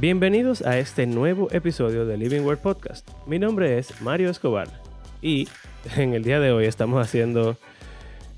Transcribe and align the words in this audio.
Bienvenidos 0.00 0.62
a 0.62 0.78
este 0.78 1.08
nuevo 1.08 1.48
episodio 1.50 2.06
de 2.06 2.16
Living 2.16 2.42
Word 2.42 2.60
Podcast. 2.60 3.08
Mi 3.26 3.40
nombre 3.40 3.78
es 3.78 4.00
Mario 4.00 4.30
Escobar 4.30 4.68
y 5.20 5.48
en 5.96 6.14
el 6.14 6.22
día 6.22 6.38
de 6.38 6.52
hoy 6.52 6.66
estamos 6.66 7.04
haciendo, 7.04 7.56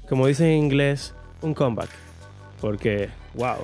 como 0.09 0.27
dicen 0.27 0.47
en 0.47 0.57
inglés, 0.57 1.15
un 1.43 1.53
comeback. 1.53 1.91
Porque, 2.63 3.11
wow, 3.35 3.59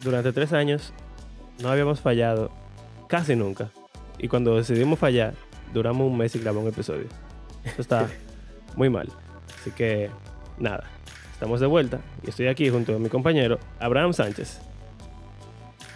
durante 0.00 0.32
tres 0.32 0.54
años 0.54 0.94
no 1.60 1.68
habíamos 1.68 2.00
fallado 2.00 2.50
casi 3.08 3.36
nunca. 3.36 3.68
Y 4.18 4.28
cuando 4.28 4.56
decidimos 4.56 4.98
fallar, 4.98 5.34
duramos 5.74 6.10
un 6.10 6.16
mes 6.16 6.34
y 6.34 6.38
grabamos 6.38 6.62
un 6.62 6.70
episodio. 6.70 7.08
Eso 7.62 7.82
está 7.82 8.08
muy 8.74 8.88
mal. 8.88 9.10
Así 9.60 9.70
que, 9.70 10.08
nada, 10.58 10.84
estamos 11.30 11.60
de 11.60 11.66
vuelta 11.66 12.00
y 12.22 12.30
estoy 12.30 12.46
aquí 12.46 12.70
junto 12.70 12.96
a 12.96 12.98
mi 12.98 13.10
compañero 13.10 13.58
Abraham 13.80 14.14
Sánchez. 14.14 14.62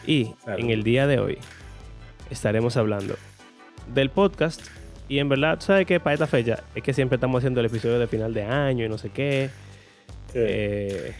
Y 0.08 0.34
en 0.46 0.70
el 0.70 0.84
día 0.84 1.06
de 1.06 1.18
hoy 1.18 1.36
estaremos 2.30 2.78
hablando 2.78 3.14
del 3.92 4.08
podcast. 4.08 4.62
Y 5.06 5.18
en 5.18 5.28
verdad, 5.28 5.60
¿sabes 5.60 5.84
qué? 5.84 6.00
Para 6.00 6.14
esta 6.14 6.26
fecha 6.26 6.64
es 6.74 6.82
que 6.82 6.94
siempre 6.94 7.16
estamos 7.16 7.40
haciendo 7.40 7.60
el 7.60 7.66
episodio 7.66 7.98
de 7.98 8.06
final 8.06 8.32
de 8.32 8.42
año 8.42 8.86
y 8.86 8.88
no 8.88 8.96
sé 8.96 9.10
qué. 9.10 9.50
Eh, 10.32 11.14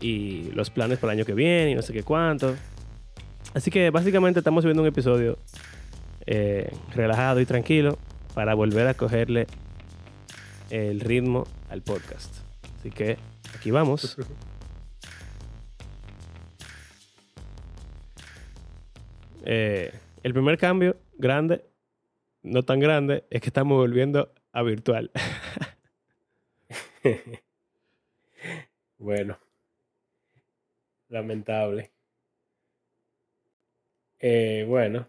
y 0.00 0.50
los 0.54 0.70
planes 0.70 0.98
para 0.98 1.12
el 1.12 1.20
año 1.20 1.24
que 1.24 1.34
viene 1.34 1.70
y 1.70 1.74
no 1.76 1.82
sé 1.82 1.92
qué 1.92 2.02
cuánto. 2.02 2.56
Así 3.54 3.70
que 3.70 3.90
básicamente 3.90 4.40
estamos 4.40 4.64
viendo 4.64 4.82
un 4.82 4.88
episodio 4.88 5.38
eh, 6.26 6.68
relajado 6.96 7.40
y 7.40 7.46
tranquilo 7.46 7.96
para 8.34 8.54
volver 8.54 8.88
a 8.88 8.94
cogerle 8.94 9.46
el 10.70 10.98
ritmo 10.98 11.46
al 11.70 11.82
podcast. 11.82 12.34
Así 12.80 12.90
que 12.90 13.18
aquí 13.54 13.70
vamos. 13.70 14.16
Eh, 19.44 19.92
el 20.22 20.32
primer 20.32 20.58
cambio 20.58 20.96
grande, 21.14 21.64
no 22.42 22.62
tan 22.62 22.80
grande, 22.80 23.24
es 23.30 23.40
que 23.40 23.48
estamos 23.48 23.76
volviendo 23.76 24.32
a 24.52 24.62
virtual. 24.62 25.10
bueno, 28.98 29.38
lamentable. 31.08 31.90
Eh, 34.20 34.64
bueno, 34.68 35.08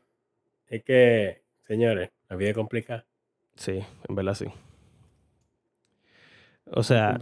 es 0.67 0.83
que, 0.83 1.43
señores, 1.67 2.09
la 2.29 2.35
vida 2.35 2.49
es 2.49 2.55
complicada. 2.55 3.05
Sí, 3.55 3.83
en 4.07 4.15
verdad 4.15 4.33
sí. 4.33 4.47
O 6.65 6.81
sea, 6.81 7.19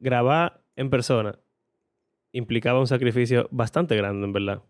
grabar 0.00 0.60
en 0.74 0.90
persona 0.90 1.38
implicaba 2.32 2.80
un 2.80 2.88
sacrificio 2.88 3.46
bastante 3.52 3.96
grande, 3.96 4.26
en 4.26 4.32
verdad 4.32 4.62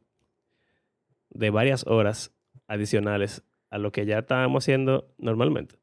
de 1.34 1.50
varias 1.50 1.86
horas 1.86 2.34
adicionales 2.66 3.44
a 3.70 3.78
lo 3.78 3.92
que 3.92 4.06
ya 4.06 4.20
estábamos 4.20 4.64
haciendo 4.64 5.14
normalmente. 5.18 5.76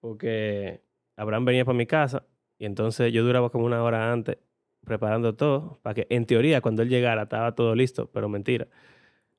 Porque 0.00 0.82
Abraham 1.16 1.44
venía 1.44 1.64
para 1.64 1.78
mi 1.78 1.86
casa 1.86 2.26
y 2.58 2.66
entonces 2.66 3.12
yo 3.12 3.24
duraba 3.24 3.50
como 3.50 3.64
una 3.64 3.82
hora 3.82 4.12
antes 4.12 4.38
preparando 4.84 5.34
todo 5.34 5.78
para 5.82 5.94
que 5.94 6.06
en 6.10 6.26
teoría 6.26 6.60
cuando 6.60 6.82
él 6.82 6.88
llegara 6.88 7.22
estaba 7.22 7.54
todo 7.54 7.74
listo, 7.74 8.10
pero 8.12 8.28
mentira. 8.28 8.68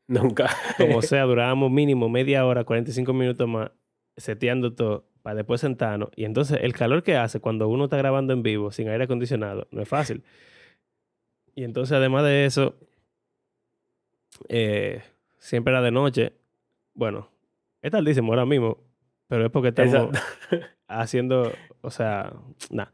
Nunca. 0.08 0.50
como 0.78 1.02
sea, 1.02 1.24
durábamos 1.26 1.72
mínimo 1.72 2.10
media 2.10 2.46
hora, 2.46 2.64
45 2.64 3.14
minutos 3.14 3.48
más 3.48 3.72
seteando 4.18 4.74
todo 4.74 5.06
para 5.22 5.38
después 5.38 5.62
sentarnos. 5.62 6.10
Y 6.16 6.26
entonces 6.26 6.60
el 6.62 6.74
calor 6.74 7.04
que 7.04 7.16
hace 7.16 7.40
cuando 7.40 7.68
uno 7.68 7.86
está 7.86 7.98
grabando 7.98 8.34
en 8.34 8.44
vivo 8.44 8.72
sin 8.72 8.88
aire 8.90 9.06
acondicionado 9.06 9.68
no 9.72 9.82
es 9.82 9.90
fácil. 9.90 10.24
Y 11.56 11.64
entonces 11.64 11.98
además 11.98 12.24
de 12.24 12.46
eso, 12.46 12.76
eh, 14.50 15.02
siempre 15.38 15.72
era 15.72 15.82
de 15.82 15.92
noche. 15.92 16.34
Bueno, 16.94 17.30
es 17.82 17.92
tardísimo 17.92 18.32
ahora 18.32 18.46
mismo, 18.46 18.78
pero 19.28 19.46
es 19.46 19.52
porque 19.52 19.70
estamos 19.70 20.10
haciendo, 20.88 21.52
o 21.82 21.92
sea, 21.92 22.34
nada. 22.70 22.92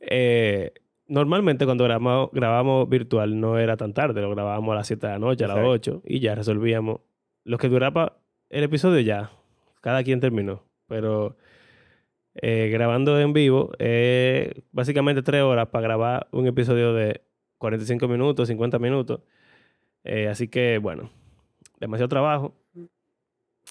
Eh, 0.00 0.72
normalmente 1.06 1.64
cuando 1.64 1.84
grabamos, 1.84 2.30
grabamos 2.32 2.88
virtual 2.88 3.38
no 3.38 3.58
era 3.58 3.76
tan 3.76 3.92
tarde, 3.94 4.20
lo 4.20 4.30
grabábamos 4.30 4.72
a 4.72 4.76
las 4.76 4.86
7 4.86 5.06
de 5.06 5.12
la 5.12 5.18
noche, 5.18 5.44
a 5.44 5.48
las 5.48 5.58
8 5.58 6.02
y 6.04 6.20
ya 6.20 6.34
resolvíamos. 6.34 7.00
Lo 7.44 7.58
que 7.58 7.68
duraba 7.68 8.18
el 8.50 8.64
episodio 8.64 9.00
ya, 9.00 9.30
cada 9.80 10.02
quien 10.04 10.20
terminó, 10.20 10.64
pero 10.86 11.36
eh, 12.34 12.70
grabando 12.72 13.20
en 13.20 13.32
vivo, 13.32 13.72
básicamente 14.70 15.22
3 15.22 15.42
horas 15.42 15.68
para 15.68 15.82
grabar 15.82 16.28
un 16.30 16.46
episodio 16.46 16.94
de 16.94 17.22
45 17.58 18.08
minutos, 18.08 18.48
50 18.48 18.78
minutos. 18.78 19.20
Eh, 20.04 20.28
así 20.28 20.48
que, 20.48 20.78
bueno, 20.78 21.10
demasiado 21.80 22.08
trabajo. 22.08 22.54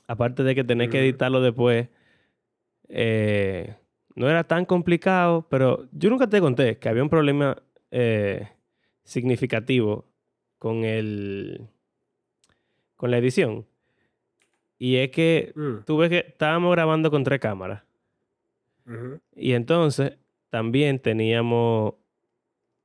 Aparte 0.07 0.43
de 0.43 0.55
que 0.55 0.63
tenés 0.63 0.89
que 0.89 0.99
editarlo 0.99 1.41
después, 1.41 1.87
eh, 2.89 3.75
no 4.15 4.29
era 4.29 4.43
tan 4.43 4.65
complicado, 4.65 5.47
pero 5.49 5.87
yo 5.91 6.09
nunca 6.09 6.27
te 6.27 6.41
conté 6.41 6.77
que 6.77 6.89
había 6.89 7.03
un 7.03 7.09
problema 7.09 7.57
eh, 7.91 8.49
significativo 9.03 10.05
con 10.57 10.83
el 10.83 11.67
con 12.95 13.09
la 13.09 13.17
edición. 13.17 13.65
Y 14.77 14.97
es 14.97 15.09
que 15.11 15.53
mm. 15.55 15.85
tuve 15.85 16.09
que 16.09 16.25
estábamos 16.27 16.71
grabando 16.71 17.09
con 17.09 17.23
tres 17.23 17.39
cámaras. 17.39 17.83
Y 19.35 19.53
entonces 19.53 20.17
también 20.49 20.99
teníamos 20.99 21.93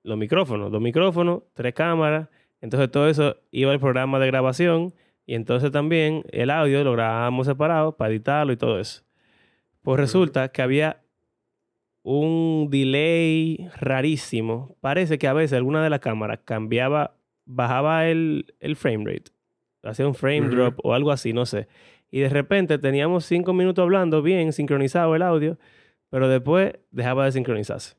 los 0.05 0.17
micrófonos, 0.17 0.71
dos 0.71 0.81
micrófonos, 0.81 1.43
tres 1.53 1.75
cámaras 1.75 2.29
entonces 2.61 2.91
todo 2.91 3.09
eso 3.09 3.37
iba 3.51 3.73
al 3.73 3.81
programa 3.81 4.19
de 4.19 4.27
grabación 4.27 4.95
y 5.27 5.35
entonces 5.35 5.71
también 5.73 6.25
el 6.31 6.51
audio 6.51 6.83
lo 6.85 6.93
grabábamos 6.93 7.47
separado 7.47 7.97
para 7.97 8.11
editarlo 8.11 8.53
y 8.53 8.57
todo 8.57 8.79
eso. 8.79 9.03
Pues 9.83 10.01
resulta 10.01 10.49
que 10.49 10.63
había 10.63 11.03
un 12.03 12.69
delay 12.71 13.69
rarísimo. 13.81 14.77
Parece 14.81 15.19
que 15.19 15.27
a 15.27 15.33
veces 15.33 15.57
alguna 15.57 15.83
de 15.83 15.91
las 15.91 15.99
cámaras 15.99 16.39
cambiaba, 16.45 17.17
bajaba 17.45 18.07
el, 18.07 18.47
frame 18.77 19.05
rate. 19.05 19.33
Hacía 19.83 20.07
un 20.07 20.15
frame 20.15 20.49
drop 20.49 20.79
o 20.85 20.95
algo 20.95 21.11
así, 21.11 21.33
no 21.33 21.47
sé. 21.47 21.67
Y 22.13 22.21
de 22.21 22.29
repente 22.29 22.79
teníamos 22.79 23.25
cinco 23.25 23.53
minutos 23.53 23.83
hablando 23.83 24.23
bien, 24.23 24.53
sincronizado 24.53 25.17
el 25.17 25.23
audio, 25.23 25.59
pero 26.09 26.29
después 26.29 26.75
dejaba 26.93 27.25
de 27.25 27.33
sincronizarse. 27.33 27.97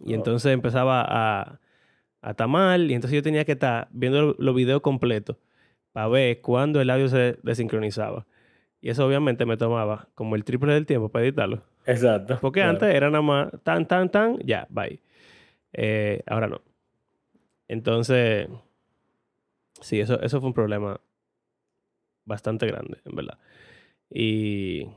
Y 0.00 0.12
oh. 0.12 0.16
entonces 0.16 0.52
empezaba 0.52 1.04
a, 1.08 1.60
a 2.22 2.46
mal 2.46 2.90
y 2.90 2.94
entonces 2.94 3.16
yo 3.16 3.22
tenía 3.22 3.44
que 3.44 3.52
estar 3.52 3.88
viendo 3.90 4.34
los 4.38 4.54
videos 4.54 4.80
completos 4.80 5.36
para 5.92 6.08
ver 6.08 6.40
cuándo 6.40 6.80
el 6.80 6.88
audio 6.88 7.08
se 7.08 7.38
desincronizaba. 7.42 8.26
Y 8.80 8.90
eso 8.90 9.06
obviamente 9.06 9.44
me 9.44 9.56
tomaba 9.56 10.08
como 10.14 10.34
el 10.34 10.44
triple 10.44 10.72
del 10.72 10.86
tiempo 10.86 11.08
para 11.08 11.24
editarlo. 11.24 11.62
Exacto. 11.84 12.38
Porque 12.40 12.62
antes 12.62 12.88
era 12.94 13.10
nada 13.10 13.22
más 13.22 13.48
tan, 13.62 13.86
tan, 13.86 14.10
tan, 14.10 14.38
ya, 14.38 14.66
bye. 14.70 15.00
Eh, 15.72 16.22
ahora 16.26 16.48
no. 16.48 16.62
Entonces, 17.68 18.48
sí, 19.80 20.00
eso, 20.00 20.20
eso 20.20 20.40
fue 20.40 20.48
un 20.48 20.54
problema 20.54 21.00
bastante 22.24 22.66
grande, 22.66 22.98
en 23.04 23.16
verdad. 23.16 23.38
Y 24.10 24.88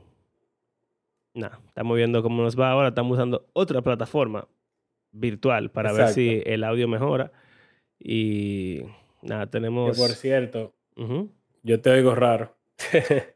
nada, 1.34 1.60
estamos 1.68 1.96
viendo 1.96 2.22
cómo 2.22 2.42
nos 2.42 2.58
va 2.58 2.70
ahora. 2.70 2.88
Estamos 2.88 3.14
usando 3.14 3.48
otra 3.52 3.82
plataforma 3.82 4.46
virtual 5.12 5.70
para 5.70 5.92
ver 5.92 6.08
si 6.08 6.42
el 6.46 6.64
audio 6.64 6.88
mejora. 6.88 7.32
Y 7.98 8.82
nada, 9.22 9.46
tenemos... 9.48 9.96
Que 9.96 10.02
por 10.02 10.10
cierto, 10.10 10.74
yo 11.62 11.80
te 11.80 11.90
oigo 11.90 12.14
raro. 12.14 12.54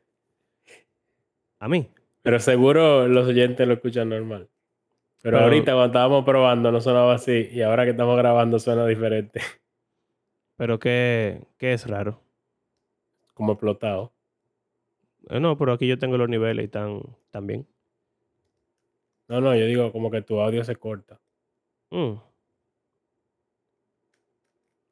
¿A 1.59 1.69
mí? 1.69 1.91
Pero 2.22 2.38
seguro 2.41 3.09
los 3.09 3.28
oyentes 3.28 3.66
lo 3.66 3.74
escuchan 3.74 4.09
normal. 4.09 4.48
Pero, 5.22 5.39
ahorita 5.39 5.72
cuando 5.72 5.86
estábamos 5.86 6.24
probando 6.24 6.72
no 6.72 6.80
sonaba 6.80 7.15
así 7.15 7.48
y 7.53 7.60
ahora 7.60 7.84
que 7.84 7.91
estamos 7.91 8.16
grabando 8.16 8.59
suena 8.59 8.86
diferente. 8.86 9.41
¿Pero 10.56 10.78
qué, 10.78 11.42
qué 11.59 11.74
es 11.74 11.86
raro? 11.86 12.22
Como 13.34 13.53
explotado. 13.53 14.12
Eh, 15.28 15.41
no, 15.41 15.59
pero 15.59 15.72
aquí 15.72 15.86
yo 15.86 15.98
tengo 15.98 16.16
los 16.16 16.28
niveles 16.28 16.62
y 16.62 16.66
están, 16.66 17.03
están 17.27 17.47
bien. 17.47 17.66
No, 19.28 19.41
no, 19.41 19.54
yo 19.54 19.66
digo 19.66 19.92
como 19.92 20.10
que 20.10 20.22
tu 20.22 20.41
audio 20.41 20.65
se 20.65 20.77
corta. 20.77 21.21
Mm. 21.91 22.15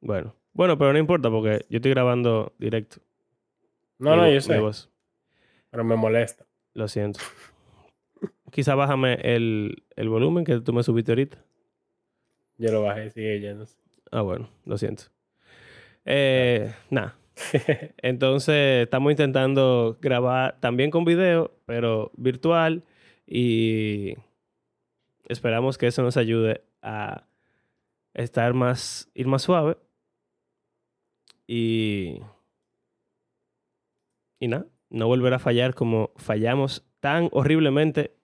Bueno. 0.01 0.35
Bueno, 0.53 0.77
pero 0.77 0.93
no 0.93 0.99
importa 0.99 1.29
porque 1.29 1.65
yo 1.69 1.77
estoy 1.77 1.91
grabando 1.91 2.53
directo. 2.57 2.97
No, 3.97 4.15
no, 4.15 4.29
yo 4.29 4.41
sé. 4.41 4.59
Pero 5.69 5.83
me 5.83 5.95
molesta. 5.95 6.45
Lo 6.73 6.87
siento. 6.87 7.19
Quizá 8.51 8.75
bájame 8.75 9.19
el, 9.21 9.83
el, 9.95 10.09
volumen 10.09 10.43
que 10.43 10.59
tú 10.61 10.73
me 10.73 10.83
subiste 10.83 11.11
ahorita. 11.11 11.37
Yo 12.57 12.71
lo 12.71 12.81
bajé, 12.81 13.11
sigue 13.11 13.39
yéndose. 13.39 13.77
Ah, 14.11 14.21
bueno, 14.21 14.49
lo 14.65 14.77
siento. 14.77 15.03
Eh, 16.05 16.73
nada. 16.89 17.15
Entonces, 18.01 18.83
estamos 18.83 19.11
intentando 19.11 19.97
grabar 20.01 20.59
también 20.59 20.91
con 20.91 21.05
video, 21.05 21.51
pero 21.65 22.11
virtual. 22.17 22.83
Y 23.27 24.15
esperamos 25.27 25.77
que 25.77 25.87
eso 25.87 26.01
nos 26.01 26.17
ayude 26.17 26.63
a 26.81 27.27
estar 28.13 28.53
más, 28.53 29.09
ir 29.13 29.27
más 29.27 29.41
suave 29.41 29.77
Y. 31.51 32.21
Y 34.39 34.47
nada, 34.47 34.67
no 34.91 35.07
volverá 35.07 35.37
a 35.37 35.39
fallar 35.39 35.73
como 35.73 36.11
fallamos 36.15 36.85
tan 36.99 37.27
horriblemente 37.31 38.15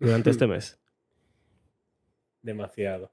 durante 0.00 0.30
este 0.30 0.46
mes. 0.48 0.80
Demasiado. 2.42 3.12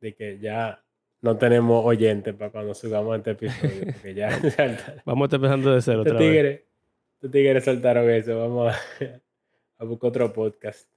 De 0.00 0.14
que 0.14 0.38
ya 0.38 0.84
no 1.22 1.38
tenemos 1.38 1.82
oyentes 1.86 2.34
para 2.34 2.50
cuando 2.50 2.74
subamos 2.74 3.16
este 3.16 3.30
episodio. 3.30 3.92
Porque 3.94 4.12
ya 4.12 4.28
Vamos 5.06 5.24
a 5.24 5.26
estar 5.26 5.38
empezando 5.38 5.72
de 5.72 5.80
cero 5.80 6.02
otra 6.02 6.18
vez. 6.18 6.64
Estos 7.14 7.30
tigres 7.30 7.64
saltaron 7.64 8.10
eso. 8.10 8.38
Vamos 8.38 8.74
a, 9.78 9.84
buscar 9.84 10.08
otro 10.08 10.32
podcast. 10.34 10.91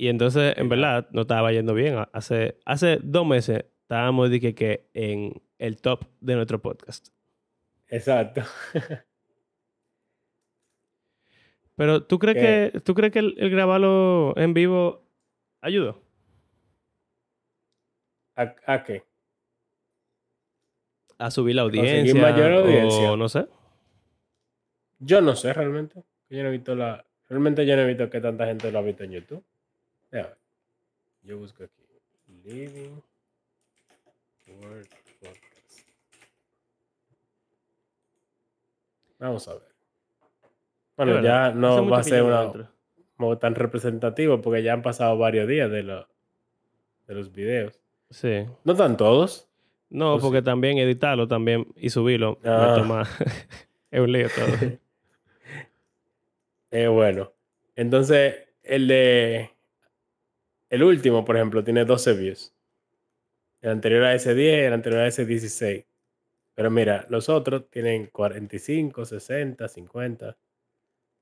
Y 0.00 0.08
entonces, 0.08 0.54
en 0.56 0.70
verdad, 0.70 1.06
no 1.12 1.20
estaba 1.20 1.52
yendo 1.52 1.74
bien. 1.74 2.02
Hace, 2.14 2.58
hace 2.64 3.00
dos 3.02 3.26
meses 3.26 3.66
estábamos 3.82 4.30
de 4.30 4.40
que, 4.40 4.88
en 4.94 5.42
el 5.58 5.78
top 5.78 6.06
de 6.20 6.36
nuestro 6.36 6.62
podcast. 6.62 7.08
Exacto. 7.86 8.40
Pero 11.76 12.02
¿tú 12.04 12.18
crees 12.18 12.72
que, 12.72 12.80
¿tú 12.80 12.94
crees 12.94 13.12
que 13.12 13.18
el, 13.18 13.50
grabarlo 13.50 14.32
en 14.38 14.54
vivo 14.54 15.06
ayudó? 15.60 16.02
¿A, 18.36 18.82
qué? 18.82 19.04
A 21.18 21.30
subir 21.30 21.56
la 21.56 21.62
audiencia. 21.62 22.14
mayor 22.14 22.52
audiencia. 22.52 23.12
O 23.12 23.18
no 23.18 23.28
sé. 23.28 23.48
Yo 24.98 25.20
no 25.20 25.36
sé 25.36 25.52
realmente. 25.52 26.02
Yo 26.30 26.42
no 26.42 26.48
he 26.48 26.52
visto 26.52 26.74
la. 26.74 27.04
Realmente 27.28 27.66
yo 27.66 27.76
no 27.76 27.82
he 27.82 27.86
visto 27.86 28.08
que 28.08 28.22
tanta 28.22 28.46
gente 28.46 28.72
lo 28.72 28.78
ha 28.78 28.82
visto 28.82 29.04
en 29.04 29.10
YouTube. 29.10 29.44
Yo 31.22 31.38
busco 31.38 31.64
aquí. 31.64 31.74
Living 32.44 33.00
Word 34.60 34.88
Podcast. 35.20 35.88
Vamos 39.18 39.48
a 39.48 39.54
ver. 39.54 39.62
Bueno, 40.96 41.22
ya 41.22 41.50
no 41.52 41.88
va 41.88 41.98
a 41.98 42.02
ser 42.02 42.22
una, 42.22 42.52
tan 43.38 43.54
representativo 43.54 44.40
porque 44.40 44.62
ya 44.62 44.72
han 44.72 44.82
pasado 44.82 45.16
varios 45.18 45.46
días 45.46 45.70
de, 45.70 45.82
de 45.82 47.14
los 47.14 47.32
videos. 47.32 47.80
Sí. 48.10 48.46
No 48.64 48.72
están 48.72 48.96
todos. 48.96 49.48
No, 49.90 50.18
porque 50.20 50.40
también 50.40 50.78
editarlo 50.78 51.26
también 51.26 51.66
y 51.76 51.90
subirlo 51.90 52.38
ah. 52.44 53.04
es 53.90 54.00
un 54.00 54.12
lío 54.12 54.28
todo. 54.28 54.70
eh, 56.70 56.86
bueno. 56.86 57.32
Entonces, 57.74 58.36
el 58.62 58.86
de. 58.86 59.50
El 60.70 60.82
último, 60.82 61.24
por 61.24 61.36
ejemplo, 61.36 61.62
tiene 61.62 61.84
12 61.84 62.14
views. 62.14 62.54
El 63.60 63.70
anterior 63.70 64.04
a 64.04 64.14
ese 64.14 64.34
10, 64.34 64.68
el 64.68 64.72
anterior 64.72 65.02
a 65.02 65.08
ese 65.08 65.26
16. 65.26 65.84
Pero 66.54 66.70
mira, 66.70 67.06
los 67.10 67.28
otros 67.28 67.68
tienen 67.68 68.06
45, 68.06 69.04
60, 69.04 69.68
50, 69.68 70.36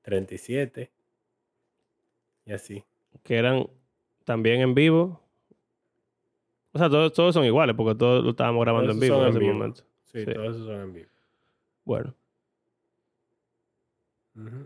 37. 0.01 0.91
Y 2.45 2.51
así. 2.53 2.83
Que 3.23 3.37
eran 3.37 3.67
también 4.23 4.61
en 4.61 4.73
vivo 4.73 5.21
o 6.71 6.77
sea, 6.77 6.89
todos, 6.89 7.13
todos 7.13 7.33
son 7.33 7.45
iguales 7.45 7.75
porque 7.75 7.97
todos 7.97 8.23
lo 8.23 8.31
estábamos 8.31 8.63
grabando 8.63 8.91
en 8.91 8.99
vivo 8.99 9.23
en, 9.23 9.29
ese 9.29 9.39
momento. 9.39 9.83
Sí, 10.05 10.25
todos 10.25 10.55
esos 10.55 10.67
son 10.67 10.81
en 10.81 10.93
vivo. 10.93 11.09
Bueno. 11.83 12.15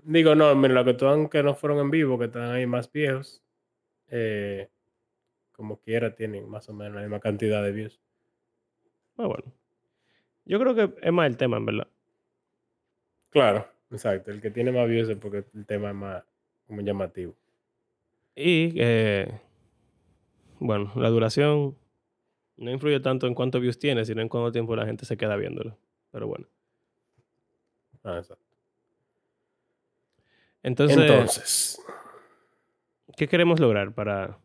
Digo, 0.04 0.36
no, 0.36 0.54
mira, 0.56 0.74
lo 0.74 0.86
que 0.86 1.30
que 1.30 1.44
no 1.44 1.56
fueron 1.56 1.80
en 1.80 1.90
vivo, 1.90 2.20
que 2.20 2.26
están 2.26 2.52
ahí 2.52 2.68
más 2.68 2.92
viejos, 2.92 3.42
eh, 4.10 4.70
como 5.54 5.80
quiera 5.80 6.16
tienen 6.16 6.50
más 6.50 6.68
o 6.70 6.74
menos 6.74 6.96
la 6.96 7.02
misma 7.02 7.20
cantidad 7.20 7.64
de 7.64 7.72
views. 7.72 8.00
Ah, 9.18 9.28
bueno. 9.28 9.54
Yo 10.46 10.60
creo 10.60 10.76
que 10.76 10.94
es 11.02 11.14
más 11.14 11.28
el 11.28 11.38
tema, 11.38 11.58
en 11.58 11.66
verdad. 11.66 11.88
Claro, 13.30 13.68
exacto. 13.90 14.32
El 14.32 14.42
que 14.42 14.52
tiene 14.52 14.72
más 14.72 14.88
views 14.90 15.10
es 15.10 15.18
porque 15.18 15.46
el 15.54 15.66
tema 15.66 15.90
es 15.90 15.96
más 15.96 16.24
como 16.68 16.82
llamativo. 16.82 17.36
Y, 18.36 18.74
eh, 18.78 19.40
bueno, 20.60 20.92
la 20.96 21.10
duración 21.10 21.78
no 22.58 22.72
influye 22.72 23.00
tanto 23.00 23.28
en 23.28 23.36
cuántos 23.36 23.62
views 23.62 23.80
tiene, 23.80 24.06
sino 24.06 24.22
en 24.22 24.30
cuánto 24.30 24.52
tiempo 24.52 24.76
la 24.76 24.86
gente 24.86 25.06
se 25.06 25.18
queda 25.18 25.36
viéndolo. 25.36 25.78
Pero 26.12 26.28
bueno. 26.28 26.48
Ah, 28.04 28.18
exacto. 28.18 28.44
Entonces, 30.64 30.98
Entonces, 30.98 31.80
¿qué 33.18 33.28
queremos 33.28 33.60
lograr 33.60 33.94
para 33.94 34.40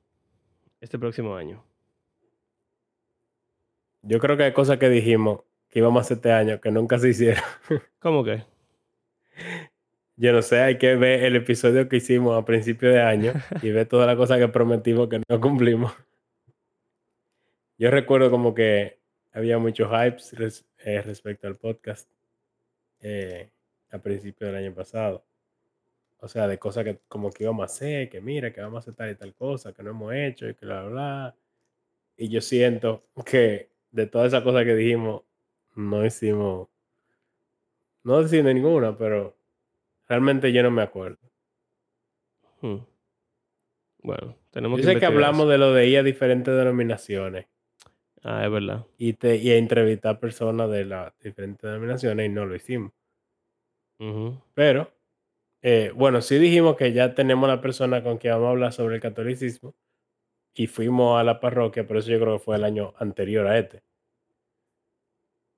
este 0.80 0.98
próximo 0.98 1.34
año? 1.36 1.64
Yo 4.02 4.18
creo 4.20 4.36
que 4.36 4.44
hay 4.44 4.52
cosas 4.52 4.78
que 4.78 4.88
dijimos 4.88 5.40
que 5.68 5.80
íbamos 5.80 6.00
a 6.00 6.02
hacer 6.02 6.16
este 6.18 6.32
año 6.32 6.60
que 6.60 6.70
nunca 6.70 6.98
se 6.98 7.10
hicieron. 7.10 7.42
¿Cómo 7.98 8.24
que? 8.24 8.44
Yo 10.16 10.32
no 10.32 10.42
sé, 10.42 10.60
hay 10.60 10.78
que 10.78 10.96
ver 10.96 11.24
el 11.24 11.36
episodio 11.36 11.88
que 11.88 11.96
hicimos 11.96 12.36
a 12.36 12.44
principio 12.44 12.90
de 12.90 13.00
año 13.00 13.32
y 13.62 13.70
ver 13.70 13.86
todas 13.86 14.06
las 14.06 14.16
cosas 14.16 14.38
que 14.38 14.48
prometimos 14.48 15.08
que 15.08 15.22
no 15.28 15.40
cumplimos. 15.40 15.92
Yo 17.76 17.90
recuerdo 17.90 18.30
como 18.30 18.54
que 18.54 18.98
había 19.32 19.58
muchos 19.58 19.88
hypes 19.92 20.64
eh, 20.78 21.02
respecto 21.02 21.46
al 21.46 21.56
podcast 21.56 22.10
eh, 23.00 23.52
a 23.90 23.98
principio 23.98 24.48
del 24.48 24.56
año 24.56 24.74
pasado. 24.74 25.24
O 26.20 26.28
sea, 26.28 26.48
de 26.48 26.58
cosas 26.58 26.84
que 26.84 26.98
como 27.08 27.30
que 27.30 27.44
íbamos 27.44 27.62
a 27.62 27.66
hacer, 27.66 28.08
que 28.08 28.20
mira, 28.20 28.52
que 28.52 28.60
vamos 28.60 28.76
a 28.76 28.80
hacer 28.80 28.94
tal 28.94 29.10
y 29.10 29.14
tal 29.14 29.34
cosa, 29.34 29.72
que 29.72 29.82
no 29.82 29.90
hemos 29.90 30.12
hecho 30.14 30.48
y 30.48 30.54
que 30.54 30.66
bla, 30.66 30.82
bla, 30.82 30.90
bla. 30.90 31.36
Y 32.16 32.28
yo 32.28 32.40
siento 32.40 33.04
que 33.26 33.70
de 33.90 34.06
todas 34.06 34.28
esas 34.28 34.42
cosas 34.42 34.64
que 34.64 34.74
dijimos, 34.74 35.22
no 35.76 36.04
hicimos, 36.04 36.68
no 38.02 38.22
decimos 38.22 38.52
ninguna, 38.52 38.96
pero 38.96 39.36
realmente 40.08 40.52
yo 40.52 40.62
no 40.62 40.70
me 40.70 40.82
acuerdo. 40.82 41.18
Hmm. 42.60 42.78
Bueno, 44.02 44.36
tenemos 44.50 44.80
yo 44.80 44.86
sé 44.86 44.98
que 44.98 45.06
hablamos 45.06 45.48
de 45.48 45.58
lo 45.58 45.72
de 45.72 45.86
ir 45.86 45.98
a 45.98 46.02
diferentes 46.02 46.54
denominaciones. 46.54 47.46
Ah, 48.22 48.44
es 48.44 48.50
verdad. 48.50 48.86
Y, 48.96 49.12
te, 49.14 49.36
y 49.36 49.50
a 49.50 49.56
entrevistar 49.56 50.18
personas 50.18 50.70
de 50.70 50.84
las 50.84 51.16
diferentes 51.20 51.62
denominaciones 51.62 52.26
y 52.26 52.28
no 52.28 52.46
lo 52.46 52.54
hicimos. 52.54 52.92
Pero, 54.54 54.92
eh, 55.70 55.92
bueno, 55.94 56.22
sí 56.22 56.38
dijimos 56.38 56.76
que 56.76 56.94
ya 56.94 57.14
tenemos 57.14 57.46
la 57.46 57.60
persona 57.60 58.02
con 58.02 58.16
quien 58.16 58.32
vamos 58.32 58.46
a 58.46 58.50
hablar 58.52 58.72
sobre 58.72 58.94
el 58.94 59.02
catolicismo 59.02 59.74
y 60.54 60.66
fuimos 60.66 61.20
a 61.20 61.24
la 61.24 61.40
parroquia, 61.40 61.86
pero 61.86 62.00
eso 62.00 62.10
yo 62.10 62.18
creo 62.18 62.38
que 62.38 62.42
fue 62.42 62.56
el 62.56 62.64
año 62.64 62.94
anterior 62.96 63.46
a 63.46 63.58
este. 63.58 63.82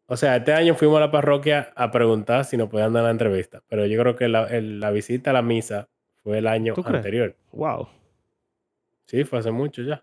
O 0.07 0.17
sea, 0.17 0.35
este 0.35 0.53
año 0.53 0.75
fuimos 0.75 0.97
a 0.97 1.03
la 1.03 1.13
parroquia 1.13 1.73
a 1.77 1.93
preguntar 1.93 2.45
si 2.45 2.57
nos 2.57 2.69
podían 2.69 2.93
dar 2.93 3.05
la 3.05 3.13
entrevista, 3.13 3.63
pero 3.69 3.87
yo 3.87 4.01
creo 4.01 4.17
que 4.17 4.27
la, 4.27 4.91
visita 4.91 5.31
a 5.31 5.33
la 5.33 5.43
misa 5.43 5.89
fue 6.25 6.39
el 6.39 6.49
año 6.49 6.75
anterior. 6.85 7.37
Wow. 7.53 7.89
Sí, 9.07 9.23
fue 9.23 9.39
hace 9.39 9.53
mucho 9.53 9.83
ya. 9.83 10.03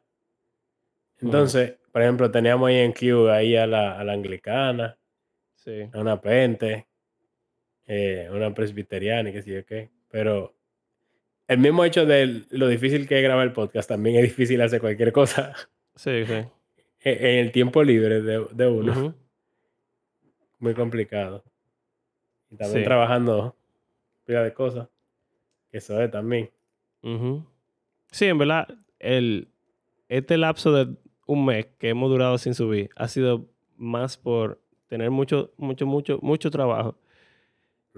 Entonces, 1.20 1.80
por 1.92 2.02
ejemplo, 2.02 2.32
teníamos 2.32 2.70
ahí 2.70 2.78
en 2.78 2.94
Q 2.94 3.28
ahí 3.30 3.58
a 3.58 3.68
la, 3.68 4.00
anglicana, 4.00 4.98
a 5.92 6.00
una 6.00 6.22
pente, 6.22 6.88
eh, 7.86 8.30
una 8.32 8.54
presbiteriana 8.54 9.32
y 9.32 9.34
qué 9.34 9.42
sé 9.42 9.52
yo 9.52 9.66
qué. 9.66 9.97
Pero 10.10 10.56
el 11.48 11.60
mismo 11.60 11.86
hecho 11.86 12.06
de 12.06 12.44
lo 12.50 12.68
difícil 12.68 13.08
que 13.08 13.18
es 13.18 13.24
grabar 13.24 13.48
el 13.48 13.54
podcast 13.54 13.90
también 13.90 14.18
es 14.18 14.24
difícil 14.24 14.62
hacer 14.62 14.82
cualquier 14.82 15.12
cosa. 15.12 15.54
Sí, 15.96 16.26
sí. 16.26 16.34
E, 17.00 17.12
en 17.12 17.46
el 17.46 17.52
tiempo 17.52 17.84
libre 17.84 18.22
de, 18.22 18.68
uno. 18.68 19.14
Muy 20.58 20.74
complicado. 20.74 21.44
Y 22.50 22.58
también 22.58 22.84
trabajando 22.84 23.56
pila 24.26 24.44
de 24.44 24.52
cosas. 24.52 24.90
Eso 25.72 26.02
es 26.02 26.10
también. 26.10 26.50
Sí, 28.12 28.26
en 28.26 28.38
verdad, 28.40 28.68
el, 29.00 29.48
este 30.10 30.38
lapso 30.38 30.74
de 30.74 30.96
un 31.28 31.46
mes 31.46 31.68
que 31.78 31.90
hemos 31.90 32.10
durado 32.10 32.38
sin 32.40 32.56
subir 32.56 32.90
ha 32.96 33.08
sido 33.08 33.48
más 33.78 34.18
por 34.18 34.60
tener 34.88 35.12
mucho, 35.12 35.54
mucho, 35.58 35.86
mucho, 35.86 36.20
mucho 36.22 36.50
trabajo 36.50 36.98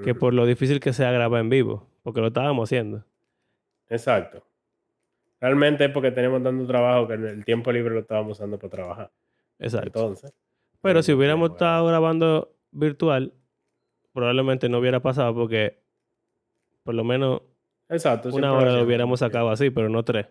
que 0.04 0.16
por 0.16 0.34
lo 0.34 0.46
difícil 0.46 0.80
que 0.80 0.94
sea 0.94 1.12
grabar 1.12 1.42
en 1.42 1.50
vivo, 1.50 1.88
porque 2.10 2.22
lo 2.22 2.28
estábamos 2.30 2.68
haciendo. 2.68 3.06
Exacto. 3.88 4.44
Realmente 5.40 5.86
es 5.86 5.92
porque 5.92 6.10
tenemos 6.10 6.42
tanto 6.42 6.66
trabajo 6.66 7.08
que 7.08 7.14
el 7.14 7.46
tiempo 7.46 7.72
libre 7.72 7.94
lo 7.94 8.00
estábamos 8.00 8.40
usando 8.40 8.58
para 8.58 8.72
trabajar. 8.72 9.12
Exacto. 9.60 10.00
Entonces. 10.00 10.34
Pero 10.82 11.04
si 11.04 11.14
hubiéramos 11.14 11.52
estado 11.52 11.86
grabando 11.86 12.52
virtual, 12.72 13.32
probablemente 14.12 14.70
no 14.70 14.80
hubiera 14.80 15.04
pasado 15.04 15.36
porque 15.36 15.84
por 16.82 16.96
lo 16.96 17.04
menos 17.04 17.44
Exacto, 17.90 18.30
una 18.30 18.54
hora 18.54 18.74
lo 18.74 18.84
hubiéramos 18.86 19.20
sacado 19.20 19.52
así, 19.52 19.70
pero 19.70 19.88
no 19.88 20.04
tres. 20.04 20.26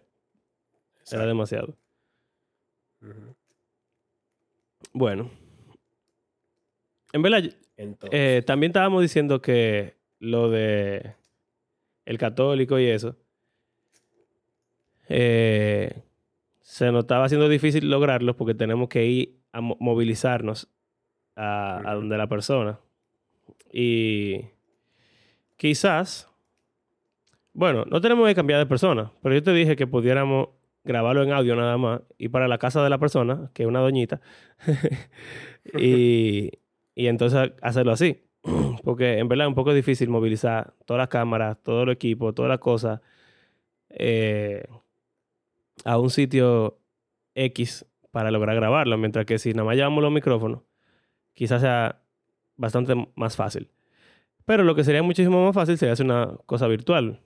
Era 1.12 1.26
demasiado. 1.26 1.76
Bueno. 4.92 5.30
En 7.12 7.23
verdad, 7.23 7.44
eh, 8.11 8.42
también 8.44 8.70
estábamos 8.70 9.00
diciendo 9.00 9.40
que 9.40 9.97
lo 10.18 10.50
de 10.50 11.14
el 12.09 12.17
católico 12.17 12.79
y 12.79 12.87
eso 12.87 13.17
eh, 15.11 16.03
se 16.62 16.91
nos 16.91 17.05
estaba 17.05 17.27
haciendo 17.27 17.50
difícil 17.50 17.91
lograrlo 17.91 18.35
porque 18.35 18.55
tenemos 18.55 18.88
que 18.88 19.05
ir 19.05 19.38
a 19.53 19.61
movilizarnos 19.61 20.69
a, 21.37 21.83
a 21.85 21.95
donde 21.95 22.17
la 22.17 22.27
persona. 22.27 22.79
Y 23.71 24.41
quizás, 25.59 26.31
bueno, 27.53 27.85
no 27.85 28.00
tenemos 28.00 28.27
que 28.27 28.35
cambiar 28.35 28.59
de 28.59 28.67
persona, 28.67 29.12
pero 29.23 29.35
yo 29.35 29.43
te 29.43 29.53
dije 29.53 29.77
que 29.77 29.87
pudiéramos 29.87 30.49
grabarlo 30.85 31.23
en 31.23 31.33
audio 31.33 31.57
nada 31.57 31.77
más 31.77 32.00
y 32.17 32.29
para 32.29 32.49
la 32.49 32.57
casa 32.57 32.83
de 32.83 32.88
la 32.88 32.99
persona, 32.99 33.50
que 33.53 33.65
es 33.65 33.69
una 33.69 33.81
doñita, 33.81 34.23
y, 35.79 36.53
y 36.95 37.07
entonces 37.07 37.53
hacerlo 37.61 37.93
así. 37.93 38.27
Porque 38.85 39.19
en 39.19 39.28
verdad 39.28 39.47
es 39.47 39.49
un 39.49 39.55
poco 39.55 39.73
difícil 39.73 40.09
movilizar 40.09 40.75
todas 40.85 40.99
las 40.99 41.09
cámaras, 41.09 41.57
todo 41.62 41.83
el 41.85 41.90
equipo, 41.90 42.33
todas 42.33 42.49
las 42.49 42.59
cosas 42.59 43.00
eh, 43.90 44.64
a 45.85 45.99
un 45.99 46.11
sitio 46.11 46.78
X 47.35 47.87
para 48.11 48.31
lograr 48.31 48.57
grabarlo. 48.57 48.97
Mientras 48.99 49.26
que 49.26 49.38
si 49.38 49.52
nada 49.52 49.64
más 49.64 49.76
llevamos 49.76 50.02
los 50.02 50.12
micrófonos, 50.12 50.62
quizás 51.35 51.61
sea 51.61 52.00
bastante 52.57 52.95
más 53.14 53.37
fácil. 53.37 53.69
Pero 54.45 54.64
lo 54.64 54.75
que 54.75 54.85
sería 54.85 55.02
muchísimo 55.02 55.45
más 55.45 55.55
fácil 55.55 55.76
sería 55.76 55.93
hacer 55.93 56.07
una 56.07 56.37
cosa 56.47 56.67
virtual, 56.69 57.21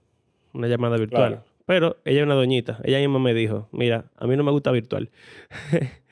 una 0.52 0.66
llamada 0.66 0.96
virtual. 0.96 1.44
Pero 1.64 1.98
ella 2.04 2.20
es 2.20 2.24
una 2.24 2.34
doñita. 2.34 2.80
Ella 2.82 2.98
misma 2.98 3.20
me 3.20 3.32
dijo, 3.32 3.68
mira, 3.70 4.10
a 4.16 4.26
mí 4.26 4.36
no 4.36 4.42
me 4.42 4.50
gusta 4.50 4.72
virtual. 4.72 5.10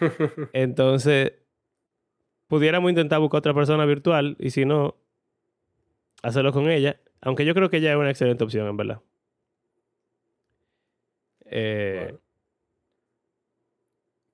Entonces, 0.52 1.32
pudiéramos 2.50 2.90
intentar 2.90 3.20
buscar 3.20 3.38
otra 3.38 3.54
persona 3.54 3.86
virtual 3.86 4.36
y 4.40 4.50
si 4.50 4.64
no, 4.64 4.96
hacerlo 6.20 6.52
con 6.52 6.68
ella. 6.68 6.98
Aunque 7.20 7.44
yo 7.44 7.54
creo 7.54 7.70
que 7.70 7.76
ella 7.76 7.92
es 7.92 7.96
una 7.96 8.10
excelente 8.10 8.42
opción, 8.42 8.66
en 8.66 8.76
verdad. 8.76 9.00
Eh, 11.44 12.12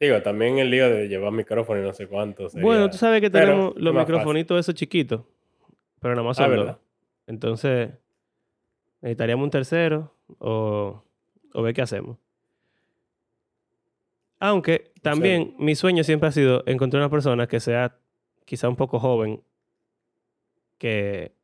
Digo, 0.00 0.22
también 0.22 0.58
el 0.58 0.70
lío 0.70 0.88
de 0.88 1.08
llevar 1.08 1.30
micrófono 1.32 1.80
y 1.80 1.84
no 1.84 1.92
sé 1.92 2.06
cuánto. 2.06 2.48
Bueno, 2.54 2.88
tú 2.88 2.96
sabes 2.96 3.20
que 3.20 3.28
tenemos 3.28 3.74
los 3.76 3.94
microfonitos 3.94 4.60
esos 4.60 4.74
chiquitos, 4.74 5.20
pero 6.00 6.14
nada 6.14 6.26
más 6.26 6.40
ah, 6.40 6.46
son 6.46 6.78
Entonces, 7.26 7.90
necesitaríamos 9.02 9.44
un 9.44 9.50
tercero 9.50 10.14
o, 10.38 11.02
o 11.52 11.62
ver 11.62 11.74
qué 11.74 11.82
hacemos. 11.82 12.16
Aunque 14.38 14.92
también 15.02 15.54
mi 15.58 15.74
sueño 15.74 16.02
siempre 16.02 16.28
ha 16.30 16.32
sido 16.32 16.62
encontrar 16.66 17.02
una 17.02 17.10
persona 17.10 17.46
que 17.46 17.60
sea 17.60 17.98
quizá 18.46 18.70
un 18.70 18.76
poco 18.76 18.98
joven, 18.98 19.42
que... 20.78 21.34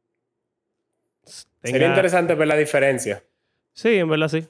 Sería 1.63 1.89
interesante 1.89 2.35
ver 2.35 2.49
la 2.49 2.57
diferencia. 2.57 3.23
Sí, 3.75 3.97
en 3.97 4.09
verdad 4.09 4.29
sí. 4.29 4.41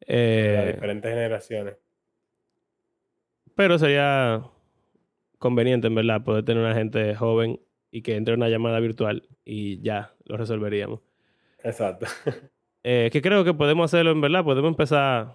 las 0.00 0.08
eh, 0.08 0.72
diferentes 0.74 1.10
generaciones. 1.10 1.76
Pero 3.54 3.78
sería 3.78 4.42
conveniente, 5.38 5.86
en 5.86 5.94
verdad, 5.94 6.22
poder 6.24 6.44
tener 6.44 6.62
una 6.62 6.74
gente 6.74 7.14
joven 7.14 7.60
y 7.90 8.02
que 8.02 8.16
entre 8.16 8.34
una 8.34 8.48
llamada 8.48 8.80
virtual 8.80 9.26
y 9.44 9.80
ya 9.80 10.14
lo 10.24 10.36
resolveríamos. 10.36 11.00
Exacto. 11.62 12.06
Eh, 12.88 13.10
que 13.10 13.20
creo 13.20 13.42
que 13.42 13.52
podemos 13.52 13.92
hacerlo, 13.92 14.12
en 14.12 14.20
verdad. 14.20 14.44
Podemos 14.44 14.68
empezar 14.68 15.34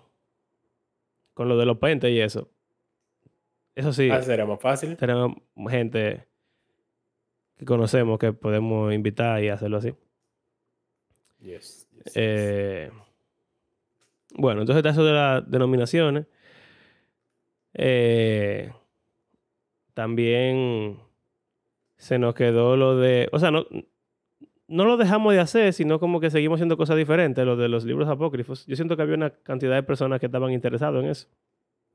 con 1.34 1.50
lo 1.50 1.58
de 1.58 1.66
los 1.66 1.80
pentes 1.80 2.10
y 2.10 2.22
eso. 2.22 2.50
Eso 3.76 3.94
sí. 3.94 4.10
Ah, 4.10 4.22
sería 4.22 4.46
más 4.46 4.60
fácil. 4.60 4.98
Tenemos 4.98 5.36
gente 5.70 6.28
que 7.58 7.66
conocemos 7.66 8.20
que 8.20 8.34
podemos 8.34 8.94
invitar 8.94 9.44
y 9.44 9.50
hacerlo 9.50 9.78
así. 9.78 9.94
Yes, 11.40 11.88
eh, 12.16 12.92
bueno, 14.34 14.62
entonces 14.62 14.86
eso 14.86 15.04
de 15.04 15.14
las 15.14 15.50
denominaciones. 15.50 16.26
Eh, 17.74 18.72
también 19.94 21.00
se 21.98 22.20
nos 22.20 22.34
quedó 22.36 22.76
lo 22.76 22.98
de. 22.98 23.30
O 23.32 23.40
sea, 23.40 23.52
no, 23.52 23.66
no 24.68 24.86
lo 24.86 24.98
dejamos 24.98 25.34
de 25.34 25.40
hacer, 25.40 25.74
sino 25.74 26.00
como 26.00 26.20
que 26.20 26.30
seguimos 26.30 26.58
haciendo 26.58 26.78
cosas 26.78 26.98
diferentes, 26.98 27.46
lo 27.46 27.56
de 27.56 27.68
los 27.68 27.86
libros 27.86 28.10
apócrifos. 28.10 28.66
Yo 28.68 28.76
siento 28.76 28.96
que 28.96 29.04
había 29.04 29.16
una 29.16 29.32
cantidad 29.32 29.76
de 29.76 29.84
personas 29.84 30.20
que 30.20 30.28
estaban 30.28 30.52
interesados 30.52 31.04
en 31.04 31.10
eso. 31.10 31.28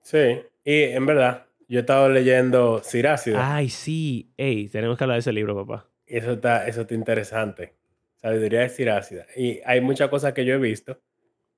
Sí, 0.03 0.41
y 0.65 0.83
en 0.83 1.07
verdad, 1.07 1.47
yo 1.69 1.79
he 1.79 1.81
estado 1.81 2.09
leyendo 2.09 2.81
Sirácida. 2.83 3.57
Ay, 3.57 3.69
sí. 3.69 4.33
Ey, 4.37 4.69
tenemos 4.69 4.97
que 4.97 5.05
hablar 5.05 5.17
de 5.17 5.21
ese 5.21 5.33
libro, 5.33 5.55
papá. 5.57 5.89
Eso 6.07 6.33
está, 6.33 6.67
eso 6.69 6.83
está 6.83 6.95
interesante. 6.95 7.75
Sabiduría 8.15 8.61
de 8.61 8.69
Sirácida. 8.69 9.27
Y 9.37 9.61
hay 9.65 9.81
muchas 9.81 10.09
cosas 10.09 10.33
que 10.33 10.45
yo 10.45 10.55
he 10.55 10.59
visto 10.59 11.01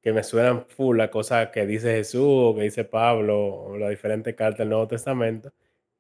que 0.01 0.13
me 0.13 0.23
suenan 0.23 0.65
full 0.67 1.01
a 1.01 1.11
cosas 1.11 1.49
que 1.49 1.67
dice 1.67 1.93
Jesús 1.93 2.23
o 2.25 2.55
que 2.55 2.63
dice 2.63 2.85
Pablo 2.85 3.39
o 3.39 3.77
las 3.77 3.91
diferentes 3.91 4.35
cartas 4.35 4.61
del 4.61 4.71
Nuevo 4.71 4.89
Testamento. 4.89 5.53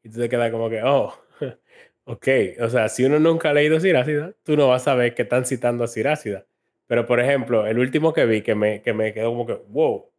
Y 0.02 0.08
tú 0.08 0.20
te 0.20 0.28
quedas 0.28 0.50
como 0.50 0.70
que, 0.70 0.82
oh, 0.82 1.12
ok. 2.04 2.28
O 2.60 2.68
sea, 2.70 2.88
si 2.88 3.04
uno 3.04 3.18
nunca 3.18 3.50
ha 3.50 3.52
leído 3.52 3.78
Sirácida, 3.78 4.34
tú 4.42 4.56
no 4.56 4.68
vas 4.68 4.82
a 4.82 4.84
saber 4.86 5.14
que 5.14 5.22
están 5.22 5.44
citando 5.44 5.84
a 5.84 5.88
Sirácida. 5.88 6.46
Pero, 6.86 7.04
por 7.04 7.20
ejemplo, 7.20 7.66
el 7.66 7.78
último 7.78 8.14
que 8.14 8.24
vi 8.24 8.40
que 8.40 8.54
me, 8.54 8.80
que 8.80 8.94
me 8.94 9.12
quedó 9.12 9.30
como 9.30 9.46
que, 9.46 9.54
wow, 9.68 10.10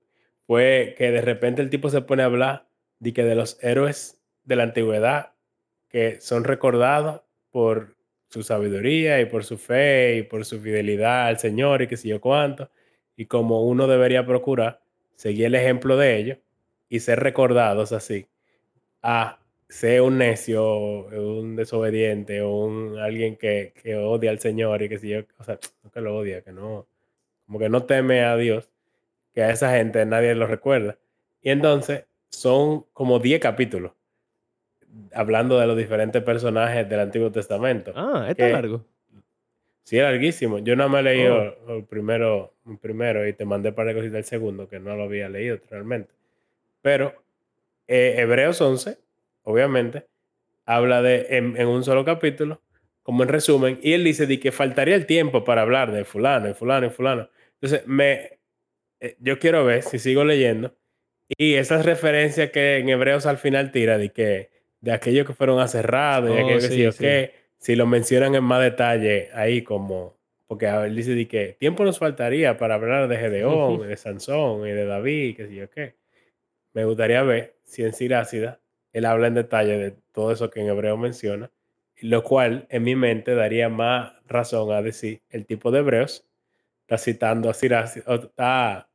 fue 0.46 0.94
que 0.98 1.10
de 1.12 1.22
repente 1.22 1.64
el 1.64 1.72
tipo 1.72 1.90
se 1.90 2.02
pone 2.02 2.22
a 2.22 2.26
hablar 2.28 2.69
de 3.00 3.14
que 3.14 3.24
de 3.24 3.36
los 3.36 3.58
héroes 3.64 4.22
de 4.44 4.56
la 4.56 4.64
antigüedad 4.64 5.34
que 5.90 6.22
son 6.22 6.44
recordados 6.44 7.22
por 7.52 7.96
su 8.30 8.44
sabiduría 8.44 9.20
y 9.22 9.26
por 9.26 9.44
su 9.44 9.58
fe 9.58 10.18
y 10.18 10.24
por 10.24 10.46
su 10.46 10.60
fidelidad 10.62 11.28
al 11.28 11.40
Señor 11.40 11.82
y 11.82 11.88
que 11.88 11.98
sé 11.98 12.08
yo 12.08 12.22
cuánto, 12.22 12.70
y 13.16 13.26
como 13.26 13.66
uno 13.66 13.88
debería 13.88 14.26
procurar 14.26 14.82
seguir 15.16 15.48
el 15.48 15.56
ejemplo 15.56 15.98
de 15.98 16.18
ellos 16.18 16.38
y 16.90 17.00
ser 17.00 17.20
recordados 17.20 17.92
así, 17.92 18.28
a 19.02 19.40
ser 19.68 20.02
un 20.02 20.18
necio, 20.20 20.78
un 21.08 21.56
desobediente 21.56 22.42
o 22.42 22.52
un 22.52 22.98
alguien 23.00 23.36
que, 23.36 23.74
que 23.82 23.96
odia 23.96 24.32
al 24.32 24.40
Señor 24.40 24.82
y 24.84 24.90
que 24.90 25.00
si 25.00 25.10
yo, 25.10 25.22
o 25.38 25.44
sea, 25.44 25.60
no 25.84 25.92
que 25.92 26.02
lo 26.02 26.16
odia, 26.18 26.42
que 26.42 26.52
no, 26.52 26.88
como 27.46 27.60
que 27.60 27.70
no 27.70 27.84
teme 27.84 28.24
a 28.24 28.36
Dios, 28.36 28.70
que 29.34 29.44
a 29.44 29.52
esa 29.52 29.76
gente 29.76 30.06
nadie 30.06 30.36
lo 30.36 30.48
recuerda. 30.48 30.98
Y 31.42 31.52
entonces 31.52 32.06
son 32.30 32.86
como 32.94 33.20
10 33.20 33.40
capítulos 33.40 33.92
hablando 35.14 35.60
de 35.60 35.68
los 35.68 35.78
diferentes 35.78 36.22
personajes 36.24 36.88
del 36.90 37.00
Antiguo 37.00 37.32
Testamento. 37.32 37.92
Ah, 37.96 38.28
está 38.30 38.50
largo. 38.50 38.86
Sí, 39.84 39.98
es 39.98 40.04
larguísimo. 40.04 40.60
Yo 40.60 40.76
no 40.76 40.88
me 40.90 41.00
he 41.00 41.04
leído 41.04 41.56
oh. 41.68 41.78
el, 41.78 41.86
primero, 41.86 42.54
el 42.68 42.78
primero 42.78 43.28
y 43.28 43.34
te 43.34 43.46
mandé 43.46 43.72
para 43.72 43.94
cositas 43.94 44.14
del 44.14 44.24
segundo, 44.24 44.68
que 44.68 44.80
no 44.80 44.96
lo 44.96 45.04
había 45.04 45.30
leído 45.30 45.58
realmente. 45.70 46.14
Pero 46.82 47.14
eh, 47.88 48.16
Hebreos 48.18 48.62
11, 48.62 49.00
obviamente, 49.44 50.06
habla 50.66 51.02
de 51.02 51.26
en, 51.30 51.68
un 51.68 51.84
solo 51.84 52.06
capítulo, 52.06 52.62
como 53.02 53.24
en 53.24 53.30
resumen, 53.30 53.80
y 53.82 53.94
él 53.94 54.04
dice 54.04 54.28
de 54.28 54.40
que 54.40 54.52
faltaría 54.52 54.96
el 54.96 55.08
tiempo 55.08 55.44
para 55.44 55.64
hablar 55.64 55.92
de 55.92 56.06
fulano 56.06 56.50
y 56.50 56.54
fulano 56.54 56.86
y 56.86 56.90
fulano. 56.92 57.30
Entonces, 57.56 57.88
me, 57.88 58.40
eh, 59.00 59.16
yo 59.20 59.40
quiero 59.40 59.66
ver 59.66 59.82
si 59.82 59.98
sigo 59.98 60.24
leyendo 60.24 60.76
y 61.38 61.56
esas 61.56 61.86
referencias 61.86 62.52
que 62.52 62.78
en 62.78 62.90
Hebreos 62.90 63.26
al 63.26 63.38
final 63.38 63.72
tira 63.72 63.98
de 63.98 64.10
que 64.10 64.50
de 64.82 64.92
aquellos 64.92 65.28
que 65.28 65.34
fueron 65.34 65.60
aserrados 65.60 66.32
y 66.32 66.42
aquellos 66.42 66.98
que 66.98 67.34
si 67.58 67.76
lo 67.76 67.86
mencionan 67.86 68.36
en 68.36 68.44
más 68.44 68.62
detalle 68.62 69.30
ahí 69.34 69.62
como 69.62 70.18
porque 70.50 70.66
él 70.66 70.96
dice 70.96 71.14
de 71.14 71.28
que 71.28 71.56
tiempo 71.60 71.84
nos 71.84 72.00
faltaría 72.00 72.58
para 72.58 72.74
hablar 72.74 73.08
de 73.08 73.18
Gedeón, 73.18 73.88
de 73.88 73.96
Sansón 73.98 74.68
y 74.68 74.72
de 74.72 74.86
David, 74.86 75.36
que 75.36 75.46
sé 75.46 75.54
yo 75.54 75.70
qué. 75.70 75.94
Me 76.74 76.86
gustaría 76.86 77.22
ver 77.22 77.54
si 77.66 77.84
en 77.84 77.94
Sirácida 77.94 78.60
él 78.92 79.06
habla 79.06 79.28
en 79.28 79.36
detalle 79.36 79.78
de 79.78 79.94
todo 80.12 80.32
eso 80.32 80.50
que 80.50 80.62
en 80.62 80.70
hebreo 80.70 80.98
menciona, 80.98 81.52
lo 82.02 82.24
cual 82.24 82.66
en 82.72 82.82
mi 82.82 82.96
mente 82.96 83.36
daría 83.36 83.70
más 83.70 84.14
razón 84.28 84.72
a 84.72 84.82
decir 84.82 85.22
el 85.30 85.46
tipo 85.46 85.70
de 85.70 85.80
hebreos 85.80 86.26
está 86.82 86.98
citando 86.98 87.52
a 87.52 87.54
Sirácida, 87.54 88.16
está 88.16 88.90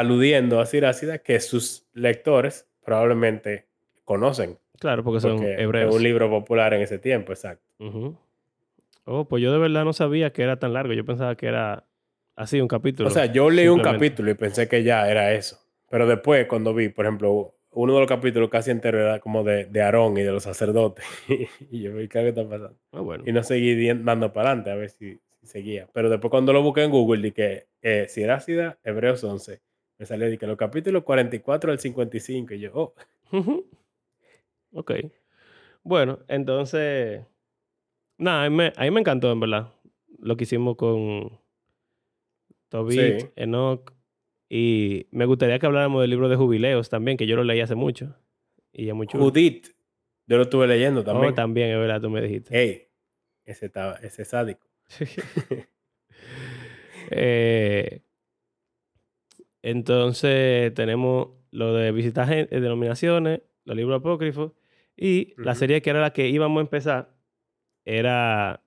aludiendo 0.00 0.60
a 0.60 0.66
Sirácida 0.66 1.18
que 1.18 1.40
sus 1.40 1.86
lectores 1.92 2.68
probablemente 2.84 3.66
conocen. 4.04 4.58
Claro, 4.78 5.04
porque 5.04 5.20
son 5.20 5.42
hebreos. 5.42 5.90
Es 5.90 5.96
un 5.96 6.02
libro 6.02 6.30
popular 6.30 6.74
en 6.74 6.82
ese 6.82 6.98
tiempo, 6.98 7.32
exacto. 7.32 7.64
Oh, 9.04 9.26
pues 9.26 9.42
yo 9.42 9.52
de 9.52 9.58
verdad 9.58 9.84
no 9.84 9.92
sabía 9.92 10.32
que 10.32 10.42
era 10.42 10.58
tan 10.58 10.72
largo. 10.72 10.92
Yo 10.92 11.04
pensaba 11.04 11.34
que 11.34 11.46
era 11.46 11.84
así, 12.36 12.60
un 12.60 12.68
capítulo. 12.68 13.08
O 13.08 13.12
sea, 13.12 13.26
yo 13.26 13.50
leí 13.50 13.68
un 13.68 13.80
capítulo 13.80 14.30
y 14.30 14.34
pensé 14.34 14.68
que 14.68 14.82
ya 14.82 15.08
era 15.10 15.32
eso. 15.32 15.58
Pero 15.90 16.06
después, 16.06 16.46
cuando 16.46 16.74
vi, 16.74 16.90
por 16.90 17.06
ejemplo, 17.06 17.54
uno 17.72 17.94
de 17.94 18.00
los 18.00 18.08
capítulos 18.08 18.50
casi 18.50 18.70
entero 18.70 19.00
era 19.00 19.18
como 19.18 19.42
de, 19.42 19.64
de 19.66 19.82
Aarón 19.82 20.16
y 20.18 20.22
de 20.22 20.30
los 20.30 20.42
sacerdotes. 20.42 21.04
y 21.70 21.82
yo 21.82 21.94
vi, 21.94 22.08
¿qué 22.08 22.28
está 22.28 22.44
pasando? 22.44 22.76
Ah, 22.92 23.00
bueno. 23.00 23.24
Y 23.26 23.32
no 23.32 23.42
seguí 23.42 23.92
dando 23.94 24.32
para 24.32 24.50
adelante 24.50 24.70
a 24.70 24.74
ver 24.74 24.90
si, 24.90 25.18
seguía. 25.48 25.88
Pero 25.92 26.10
después 26.10 26.30
cuando 26.30 26.52
lo 26.52 26.62
busqué 26.62 26.84
en 26.84 26.90
Google, 26.90 27.22
dije 27.22 27.66
eh, 27.82 28.06
Sirácida, 28.08 28.78
Hebreos 28.84 29.24
11, 29.24 29.60
me 29.98 30.06
salió 30.06 30.30
de 30.30 30.38
que 30.38 30.46
los 30.46 30.56
capítulos 30.56 31.02
44 31.04 31.72
al 31.72 31.78
55. 31.78 32.54
Y 32.54 32.60
yo, 32.60 32.70
oh. 32.74 32.94
ok. 34.72 34.92
Bueno, 35.82 36.20
entonces. 36.28 37.24
Nada, 38.16 38.44
a 38.44 38.50
mí, 38.50 38.56
me, 38.56 38.90
me 38.90 39.00
encantó, 39.00 39.30
en 39.30 39.40
verdad. 39.40 39.72
Lo 40.18 40.36
que 40.36 40.44
hicimos 40.44 40.76
con 40.76 41.38
Tobit, 42.68 43.32
Enoch. 43.36 43.92
Y 44.48 45.06
me 45.10 45.26
gustaría 45.26 45.58
que 45.58 45.66
habláramos 45.66 46.00
del 46.00 46.10
libro 46.10 46.28
de 46.28 46.36
jubileos 46.36 46.88
también, 46.88 47.16
que 47.16 47.26
yo 47.26 47.36
lo 47.36 47.44
leí 47.44 47.60
hace 47.60 47.74
mucho. 47.74 48.16
Y 48.72 48.88
es 48.88 48.94
muy 48.94 49.06
chulo. 49.06 49.24
Judith. 49.24 49.68
Yo 50.26 50.36
lo 50.36 50.42
estuve 50.42 50.66
leyendo 50.66 51.04
también. 51.04 51.32
Oh, 51.32 51.34
también, 51.34 51.70
es 51.70 51.78
verdad, 51.78 52.00
tú 52.00 52.10
me 52.10 52.20
dijiste. 52.20 52.58
Ey, 52.58 52.88
ese, 53.44 53.66
estaba, 53.66 53.94
ese 53.96 54.22
es 54.22 54.28
sádico. 54.28 54.66
Eh, 57.10 58.02
entonces 59.62 60.72
tenemos 60.74 61.28
lo 61.50 61.74
de 61.74 61.92
visitar 61.92 62.32
eh, 62.32 62.46
denominaciones, 62.50 63.42
los 63.64 63.76
libros 63.76 64.00
apócrifos 64.00 64.52
y 64.96 65.34
la 65.38 65.54
serie 65.54 65.82
que 65.82 65.90
era 65.90 66.00
la 66.00 66.12
que 66.12 66.28
íbamos 66.28 66.58
a 66.58 66.62
empezar 66.62 67.14
era 67.84 68.62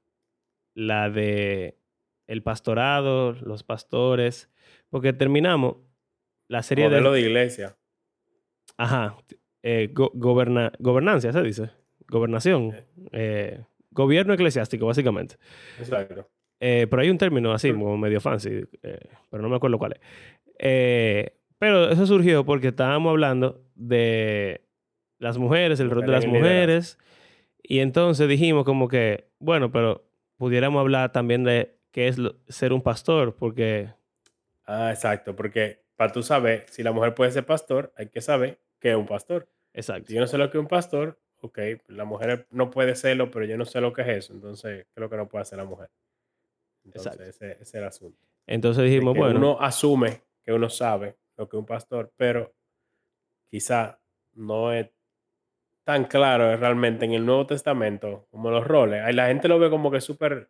la 0.73 1.09
de 1.09 1.77
el 2.27 2.43
pastorado, 2.43 3.33
los 3.33 3.63
pastores, 3.63 4.49
porque 4.89 5.11
terminamos 5.13 5.77
la 6.47 6.63
serie 6.63 6.85
de... 6.85 6.91
Modelo 6.91 7.11
de 7.13 7.21
iglesia. 7.21 7.75
Ajá, 8.77 9.17
eh, 9.63 9.89
go- 9.91 10.11
goberna- 10.13 10.71
gobernancia, 10.79 11.33
se 11.33 11.41
dice, 11.41 11.71
gobernación, 12.07 12.73
eh, 13.11 13.63
gobierno 13.91 14.33
eclesiástico, 14.33 14.85
básicamente. 14.85 15.35
Exacto. 15.77 16.29
Eh, 16.59 16.87
pero 16.89 17.01
hay 17.01 17.09
un 17.09 17.17
término 17.17 17.51
así, 17.51 17.73
como 17.73 17.97
medio 17.97 18.21
fancy, 18.21 18.63
pero 19.29 19.41
no 19.43 19.49
me 19.49 19.55
acuerdo 19.55 19.77
cuál 19.77 19.93
es. 19.93 19.99
Eh, 20.63 21.35
pero 21.57 21.89
eso 21.89 22.05
surgió 22.05 22.45
porque 22.45 22.67
estábamos 22.67 23.09
hablando 23.09 23.65
de 23.73 24.61
las 25.17 25.37
mujeres, 25.39 25.79
el 25.79 25.89
rol 25.89 26.05
de 26.05 26.11
las 26.11 26.25
Mujeres 26.27 26.99
y 27.63 27.79
entonces 27.79 28.27
dijimos 28.27 28.63
como 28.63 28.87
que, 28.87 29.27
bueno, 29.39 29.71
pero 29.71 30.07
pudiéramos 30.37 30.79
hablar 30.79 31.11
también 31.11 31.43
de 31.43 31.77
qué 31.91 32.07
es 32.07 32.17
lo- 32.19 32.35
ser 32.47 32.73
un 32.73 32.81
pastor, 32.81 33.35
porque, 33.35 33.89
Ah, 34.65 34.91
exacto. 34.91 35.35
Porque 35.35 35.83
para 35.95 36.11
tú 36.11 36.21
saber 36.23 36.65
si 36.69 36.83
la 36.83 36.91
mujer 36.91 37.13
puede 37.15 37.31
ser 37.31 37.45
pastor, 37.45 37.91
hay 37.97 38.09
que 38.09 38.21
saber 38.21 38.59
que 38.79 38.91
es 38.91 38.95
un 38.95 39.07
pastor. 39.07 39.49
exacto, 39.73 40.07
Si 40.07 40.13
yo 40.13 40.21
no 40.21 40.27
sé 40.27 40.37
lo 40.37 40.49
que 40.49 40.57
es 40.57 40.61
un 40.61 40.67
pastor, 40.67 41.19
ok, 41.41 41.59
la 41.87 42.05
mujer 42.05 42.47
no 42.51 42.69
puede 42.69 42.95
serlo, 42.95 43.31
pero 43.31 43.45
yo 43.45 43.57
no 43.57 43.65
sé 43.65 43.81
lo 43.81 43.93
que 43.93 44.03
es 44.03 44.07
eso. 44.09 44.33
Entonces, 44.33 44.85
¿qué 44.85 44.91
es 44.95 45.01
lo 45.01 45.09
que 45.09 45.17
no 45.17 45.27
puede 45.27 45.41
hacer 45.41 45.57
la 45.57 45.65
mujer? 45.65 45.89
Entonces, 46.85 47.13
Exacto. 47.13 47.29
ese, 47.29 47.51
ese 47.53 47.63
es 47.63 47.73
el 47.75 47.83
asunto. 47.83 48.25
entonces 48.47 48.83
dijimos, 48.85 49.15
bueno, 49.15 49.39
uno 49.39 49.57
asume 49.59 50.21
que 50.43 50.53
uno 50.53 50.69
sabe 50.69 51.17
lo 51.37 51.47
que 51.47 51.57
un 51.57 51.65
pastor, 51.65 52.13
pero 52.15 52.53
quizá 53.49 53.99
no 54.33 54.71
es 54.73 54.89
tan 55.83 56.05
claro 56.05 56.55
realmente 56.57 57.05
en 57.05 57.13
el 57.13 57.25
Nuevo 57.25 57.47
Testamento 57.47 58.27
como 58.31 58.51
los 58.51 58.65
roles. 58.65 59.01
Ahí 59.01 59.13
la 59.13 59.27
gente 59.27 59.47
lo 59.47 59.59
ve 59.59 59.69
como 59.69 59.91
que 59.91 60.01
súper 60.01 60.49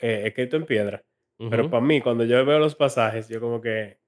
eh, 0.00 0.22
escrito 0.26 0.56
en 0.56 0.66
piedra. 0.66 1.04
Pero 1.50 1.70
para 1.70 1.80
mí, 1.84 2.00
cuando 2.00 2.24
yo 2.24 2.44
veo 2.44 2.58
los 2.58 2.74
pasajes, 2.74 3.28
yo 3.28 3.40
como 3.40 3.60
que, 3.60 4.00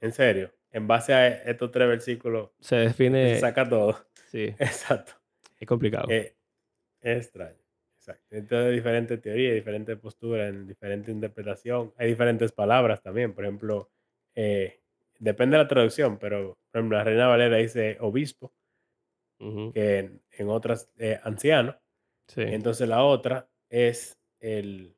en 0.00 0.12
serio, 0.12 0.52
en 0.70 0.86
base 0.86 1.14
a 1.14 1.28
estos 1.28 1.70
tres 1.70 1.88
versículos, 1.88 2.50
se 2.60 2.68
se 2.68 2.76
define, 2.76 3.40
saca 3.40 3.66
todo. 3.66 4.06
sí, 4.26 4.54
Exacto. 4.58 5.12
es 5.58 5.66
complicado. 5.66 6.08
Eh, 6.10 6.36
es 7.00 7.24
extraño. 7.24 7.56
Exacto. 7.96 8.36
Entonces, 8.36 8.66
hay 8.66 8.74
diferentes 8.74 9.22
teorías, 9.22 9.54
diferentes 9.54 9.96
posturas, 9.96 10.50
en 10.50 10.66
diferente 10.66 11.10
interpretación. 11.10 11.94
Hay 11.96 12.08
diferentes 12.08 12.52
palabras 12.52 13.00
también. 13.00 13.32
Por 13.32 13.44
ejemplo, 13.44 13.90
eh, 14.34 14.80
depende 15.18 15.56
de 15.56 15.62
la 15.62 15.68
traducción, 15.68 16.18
pero 16.18 16.56
por 16.70 16.80
ejemplo, 16.80 16.98
la 16.98 17.04
Reina 17.04 17.26
Valera 17.28 17.56
dice 17.56 17.96
obispo, 18.00 18.52
que 19.72 19.98
en, 19.98 20.22
en 20.32 20.48
otras 20.48 20.88
eh, 20.98 21.18
anciano. 21.22 21.78
sí, 22.28 22.42
Entonces, 22.42 22.88
la 22.88 23.04
otra 23.04 23.48
es 23.68 24.18
el 24.40 24.96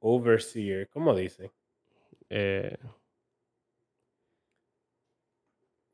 overseer. 0.00 0.88
¿Cómo 0.88 1.14
dice? 1.14 1.50
eh, 2.30 2.76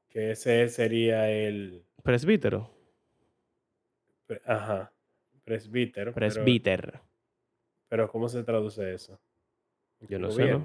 Que 0.09 0.33
ese 0.33 0.69
sería 0.69 1.31
el. 1.31 1.85
presbítero, 2.03 2.71
pre- 4.27 4.43
Ajá. 4.45 4.93
Presbítero. 5.45 6.13
pero- 6.13 6.21
presbíter, 6.35 7.01
Pero, 7.89 8.09
¿cómo 8.09 8.29
se 8.29 8.43
traduce 8.43 8.93
eso? 8.95 9.21
yo 10.09 10.19
no 10.19 10.31
sé. 10.31 10.59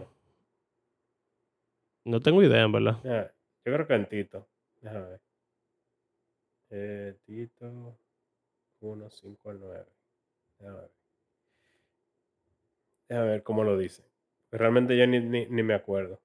No 2.06 2.20
tengo 2.22 2.44
idea, 2.44 2.64
en 2.64 2.72
verdad. 2.72 2.98
Ah, 3.04 3.32
yo 3.66 3.74
creo 3.74 3.88
que 3.88 3.94
en 3.96 4.06
Tito. 4.08 4.48
Déjame 4.82 5.08
ver. 5.08 5.22
Eh, 6.70 7.16
Tito 7.26 7.98
1, 8.80 9.10
5 9.10 9.50
al 9.50 9.60
9. 9.60 9.86
Déjame 10.60 10.78
ver. 10.80 10.92
Déjame 13.10 13.28
ver 13.30 13.44
cómo 13.44 13.64
lo 13.64 13.78
dice. 13.78 14.04
Realmente 14.52 14.96
yo 14.98 15.08
ni, 15.08 15.20
ni, 15.20 15.48
ni 15.48 15.64
me 15.64 15.74
acuerdo. 15.74 16.22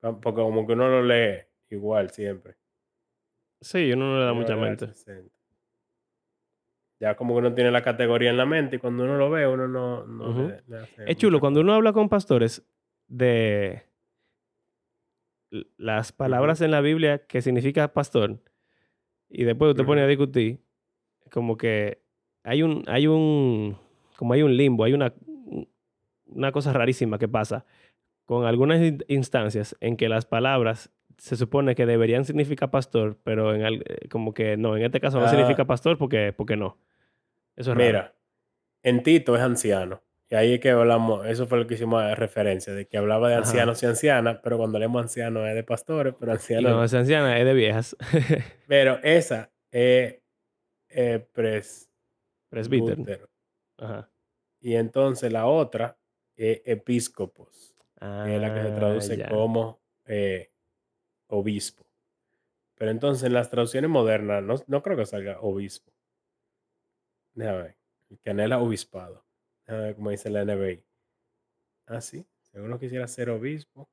Porque 0.00 0.40
como 0.40 0.66
que 0.66 0.72
uno 0.72 0.88
lo 0.88 1.02
lee 1.02 1.42
igual 1.70 2.10
siempre. 2.10 2.56
Sí, 3.60 3.92
uno 3.92 4.12
no 4.12 4.18
le 4.18 4.24
da 4.24 4.32
mucha 4.32 4.56
mente. 4.56 4.88
60. 4.88 5.34
Ya 6.98 7.16
como 7.16 7.34
que 7.34 7.38
uno 7.38 7.54
tiene 7.54 7.70
la 7.70 7.82
categoría 7.82 8.30
en 8.30 8.36
la 8.36 8.46
mente 8.46 8.76
y 8.76 8.78
cuando 8.78 9.04
uno 9.04 9.16
lo 9.16 9.30
ve, 9.30 9.46
uno 9.46 9.68
no, 9.68 10.48
le, 10.48 10.62
le 10.66 10.78
hace 10.78 11.10
Es 11.10 11.16
chulo 11.16 11.40
cuando 11.40 11.60
uno 11.60 11.74
habla 11.74 11.92
con 11.92 12.08
pastores 12.08 12.66
de 13.06 13.82
las 15.76 16.12
palabras 16.12 16.60
en 16.60 16.70
la 16.70 16.80
Biblia 16.80 17.26
que 17.26 17.40
significa 17.42 17.92
pastor 17.92 18.40
y 19.28 19.44
después 19.44 19.70
usted 19.70 19.84
pone 19.84 20.02
a 20.02 20.06
discutir 20.06 20.60
como 21.30 21.56
que 21.56 22.02
hay 22.42 22.62
un 22.62 22.82
hay 22.86 23.06
un 23.06 23.76
como 24.16 24.32
hay 24.34 24.42
un 24.42 24.56
limbo, 24.56 24.84
hay 24.84 24.92
una 24.92 25.12
una 26.26 26.52
cosa 26.52 26.72
rarísima 26.72 27.18
que 27.18 27.28
pasa 27.28 27.64
con 28.24 28.44
algunas 28.46 28.82
in- 28.82 29.04
instancias 29.08 29.76
en 29.80 29.96
que 29.96 30.08
las 30.08 30.26
palabras 30.26 30.90
se 31.18 31.36
supone 31.36 31.74
que 31.74 31.86
deberían 31.86 32.24
significar 32.24 32.70
pastor, 32.70 33.16
pero 33.24 33.54
en 33.54 33.64
al- 33.64 33.84
eh, 33.86 34.08
como 34.10 34.34
que 34.34 34.56
no, 34.56 34.76
en 34.76 34.82
este 34.84 35.00
caso 35.00 35.18
no 35.20 35.26
Ah. 35.26 35.30
significa 35.30 35.64
pastor 35.64 35.96
porque 35.96 36.32
porque 36.36 36.56
no. 36.56 36.76
Eso 37.56 37.70
es 37.72 37.78
raro. 37.78 37.86
Mira, 37.86 38.14
en 38.82 39.02
Tito 39.02 39.34
es 39.36 39.40
anciano. 39.42 40.02
Y 40.28 40.34
ahí 40.34 40.54
es 40.54 40.60
que 40.60 40.70
hablamos, 40.70 41.24
eso 41.26 41.46
fue 41.46 41.58
lo 41.58 41.66
que 41.68 41.74
hicimos 41.74 42.02
de 42.04 42.14
referencia, 42.16 42.72
de 42.74 42.86
que 42.88 42.96
hablaba 42.98 43.28
de 43.28 43.34
Ajá. 43.36 43.44
ancianos 43.44 43.80
y 43.82 43.86
ancianas, 43.86 44.40
pero 44.42 44.58
cuando 44.58 44.78
leemos 44.78 45.00
ancianos 45.02 45.46
es 45.48 45.54
de 45.54 45.62
pastores, 45.62 46.14
pero 46.18 46.32
ancianos. 46.32 46.64
cuando 46.64 46.84
es 46.84 46.94
anciana 46.94 47.38
es 47.38 47.44
de 47.44 47.54
viejas. 47.54 47.96
Pero 48.66 48.98
esa 49.04 49.52
es 49.70 50.20
eh, 50.88 51.28
Presbítero. 51.32 51.76
presbítero. 52.50 53.28
Ajá. 53.78 54.10
Y 54.60 54.74
entonces 54.74 55.32
la 55.32 55.46
otra 55.46 55.96
es 56.34 56.60
episcopos, 56.64 57.76
que 58.00 58.34
es 58.36 58.40
la 58.40 58.52
que 58.54 58.62
se 58.62 58.68
Ah, 58.72 58.74
traduce 58.74 59.16
ya. 59.16 59.28
como 59.28 59.80
eh, 60.06 60.50
obispo. 61.28 61.86
Pero 62.76 62.90
entonces 62.90 63.24
en 63.24 63.32
las 63.34 63.48
traducciones 63.50 63.90
modernas 63.90 64.42
no, 64.42 64.54
no 64.66 64.82
creo 64.82 64.96
que 64.96 65.06
salga 65.06 65.38
obispo. 65.40 65.92
Déjame 67.34 67.62
ver. 67.62 67.76
Anhela 68.24 68.58
obispado. 68.58 69.24
Ver 69.66 69.94
cómo 69.96 70.10
dice 70.10 70.30
la 70.30 70.42
NBI. 70.44 70.82
Ah, 71.86 72.00
sí. 72.00 72.24
Si 72.42 72.58
uno 72.58 72.78
quisiera 72.78 73.06
ser 73.08 73.30
obispo. 73.30 73.88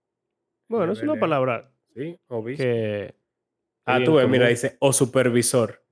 Bueno, 0.68 0.94
es 0.94 1.02
una 1.02 1.20
palabra 1.20 1.72
Sí, 1.94 2.20
obispo. 2.28 2.64
que. 2.64 3.14
ah, 3.86 4.00
tú 4.04 4.16
ves, 4.16 4.28
mira, 4.28 4.48
dice 4.48 4.78
o 4.80 4.94
supervisor. 4.94 5.84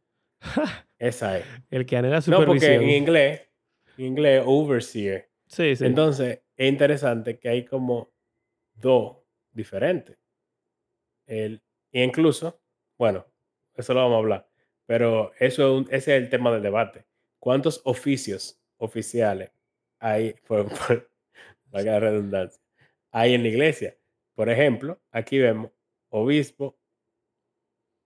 Esa 0.97 1.39
es. 1.39 1.45
El 1.69 1.85
que 1.85 1.97
anhela 1.97 2.17
No, 2.27 2.37
porque 2.45 2.59
supervisión. 2.59 2.83
en 2.83 2.89
inglés, 2.89 3.41
en 3.97 4.05
inglés, 4.05 4.43
overseer. 4.45 5.29
Sí, 5.47 5.75
sí. 5.75 5.85
Entonces, 5.85 6.41
es 6.55 6.69
interesante 6.69 7.37
que 7.39 7.49
hay 7.49 7.65
como 7.65 8.11
dos 8.73 9.17
diferentes. 9.51 10.17
El, 11.25 11.61
incluso, 11.91 12.61
bueno, 12.97 13.25
eso 13.75 13.93
lo 13.93 14.01
vamos 14.01 14.15
a 14.15 14.19
hablar, 14.19 14.49
pero 14.85 15.31
eso 15.39 15.63
es 15.63 15.81
un- 15.87 15.93
ese 15.93 16.15
es 16.17 16.23
el 16.23 16.29
tema 16.29 16.51
del 16.51 16.61
debate. 16.63 17.05
¿Cuántos 17.39 17.81
oficios 17.85 18.59
oficiales 18.77 19.51
hay, 20.01 20.35
por, 20.47 20.67
por 20.67 21.09
valga 21.71 21.93
la 21.93 21.99
redundancia, 22.01 22.61
hay 23.11 23.33
en 23.33 23.43
la 23.43 23.49
iglesia? 23.49 23.95
Por 24.35 24.49
ejemplo, 24.49 24.99
aquí 25.11 25.39
vemos 25.39 25.71
obispo, 26.09 26.77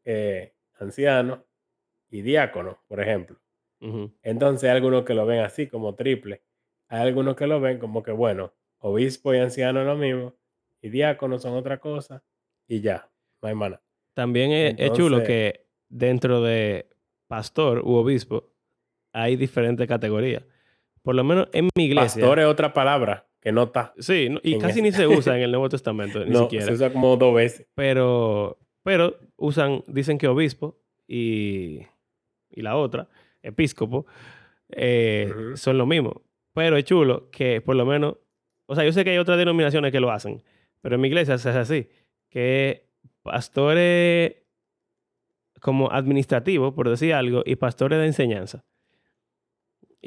eh, 0.04 0.54
anciano 0.80 1.44
y 2.10 2.22
diácono, 2.22 2.80
por 2.88 3.00
ejemplo. 3.00 3.40
Entonces 4.24 4.68
hay 4.68 4.76
algunos 4.76 5.04
que 5.06 5.14
lo 5.14 5.28
ven 5.28 5.42
así 5.42 5.68
como 5.68 5.94
triple. 5.94 6.42
Hay 6.88 7.02
algunos 7.02 7.36
que 7.36 7.46
lo 7.46 7.60
ven 7.60 7.78
como 7.78 8.02
que, 8.02 8.12
bueno, 8.12 8.52
obispo 8.80 9.34
y 9.34 9.38
anciano 9.38 9.82
es 9.82 9.86
lo 9.86 9.96
mismo, 9.96 10.34
y 10.82 10.90
diácono 10.90 11.38
son 11.38 11.54
otra 11.54 11.80
cosa, 11.80 12.24
y 12.68 12.82
ya, 12.82 13.12
no 13.42 13.50
hay 13.50 13.56
mana. 13.56 13.82
También 14.16 14.52
es, 14.52 14.76
es 14.78 14.92
chulo 14.94 15.24
que 15.24 15.68
dentro 15.88 16.42
de 16.42 16.90
pastor 17.28 17.80
u 17.80 17.94
obispo 17.94 18.52
hay 19.12 19.36
diferentes 19.36 19.88
categorías. 19.88 20.44
Por 21.06 21.16
lo 21.16 21.24
menos 21.24 21.48
en 21.54 21.70
mi 21.78 21.86
iglesia. 21.86 22.20
Pastor 22.22 22.40
es 22.40 22.46
otra 22.48 22.74
palabra 22.74 23.28
que 23.40 23.52
no 23.54 23.64
está. 23.64 23.94
Sí, 24.00 24.28
no- 24.30 24.40
y 24.44 24.58
casi 24.58 24.80
ese- 24.80 24.82
ni 24.82 24.92
se 24.92 25.08
usa 25.08 25.38
en 25.38 25.44
el 25.44 25.52
Nuevo 25.52 25.70
Testamento, 25.70 26.20
ni 26.26 26.32
No, 26.32 26.42
siquiera. 26.44 26.66
se 26.66 26.74
usa 26.74 26.92
como 26.92 27.16
dos 27.16 27.34
veces. 27.34 27.68
Pero, 27.76 28.58
pero 28.84 29.18
usan, 29.38 29.84
dicen 29.88 30.18
que 30.18 30.28
obispo 30.28 30.78
y, 31.08 31.82
y 32.50 32.62
la 32.62 32.76
otra, 32.76 33.08
episcopo, 33.44 34.06
eh, 34.70 35.32
Ujú. 35.32 35.58
son 35.58 35.78
lo 35.78 35.86
mismo. 35.86 36.24
Pero 36.54 36.76
es 36.76 36.84
chulo 36.86 37.30
que 37.32 37.62
por 37.62 37.76
lo 37.76 37.86
menos, 37.86 38.18
o 38.66 38.74
sea, 38.76 38.84
yo 38.84 38.92
sé 38.92 39.04
que 39.04 39.12
hay 39.12 39.18
otras 39.20 39.38
denominaciones 39.38 39.92
que 39.92 40.00
lo 40.00 40.10
hacen, 40.12 40.42
pero 40.82 40.96
en 40.96 41.02
mi 41.02 41.08
iglesia 41.08 41.38
se 41.38 41.50
hace 41.50 41.60
así, 41.60 41.90
que 42.30 42.88
pastores, 43.22 44.38
como 45.62 45.92
administrativos, 45.92 46.74
por 46.74 46.90
decir 46.90 47.14
algo, 47.14 47.44
y 47.46 47.56
pastores 47.58 48.00
de 48.00 48.06
enseñanza. 48.08 48.64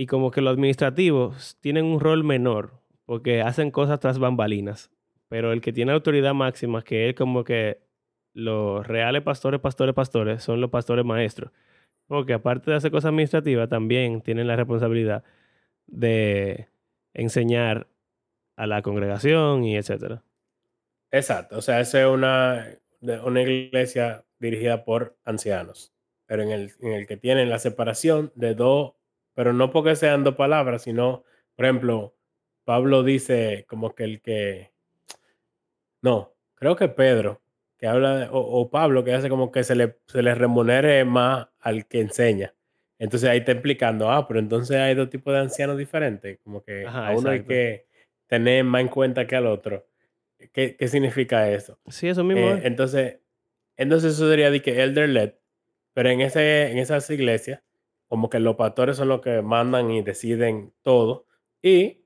Y 0.00 0.06
como 0.06 0.30
que 0.30 0.40
los 0.40 0.52
administrativos 0.52 1.58
tienen 1.61 1.84
un 1.84 1.98
rol 1.98 2.22
menor, 2.22 2.70
porque 3.04 3.42
hacen 3.42 3.72
cosas 3.72 3.98
tras 3.98 4.20
bambalinas. 4.20 4.92
Pero 5.28 5.50
el 5.50 5.61
que 5.61 5.72
tiene 5.72 5.90
autoridad 5.90 6.34
máxima, 6.34 6.82
que 6.82 7.08
es 7.08 7.16
como 7.16 7.42
que 7.42 7.80
los 8.32 8.87
reales 8.87 9.22
pastores, 9.22 9.61
pastores, 9.61 9.96
pastores, 9.96 10.40
son 10.44 10.61
los 10.61 10.70
pastores 10.70 11.04
maestros. 11.04 11.50
Porque 12.06 12.32
aparte 12.32 12.70
de 12.70 12.76
hacer 12.76 12.92
cosas 12.92 13.08
administrativas, 13.08 13.68
también 13.68 14.20
tienen 14.20 14.46
la 14.46 14.54
responsabilidad 14.54 15.24
de 15.88 16.68
enseñar 17.12 17.88
a 18.54 18.68
la 18.68 18.82
congregación 18.82 19.64
y 19.64 19.76
etcétera. 19.76 20.22
Exacto, 21.11 21.58
o 21.58 21.61
sea, 21.61 21.80
es 21.80 21.92
una, 21.94 22.68
una 23.00 23.42
iglesia 23.42 24.24
dirigida 24.38 24.84
por 24.84 25.16
ancianos, 25.24 25.92
pero 26.26 26.44
en 26.44 26.52
el, 26.52 26.70
en 26.82 26.92
el 26.92 27.08
que 27.08 27.16
tienen 27.16 27.50
la 27.50 27.58
separación 27.58 28.30
de 28.37 28.54
dos, 28.54 28.92
pero 29.38 29.53
no 29.53 29.70
porque 29.70 29.94
sean 29.94 30.24
dos 30.24 30.35
palabras, 30.35 30.83
sino, 30.83 31.22
por 31.55 31.64
ejemplo, 31.64 32.16
Pablo 32.64 33.05
dice 33.05 33.66
como 33.68 33.94
que 33.94 34.03
el 34.03 34.20
que, 34.20 34.72
no, 36.03 36.35
creo 36.57 36.74
que 36.74 36.88
Pedro, 36.88 37.40
que 37.77 37.87
habla, 37.87 38.31
o, 38.33 38.68
Pablo, 38.68 39.05
que 39.05 39.14
hace 39.14 39.29
como 39.29 39.53
que 39.53 39.62
se 39.62 39.77
le, 39.77 39.96
se 40.07 40.22
le 40.22 40.35
remunere 40.35 41.05
más 41.05 41.46
al 41.61 41.87
que 41.87 42.01
enseña. 42.01 42.53
Entonces 42.98 43.31
ahí 43.31 43.38
está 43.38 43.53
explicando, 43.53 44.11
ah, 44.11 44.27
pero 44.27 44.40
entonces 44.40 44.77
hay 44.77 44.96
dos 44.96 45.09
tipos 45.09 45.33
de 45.33 45.38
ancianos 45.38 45.79
diferentes, 45.79 46.40
como 46.42 46.64
que 46.64 46.85
a 46.85 47.12
uno 47.16 47.31
hay 47.31 47.44
que 47.44 47.87
tener 48.27 48.64
más 48.64 48.81
en 48.81 48.88
cuenta 48.88 49.24
que 49.29 49.37
al 49.37 49.46
otro. 49.46 49.87
¿Qué, 50.53 50.74
qué 50.74 50.88
significa 50.88 51.48
eso? 51.48 51.79
Sí, 51.87 52.09
eso 52.09 52.24
mismo. 52.24 52.44
Eh, 52.44 52.62
entonces, 52.64 53.20
entonces 53.77 54.14
eso 54.14 54.29
sería 54.29 54.51
de 54.51 54.61
que 54.61 54.83
elder 54.83 55.09
led, 55.09 55.35
pero 55.94 56.11
en, 56.11 56.22
ese, 56.22 56.72
en 56.72 56.79
esas 56.79 57.09
iglesias, 57.09 57.62
como 58.08 58.30
que 58.30 58.40
los 58.40 58.56
pastores 58.56 58.96
son 58.96 59.08
los 59.08 59.20
que 59.20 59.42
mandan 59.42 59.90
y 59.90 60.02
deciden 60.02 60.74
todo, 60.82 61.26
y 61.62 62.04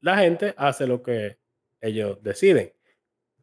la 0.00 0.18
gente 0.18 0.54
hace 0.56 0.86
lo 0.86 1.02
que 1.02 1.38
ellos 1.80 2.22
deciden. 2.22 2.72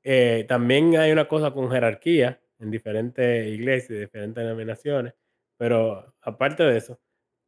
Eh, 0.04 0.46
también 0.48 0.98
hay 0.98 1.12
una 1.12 1.28
cosa 1.28 1.52
con 1.52 1.72
jerarquía 1.72 2.42
en 2.60 2.72
diferentes 2.72 3.48
iglesias, 3.48 4.00
diferentes 4.00 4.44
denominaciones, 4.44 5.14
pero 5.58 6.16
aparte 6.22 6.64
de 6.64 6.78
eso, 6.78 7.00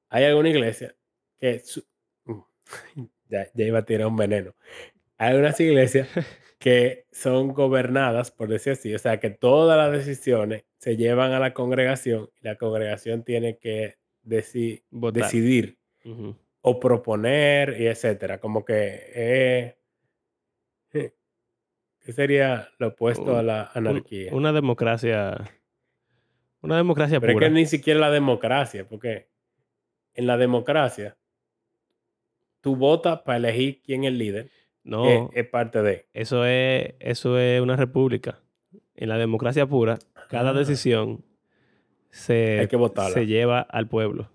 hay 0.09 0.25
alguna 0.25 0.49
iglesia 0.49 0.95
que... 1.39 1.61
ya, 3.29 3.47
ya, 3.53 3.65
iba 3.65 3.79
a 3.79 3.85
tirar 3.85 4.07
un 4.07 4.15
veneno. 4.15 4.55
Hay 5.17 5.35
unas 5.35 5.59
iglesias 5.59 6.07
que 6.59 7.05
son 7.11 7.53
gobernadas, 7.53 8.31
por 8.31 8.49
decir 8.49 8.73
así, 8.73 8.93
o 8.93 8.99
sea, 8.99 9.19
que 9.19 9.29
todas 9.29 9.77
las 9.77 9.91
decisiones 9.91 10.65
se 10.77 10.97
llevan 10.97 11.33
a 11.33 11.39
la 11.39 11.53
congregación 11.53 12.29
y 12.41 12.45
la 12.45 12.55
congregación 12.57 13.23
tiene 13.23 13.57
que 13.57 13.97
decidir 14.23 15.77
o 16.61 16.79
proponer 16.79 17.79
y 17.79 17.87
etcétera. 17.87 18.39
Como 18.39 18.63
que 18.65 19.11
eh, 19.13 19.77
¿Qué 22.03 22.11
sería 22.11 22.69
lo 22.79 22.89
opuesto 22.89 23.37
a 23.37 23.43
la 23.43 23.71
anarquía? 23.73 24.33
una 24.33 24.51
democracia. 24.51 25.49
Una 26.61 26.77
democracia 26.77 27.19
Pero 27.19 27.33
es 27.33 27.39
que 27.39 27.49
ni 27.49 27.65
siquiera 27.65 27.99
la 27.99 28.11
democracia, 28.11 28.87
porque 28.87 29.29
en 30.13 30.27
la 30.27 30.37
democracia 30.37 31.17
tú 32.61 32.75
votas 32.75 33.21
para 33.21 33.37
elegir 33.37 33.81
quién 33.83 34.03
es 34.03 34.09
el 34.09 34.17
líder. 34.17 34.51
No. 34.83 35.29
Es, 35.33 35.47
parte 35.47 35.81
de. 35.81 36.07
Eso 36.13 36.45
es, 36.45 36.93
eso 36.99 37.39
es 37.39 37.61
una 37.61 37.77
república. 37.77 38.41
En 38.95 39.07
la 39.07 39.17
democracia 39.17 39.65
pura, 39.65 39.97
cada 40.29 40.49
ah. 40.49 40.53
decisión 40.53 41.23
se, 42.13 42.69
se 43.11 43.25
lleva 43.25 43.61
al 43.61 43.87
pueblo. 43.87 44.29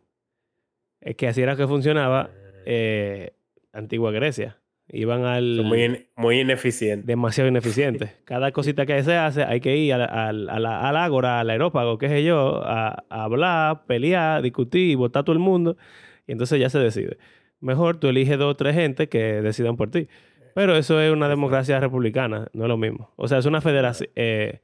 Es 1.01 1.15
que 1.15 1.29
así 1.29 1.43
era 1.43 1.55
que 1.55 1.69
funcionaba 1.69 2.23
ah. 2.23 2.61
eh, 2.67 3.35
Antigua 3.73 4.11
Grecia. 4.11 4.59
Iban 4.91 5.25
al... 5.25 5.63
muy, 5.63 6.09
muy 6.17 6.41
ineficiente. 6.41 7.07
Demasiado 7.07 7.49
ineficiente. 7.49 8.15
Cada 8.25 8.51
cosita 8.51 8.85
que 8.85 9.01
se 9.05 9.15
hace 9.15 9.45
hay 9.45 9.61
que 9.61 9.77
ir 9.77 9.95
al, 9.95 10.49
al, 10.49 10.67
al, 10.67 10.97
ágora, 10.97 11.39
al 11.39 11.51
aerópago, 11.51 11.99
qué 11.99 12.09
sé 12.09 12.25
yo, 12.25 12.63
a, 12.65 13.05
hablar, 13.11 13.85
pelear, 13.87 14.43
discutir, 14.43 14.97
votar 14.97 15.21
a 15.21 15.25
todo 15.25 15.35
el 15.35 15.39
mundo. 15.39 15.77
Y 16.27 16.33
entonces 16.33 16.59
ya 16.59 16.71
se 16.71 16.81
decide. 16.81 17.17
Mejor 17.61 17.99
tú 17.99 18.09
eliges 18.09 18.39
dos 18.39 18.53
o 18.53 18.57
tres 18.57 18.75
gente 18.75 19.09
que 19.09 19.41
decidan 19.41 19.77
por 19.77 19.91
ti. 19.91 20.09
Pero 20.55 20.75
eso 20.77 21.01
es 21.01 21.13
una 21.13 21.29
democracia 21.29 21.79
republicana, 21.79 22.49
no 22.53 22.65
es 22.65 22.69
lo 22.69 22.77
mismo. 22.77 23.13
O 23.15 23.29
sea, 23.29 23.39
es 23.39 23.47
una 23.47 23.61
federación, 23.61 24.11
eh, 24.17 24.63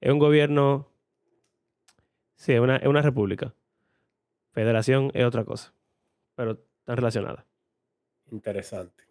es 0.00 0.12
un 0.12 0.20
gobierno, 0.20 0.91
sí, 2.42 2.52
es 2.52 2.60
una, 2.60 2.76
es 2.76 2.88
una 2.88 3.02
república. 3.02 3.54
Federación 4.50 5.12
es 5.14 5.24
otra 5.24 5.44
cosa, 5.44 5.72
pero 6.34 6.58
están 6.80 6.96
relacionadas. 6.96 7.44
Interesante. 8.32 9.04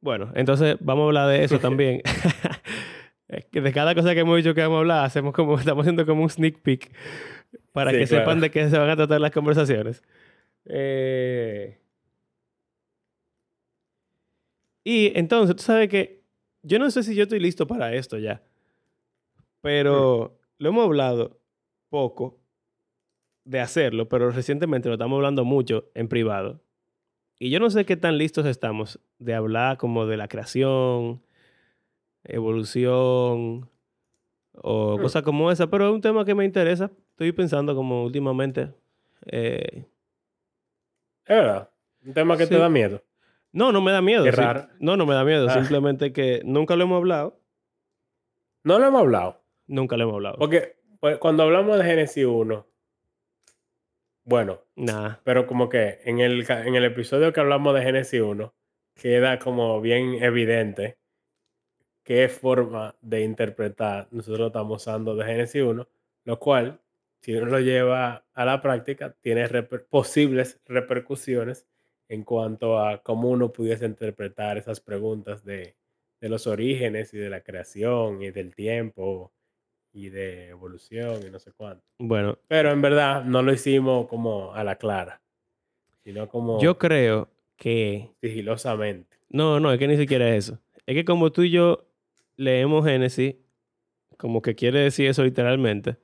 Bueno, 0.00 0.32
entonces 0.34 0.76
vamos 0.80 1.02
a 1.02 1.06
hablar 1.06 1.28
de 1.28 1.44
eso 1.44 1.58
también. 1.60 2.00
de 3.52 3.72
cada 3.72 3.94
cosa 3.94 4.14
que 4.14 4.20
hemos 4.20 4.36
dicho 4.38 4.54
que 4.54 4.62
vamos 4.62 4.76
a 4.76 4.80
hablar, 4.80 5.04
hacemos 5.04 5.34
como, 5.34 5.56
estamos 5.58 5.82
haciendo 5.82 6.06
como 6.06 6.22
un 6.22 6.30
sneak 6.30 6.60
peek 6.60 6.90
para 7.72 7.92
que 7.92 8.06
sepan 8.06 8.40
de 8.40 8.50
qué 8.50 8.68
se 8.70 8.78
van 8.78 8.88
a 8.88 8.96
tratar 8.96 9.20
las 9.20 9.30
conversaciones. 9.30 10.02
Eh, 10.64 11.78
y 14.82 15.12
entonces, 15.18 15.56
tú 15.56 15.62
sabes 15.62 15.90
que 15.90 16.22
yo 16.62 16.78
no 16.78 16.90
sé 16.90 17.02
si 17.02 17.14
yo 17.14 17.24
estoy 17.24 17.40
listo 17.40 17.66
para 17.66 17.94
esto 17.94 18.16
ya, 18.16 18.42
pero 19.60 20.38
lo 20.58 20.68
hemos 20.70 20.84
hablado 20.84 21.41
poco 21.92 22.40
de 23.44 23.60
hacerlo, 23.60 24.08
pero 24.08 24.30
recientemente 24.30 24.88
lo 24.88 24.94
estamos 24.94 25.16
hablando 25.16 25.44
mucho 25.44 25.90
en 25.94 26.08
privado. 26.08 26.62
Y 27.38 27.50
yo 27.50 27.60
no 27.60 27.68
sé 27.68 27.84
qué 27.84 27.96
tan 27.98 28.16
listos 28.16 28.46
estamos 28.46 28.98
de 29.18 29.34
hablar 29.34 29.76
como 29.76 30.06
de 30.06 30.16
la 30.16 30.26
creación, 30.26 31.22
evolución 32.24 33.68
o 34.54 34.96
hmm. 34.96 35.02
cosas 35.02 35.22
como 35.22 35.50
esa, 35.50 35.66
pero 35.68 35.88
es 35.88 35.94
un 35.94 36.00
tema 36.00 36.24
que 36.24 36.34
me 36.34 36.46
interesa. 36.46 36.90
Estoy 37.10 37.32
pensando 37.32 37.74
como 37.74 38.04
últimamente. 38.04 38.72
Eh, 39.26 39.84
es 41.26 41.36
verdad. 41.36 41.68
Un 42.06 42.14
tema 42.14 42.38
que 42.38 42.46
te 42.46 42.56
da 42.56 42.70
miedo. 42.70 43.02
No, 43.52 43.70
no 43.70 43.82
me 43.82 43.92
da 43.92 44.00
miedo. 44.00 44.24
No, 44.80 44.96
no 44.96 45.04
me 45.04 45.14
da 45.14 45.24
miedo. 45.24 45.46
Ah. 45.50 45.52
Simplemente 45.52 46.14
que 46.14 46.40
nunca 46.44 46.74
lo 46.74 46.84
hemos 46.84 46.96
hablado. 46.96 47.38
No 48.64 48.78
lo 48.78 48.86
hemos 48.86 49.00
hablado. 49.02 49.42
Nunca 49.66 49.98
lo 49.98 50.04
hemos 50.04 50.14
hablado. 50.14 50.38
Porque 50.38 50.81
cuando 51.18 51.42
hablamos 51.42 51.78
de 51.78 51.84
Génesis 51.84 52.24
1, 52.24 52.66
bueno, 54.24 54.60
nada. 54.76 55.20
Pero 55.24 55.46
como 55.46 55.68
que 55.68 55.98
en 56.04 56.20
el, 56.20 56.48
en 56.48 56.74
el 56.76 56.84
episodio 56.84 57.32
que 57.32 57.40
hablamos 57.40 57.74
de 57.74 57.82
Génesis 57.82 58.20
1, 58.20 58.54
queda 58.94 59.38
como 59.40 59.80
bien 59.80 60.22
evidente 60.22 60.98
qué 62.04 62.28
forma 62.28 62.96
de 63.00 63.22
interpretar 63.22 64.08
nosotros 64.12 64.48
estamos 64.48 64.82
usando 64.82 65.16
de 65.16 65.24
Génesis 65.24 65.62
1, 65.62 65.88
lo 66.24 66.38
cual, 66.38 66.80
si 67.20 67.34
uno 67.34 67.46
lo 67.46 67.60
lleva 67.60 68.24
a 68.32 68.44
la 68.44 68.60
práctica, 68.62 69.16
tiene 69.20 69.48
posibles 69.90 70.60
repercusiones 70.66 71.66
en 72.08 72.24
cuanto 72.24 72.78
a 72.78 73.02
cómo 73.02 73.28
uno 73.28 73.52
pudiese 73.52 73.86
interpretar 73.86 74.56
esas 74.58 74.80
preguntas 74.80 75.44
de, 75.44 75.76
de 76.20 76.28
los 76.28 76.46
orígenes 76.46 77.12
y 77.14 77.18
de 77.18 77.30
la 77.30 77.42
creación 77.42 78.22
y 78.22 78.30
del 78.30 78.54
tiempo 78.54 79.32
y 79.92 80.08
de 80.08 80.48
evolución 80.48 81.20
y 81.26 81.30
no 81.30 81.38
sé 81.38 81.52
cuánto. 81.52 81.84
Bueno. 81.98 82.38
Pero 82.48 82.70
en 82.70 82.80
verdad 82.82 83.24
no 83.24 83.42
lo 83.42 83.52
hicimos 83.52 84.08
como 84.08 84.54
a 84.54 84.64
la 84.64 84.76
clara, 84.76 85.20
sino 86.02 86.28
como... 86.28 86.60
Yo 86.60 86.78
creo 86.78 87.28
que... 87.56 88.10
Sigilosamente. 88.20 89.16
No, 89.28 89.60
no, 89.60 89.72
es 89.72 89.78
que 89.78 89.88
ni 89.88 89.96
siquiera 89.96 90.28
es 90.28 90.48
eso. 90.48 90.60
Es 90.86 90.94
que 90.94 91.04
como 91.04 91.30
tú 91.32 91.42
y 91.42 91.50
yo 91.50 91.86
leemos 92.36 92.84
Génesis, 92.84 93.36
como 94.16 94.42
que 94.42 94.54
quiere 94.54 94.80
decir 94.80 95.08
eso 95.08 95.22
literalmente, 95.22 95.96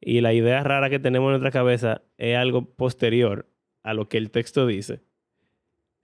y 0.00 0.20
la 0.20 0.32
idea 0.32 0.62
rara 0.62 0.90
que 0.90 0.98
tenemos 0.98 1.28
en 1.28 1.40
nuestra 1.40 1.50
cabeza 1.50 2.02
es 2.16 2.36
algo 2.36 2.64
posterior 2.64 3.46
a 3.82 3.94
lo 3.94 4.08
que 4.08 4.18
el 4.18 4.30
texto 4.30 4.66
dice. 4.66 5.00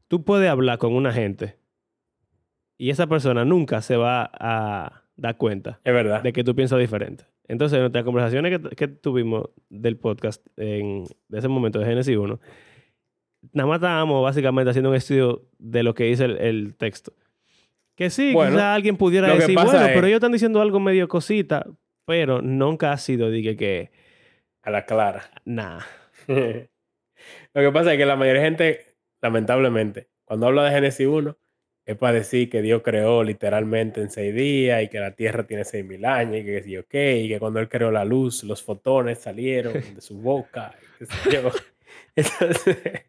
Tú 0.09 0.25
puedes 0.25 0.49
hablar 0.49 0.79
con 0.79 0.95
una 0.95 1.13
gente 1.13 1.59
y 2.79 2.91
esa 2.91 3.07
persona 3.07 3.45
nunca 3.45 3.81
se 3.81 3.97
va 3.97 4.31
a 4.33 5.06
da 5.17 5.35
cuenta 5.35 5.81
es 5.85 5.93
verdad. 5.93 6.23
de 6.23 6.33
que 6.33 6.45
tú 6.45 6.55
piensas 6.55 6.79
diferente. 6.79 7.25
Entonces, 7.49 7.77
en 7.77 7.83
nuestras 7.83 8.05
conversaciones 8.05 8.61
que, 8.77 8.89
tuvimos 8.89 9.51
del 9.69 9.97
podcast 9.97 10.47
en, 10.57 11.05
de 11.29 11.39
ese 11.39 11.49
momento 11.49 11.79
de 11.79 11.87
Génesis 11.87 12.17
1, 12.17 12.41
nada 13.53 13.67
más 13.67 13.77
estábamos 13.77 14.23
básicamente 14.23 14.71
haciendo 14.71 14.91
un 14.91 14.97
estudio 14.97 15.47
de 15.59 15.83
lo 15.83 15.95
que 15.95 16.05
dice 16.05 16.25
el, 16.25 16.75
texto. 16.77 17.13
Que 17.95 18.11
sí, 18.11 18.35
quizá 18.35 18.75
alguien 18.75 18.97
pudiera 18.97 19.35
decir, 19.35 19.55
bueno, 19.55 19.71
pero 19.73 20.07
ellos 20.07 20.17
están 20.17 20.33
diciendo 20.33 20.61
algo 20.61 20.81
medio 20.81 21.09
cosita, 21.09 21.67
pero 22.05 22.43
nunca 22.43 22.93
ha 22.93 22.99
sido, 22.99 23.31
dije 23.31 23.57
que... 23.57 23.91
A 24.63 24.71
la 24.71 24.85
clara. 24.85 25.31
Nah. 25.45 25.81
lo 26.27 26.35
que 26.35 27.73
pasa 27.73 27.93
es 27.93 27.99
que 27.99 28.05
la 28.05 28.17
mayoría 28.17 28.43
de 28.43 28.47
gente, 28.49 28.97
lamentablemente, 29.23 30.09
cuando 30.25 30.47
habla 30.47 30.65
de 30.65 30.73
Génesis 30.73 31.07
1, 31.07 31.37
es 31.87 31.97
para 31.97 32.15
decir 32.15 32.51
que 32.51 32.63
Dios 32.63 32.83
creó 32.83 33.23
literalmente 33.23 34.01
en 34.01 34.11
seis 34.11 34.35
días 34.35 34.83
y 34.83 34.89
que 34.89 34.99
la 34.99 35.13
Tierra 35.13 35.47
tiene 35.47 35.65
seis 35.65 35.85
mil 35.85 36.05
años 36.05 36.39
y 36.39 36.45
que 36.45 36.63
sí, 36.63 36.77
ok, 36.77 36.95
y 36.95 37.29
que 37.29 37.39
cuando 37.39 37.61
él 37.61 37.69
creó 37.69 37.93
la 37.93 38.05
luz, 38.05 38.43
los 38.43 38.61
fotones 38.61 39.21
salieron 39.21 39.73
de 39.73 40.01
su 40.01 40.21
boca, 40.21 40.75
y 40.83 40.99
qué 40.99 41.07
sé 41.07 41.31
yo. 41.31 41.51
Entonces, 42.17 43.03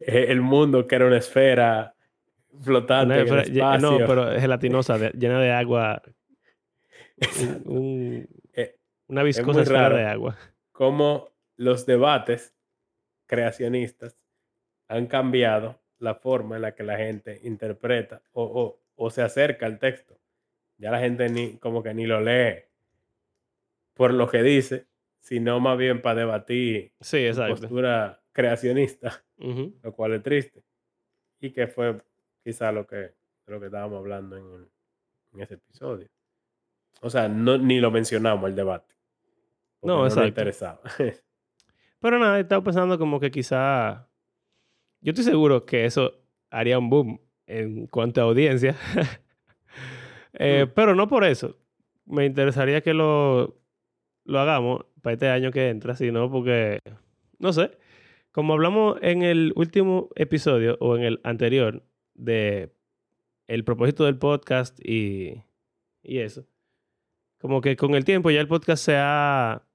el 0.00 0.40
mundo 0.40 0.86
que 0.86 0.94
era 0.94 1.06
una 1.06 1.18
esfera 1.18 1.94
flotante. 2.62 3.20
en 3.20 3.28
el 3.28 3.38
espacio. 3.40 3.90
No, 3.90 3.98
pero 3.98 4.32
es 4.32 4.40
gelatinosa, 4.40 4.96
llena 5.12 5.40
de 5.40 5.52
agua. 5.52 6.02
Eh, 8.54 8.76
una 9.08 9.24
viscosa 9.24 9.62
esfera 9.62 9.90
de 9.90 10.04
agua. 10.04 10.36
Como 10.70 11.30
los 11.56 11.84
debates 11.84 12.54
creacionistas 13.26 14.16
han 14.86 15.06
cambiado 15.06 15.80
la 15.98 16.14
forma 16.14 16.56
en 16.56 16.62
la 16.62 16.74
que 16.74 16.82
la 16.82 16.96
gente 16.96 17.40
interpreta 17.44 18.22
o, 18.32 18.78
se 19.10 19.22
acerca 19.22 19.66
al 19.66 19.78
texto. 19.78 20.18
Ya 20.76 20.90
la 20.90 21.00
gente 21.00 21.28
ni 21.28 21.56
como 21.58 21.82
que 21.82 21.94
ni 21.94 22.06
lo 22.06 22.20
lee 22.20 22.64
por 23.94 24.14
lo 24.14 24.28
que 24.28 24.42
dice, 24.42 24.86
sino 25.18 25.58
más 25.58 25.76
bien 25.76 26.00
para 26.00 26.20
debatir 26.20 26.92
sí, 27.00 27.28
postura 27.48 28.22
creacionista, 28.32 29.24
lo 29.82 29.92
cual 29.92 30.14
es 30.14 30.22
triste. 30.22 30.62
Y 31.40 31.50
que 31.50 31.66
fue 31.66 32.00
quizá 32.44 32.70
lo 32.70 32.86
que, 32.86 33.14
lo 33.46 33.58
que 33.58 33.66
estábamos 33.66 33.98
hablando 33.98 34.36
en, 34.36 34.68
ese 35.40 35.54
episodio. 35.54 36.08
O 37.00 37.10
sea, 37.10 37.28
no, 37.28 37.58
ni 37.58 37.80
lo 37.80 37.90
mencionamos 37.90 38.48
el 38.48 38.56
debate. 38.56 38.94
No, 39.82 40.04
exacto. 40.04 40.22
No 40.22 40.26
interesaba. 40.28 40.80
Pero 42.00 42.18
nada, 42.18 42.38
estaba 42.40 42.62
pensando 42.62 42.98
como 42.98 43.20
que 43.20 43.30
quizá. 43.30 44.07
Yo 45.00 45.10
estoy 45.10 45.24
seguro 45.24 45.64
que 45.64 45.84
eso 45.84 46.14
haría 46.50 46.78
un 46.78 46.90
boom 46.90 47.20
en 47.46 47.86
cuanto 47.86 48.20
a 48.20 48.24
audiencia. 48.24 48.76
Eh, 50.40 50.66
mm. 50.66 50.72
Pero 50.74 50.94
no 50.94 51.08
por 51.08 51.24
eso. 51.24 51.56
Me 52.04 52.26
interesaría 52.26 52.82
que 52.82 52.92
lo, 52.92 53.58
lo 54.24 54.38
hagamos 54.38 54.84
para 55.02 55.14
este 55.14 55.30
año 55.30 55.50
que 55.50 55.70
entra, 55.70 55.96
sino 55.96 56.30
porque, 56.30 56.78
no 57.38 57.52
sé, 57.52 57.70
como 58.30 58.52
hablamos 58.52 58.98
en 59.00 59.22
el 59.22 59.52
último 59.56 60.10
episodio 60.14 60.76
o 60.80 60.96
en 60.96 61.02
el 61.02 61.20
anterior 61.24 61.82
de 62.14 62.72
el 63.48 63.64
propósito 63.64 64.04
del 64.04 64.18
podcast 64.18 64.78
y, 64.84 65.42
y 66.02 66.18
eso, 66.18 66.46
como 67.38 67.62
que 67.62 67.74
con 67.76 67.94
el 67.94 68.04
tiempo 68.04 68.30
ya 68.30 68.40
el 68.40 68.48
podcast 68.48 68.84
se 68.84 68.96
ha 68.96 69.66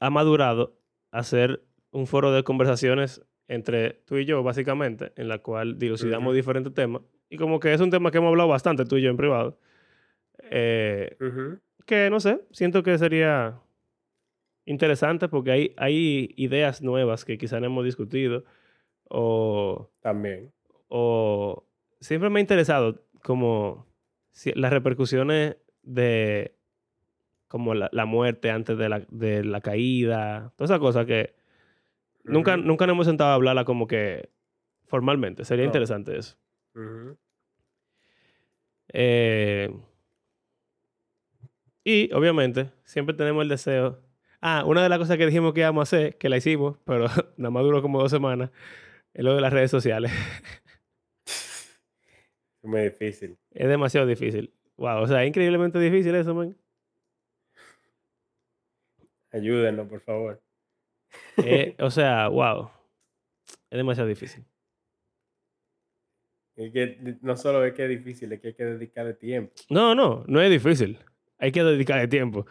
ha 0.00 0.10
madurado 0.10 0.76
a 1.12 1.22
ser 1.22 1.64
un 1.90 2.06
foro 2.06 2.32
de 2.32 2.42
conversaciones 2.42 3.24
entre 3.48 3.94
tú 4.06 4.16
y 4.16 4.24
yo, 4.24 4.42
básicamente, 4.42 5.12
en 5.16 5.28
la 5.28 5.38
cual 5.38 5.78
dilucidamos 5.78 6.34
diferentes 6.34 6.72
temas. 6.72 7.02
Y 7.28 7.36
como 7.36 7.60
que 7.60 7.72
es 7.72 7.80
un 7.80 7.90
tema 7.90 8.10
que 8.10 8.18
hemos 8.18 8.28
hablado 8.28 8.48
bastante 8.48 8.84
tú 8.84 8.96
y 8.96 9.02
yo 9.02 9.10
en 9.10 9.16
privado. 9.16 9.58
Eh, 10.50 11.16
que 11.86 12.10
no 12.10 12.20
sé, 12.20 12.40
siento 12.50 12.82
que 12.82 12.98
sería 12.98 13.60
interesante 14.66 15.28
porque 15.28 15.50
hay, 15.50 15.74
hay 15.76 16.32
ideas 16.36 16.82
nuevas 16.82 17.24
que 17.24 17.38
quizá 17.38 17.60
no 17.60 17.66
hemos 17.66 17.84
discutido. 17.84 18.44
O. 19.08 19.90
También. 20.00 20.52
O. 20.88 21.64
Siempre 22.00 22.30
me 22.30 22.40
ha 22.40 22.42
interesado 22.42 23.02
como 23.22 23.86
las 24.54 24.72
repercusiones 24.72 25.56
de 25.82 26.54
como 27.48 27.74
la, 27.74 28.04
muerte 28.04 28.50
antes 28.50 28.76
de 28.76 28.88
la, 28.88 29.06
de 29.10 29.44
la, 29.44 29.60
caída, 29.60 30.52
todas 30.56 30.70
esas 30.70 30.80
cosas 30.80 31.06
que 31.06 31.34
nunca, 32.24 32.56
nunca 32.56 32.86
nos 32.86 32.94
hemos 32.94 33.06
sentado 33.06 33.30
a 33.30 33.34
hablarla 33.34 33.64
como 33.64 33.86
que 33.86 34.30
formalmente. 34.86 35.44
Sería 35.44 35.64
interesante 35.64 36.16
eso. 36.16 36.36
Eh, 38.92 39.70
y 41.84 42.12
obviamente, 42.12 42.70
siempre 42.84 43.14
tenemos 43.14 43.42
el 43.42 43.48
deseo. 43.48 44.00
Ah, 44.40 44.64
una 44.66 44.82
de 44.82 44.88
las 44.88 44.98
cosas 44.98 45.16
que 45.16 45.26
dijimos 45.26 45.52
que 45.52 45.60
íbamos 45.60 45.80
a 45.80 45.84
hacer, 45.96 46.18
que 46.18 46.28
la 46.28 46.36
hicimos, 46.36 46.78
pero 46.84 47.06
nada 47.36 47.50
más 47.50 47.62
duró 47.62 47.82
como 47.82 48.00
dos 48.00 48.10
semanas, 48.10 48.50
es 49.12 49.24
lo 49.24 49.34
de 49.34 49.40
las 49.40 49.52
redes 49.52 49.70
sociales. 49.70 50.12
es 51.26 51.80
muy 52.62 52.82
difícil. 52.82 53.38
Es 53.50 53.68
demasiado 53.68 54.06
difícil. 54.06 54.52
Wow, 54.76 55.02
o 55.02 55.06
sea, 55.06 55.22
es 55.22 55.28
increíblemente 55.28 55.78
difícil 55.78 56.14
eso, 56.14 56.34
man. 56.34 56.56
Ayúdenlo, 59.30 59.88
por 59.88 60.00
favor. 60.00 60.43
Eh, 61.38 61.74
o 61.80 61.90
sea, 61.90 62.28
wow. 62.28 62.70
Es 63.70 63.76
demasiado 63.76 64.08
difícil. 64.08 64.44
Es 66.56 66.72
que 66.72 67.16
no 67.22 67.36
solo 67.36 67.64
es 67.64 67.72
que 67.74 67.82
es 67.84 67.88
difícil, 67.88 68.32
es 68.32 68.40
que 68.40 68.48
hay 68.48 68.54
que 68.54 68.64
dedicarle 68.64 69.14
tiempo. 69.14 69.52
No, 69.68 69.94
no, 69.94 70.24
no 70.28 70.40
es 70.40 70.50
difícil. 70.50 70.98
Hay 71.38 71.50
que 71.50 71.64
dedicarle 71.64 72.06
tiempo. 72.06 72.46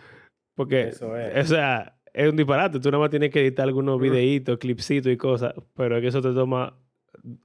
Porque, 0.55 0.89
Eso 0.89 1.17
es. 1.17 1.45
o 1.45 1.55
sea, 1.55 1.97
es 2.11 2.29
un 2.29 2.35
disparate. 2.35 2.79
Tú 2.79 2.91
nada 2.91 3.01
más 3.01 3.09
tienes 3.09 3.31
que 3.31 3.41
editar 3.41 3.65
algunos 3.65 3.99
videitos, 3.99 4.57
clipsitos 4.57 5.11
y 5.11 5.17
cosas, 5.17 5.53
pero 5.75 5.95
es 5.95 6.01
que 6.01 6.07
eso 6.09 6.21
te 6.21 6.33
toma 6.33 6.77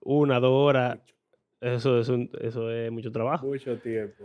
una, 0.00 0.40
dos 0.40 0.52
horas. 0.52 0.98
Eso 1.60 2.00
es, 2.00 2.10
eso 2.40 2.70
es 2.70 2.90
mucho 2.90 3.10
trabajo. 3.10 3.46
Mucho 3.46 3.78
tiempo. 3.78 4.24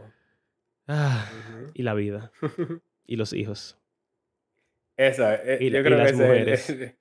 Ah, 0.88 1.30
Y 1.74 1.84
la 1.84 1.94
vida. 1.94 2.32
y 3.06 3.16
los 3.16 3.34
hijos. 3.34 3.80
Esa, 4.98 5.36
eh, 5.36 5.70
yo 5.72 5.84
creo 5.84 5.98
que 5.98 6.54
ese 6.54 6.84
es 6.84 6.96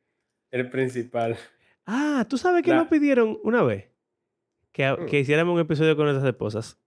el, 0.53 0.71
principal. 0.71 1.37
Ah, 1.87 2.25
¿tú 2.29 2.39
sabes 2.39 2.63
que 2.63 2.73
nos 2.73 2.87
pidieron 2.87 3.39
una 3.43 3.63
vez? 3.63 3.91
Que, 4.71 4.91
mm. 4.91 5.07
que 5.07 5.21
hiciéramos 5.21 5.55
un 5.55 5.61
episodio 5.61 5.97
con 5.97 6.05
nuestras 6.05 6.27
esposas. 6.27 6.79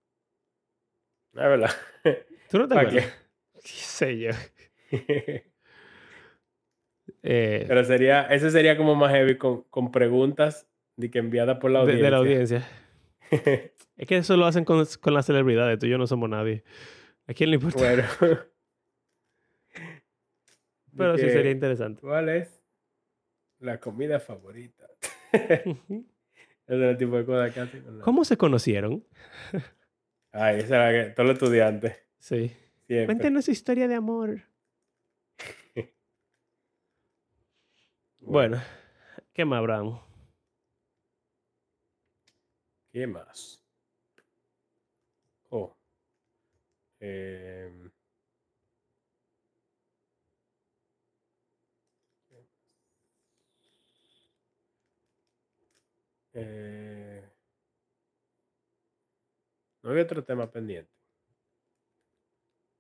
Es 1.34 1.42
verdad. 1.42 1.72
¿Tú 2.50 2.60
no 2.60 2.68
te 2.68 2.80
acuerdas? 2.80 3.06
Qué? 3.64 3.70
sé 3.70 4.18
yo. 4.18 4.32
Eh, 7.28 7.66
Pero 7.68 7.84
sería, 7.84 8.22
ese 8.24 8.52
sería 8.52 8.78
como 8.78 8.94
más 8.94 9.12
heavy 9.12 9.38
con, 9.38 9.64
con 9.64 9.92
preguntas 9.92 10.68
de 10.96 11.10
que 11.10 11.18
enviadas 11.18 11.58
por 11.58 11.72
la 11.72 11.80
audiencia. 11.80 12.06
De, 12.06 12.12
la 12.12 12.18
audiencia. 12.18 12.68
es 13.32 14.08
que 14.08 14.18
eso 14.18 14.38
lo 14.38 14.46
hacen 14.46 14.64
con, 14.64 14.86
con 15.02 15.14
las 15.16 15.26
celebridades. 15.26 15.80
Tú 15.80 15.88
y 15.88 15.90
yo 15.90 15.98
no 15.98 16.06
somos 16.06 16.30
nadie. 16.30 16.64
¿A 17.28 17.34
quién 17.34 17.50
le 17.50 17.56
importa? 17.56 17.80
Bueno. 17.80 18.04
Pero 20.96 21.18
sí 21.18 21.30
sería 21.30 21.52
interesante. 21.52 22.02
¿Cuál 22.02 22.30
es 22.30 22.55
la 23.60 23.80
comida 23.80 24.20
favorita? 24.20 24.88
es 25.32 25.66
el 26.68 26.98
tipo 26.98 27.18
de 27.18 27.26
cosas 27.26 27.54
que 27.54 27.60
hacen. 27.62 28.00
¿Cómo 28.02 28.26
se 28.26 28.38
conocieron? 28.38 29.06
Ay, 30.32 30.60
esa 30.60 30.90
era 30.90 31.06
que, 31.06 31.12
todo 31.12 31.28
el 31.28 31.34
estudiante. 31.34 32.08
Sí. 32.20 32.52
Cuéntenos 32.88 33.46
su 33.46 33.52
historia 33.52 33.88
de 33.88 33.96
amor. 33.96 34.42
bueno, 38.20 38.62
¿qué 39.34 39.46
más, 39.46 39.60
Abraham? 39.60 40.00
¿Qué 42.92 43.08
más? 43.08 43.65
Había 59.96 60.06
otro 60.06 60.24
tema 60.24 60.50
pendiente. 60.50 60.92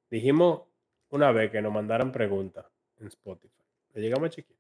Dijimos 0.10 0.62
una 1.10 1.32
vez 1.32 1.52
que 1.52 1.62
nos 1.62 1.74
mandaran 1.74 2.12
preguntas 2.12 2.66
en 3.00 3.08
Spotify. 3.08 3.64
¿Le 3.94 4.02
llegamos 4.02 4.28
a 4.28 4.30
chequear? 4.30 4.60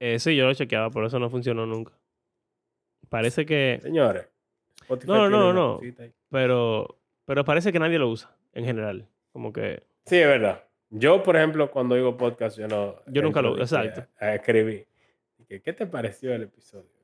Eh, 0.00 0.18
sí, 0.18 0.36
yo 0.36 0.46
lo 0.46 0.54
chequeaba, 0.54 0.90
por 0.90 1.04
eso 1.04 1.18
no 1.18 1.30
funcionó 1.30 1.66
nunca. 1.66 1.92
Parece 3.08 3.46
que. 3.46 3.78
Señores, 3.82 4.28
Spotify 4.82 5.12
no, 5.12 5.30
no, 5.30 5.52
no. 5.52 5.80
Pero, 6.30 6.98
pero 7.24 7.44
parece 7.44 7.72
que 7.72 7.78
nadie 7.78 7.98
lo 7.98 8.08
usa 8.08 8.36
en 8.52 8.64
general. 8.64 9.08
Como 9.32 9.52
que. 9.52 9.82
Sí, 10.06 10.16
es 10.16 10.26
verdad. 10.26 10.64
Yo, 10.90 11.22
por 11.22 11.36
ejemplo, 11.36 11.70
cuando 11.70 11.94
digo 11.94 12.16
podcast, 12.16 12.58
yo 12.58 12.68
no. 12.68 12.96
Yo 13.06 13.22
nunca 13.22 13.42
lo. 13.42 13.58
Exacto. 13.58 14.06
escribí. 14.20 14.86
¿Qué 15.46 15.72
te 15.72 15.86
pareció 15.86 16.34
el 16.34 16.42
episodio? 16.42 16.94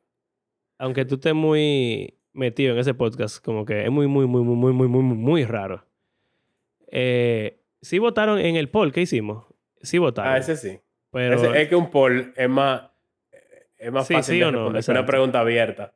aunque 0.80 1.04
tú 1.04 1.16
estés 1.16 1.34
muy 1.34 2.14
metido 2.32 2.72
en 2.72 2.78
ese 2.78 2.94
podcast, 2.94 3.44
como 3.44 3.64
que 3.64 3.84
es 3.84 3.90
muy, 3.90 4.06
muy, 4.06 4.26
muy, 4.26 4.42
muy, 4.42 4.72
muy, 4.72 4.88
muy, 4.88 5.02
muy, 5.02 5.16
muy 5.16 5.44
raro. 5.44 5.84
Eh, 6.88 7.60
sí 7.80 7.98
votaron 7.98 8.38
en 8.38 8.56
el 8.56 8.68
poll 8.68 8.92
que 8.92 9.02
hicimos. 9.02 9.46
Sí 9.82 9.98
votaron. 9.98 10.32
Ah, 10.32 10.38
ese 10.38 10.56
sí. 10.56 10.78
Pero... 11.10 11.54
es 11.54 11.68
que 11.68 11.76
un 11.76 11.90
poll 11.90 12.32
es 12.36 12.48
más, 12.48 12.82
es 13.78 13.90
más 13.90 14.06
fácil 14.06 14.38
de 14.38 14.52
no, 14.52 14.76
es 14.76 14.88
una 14.88 15.04
pregunta 15.04 15.40
abierta. 15.40 15.94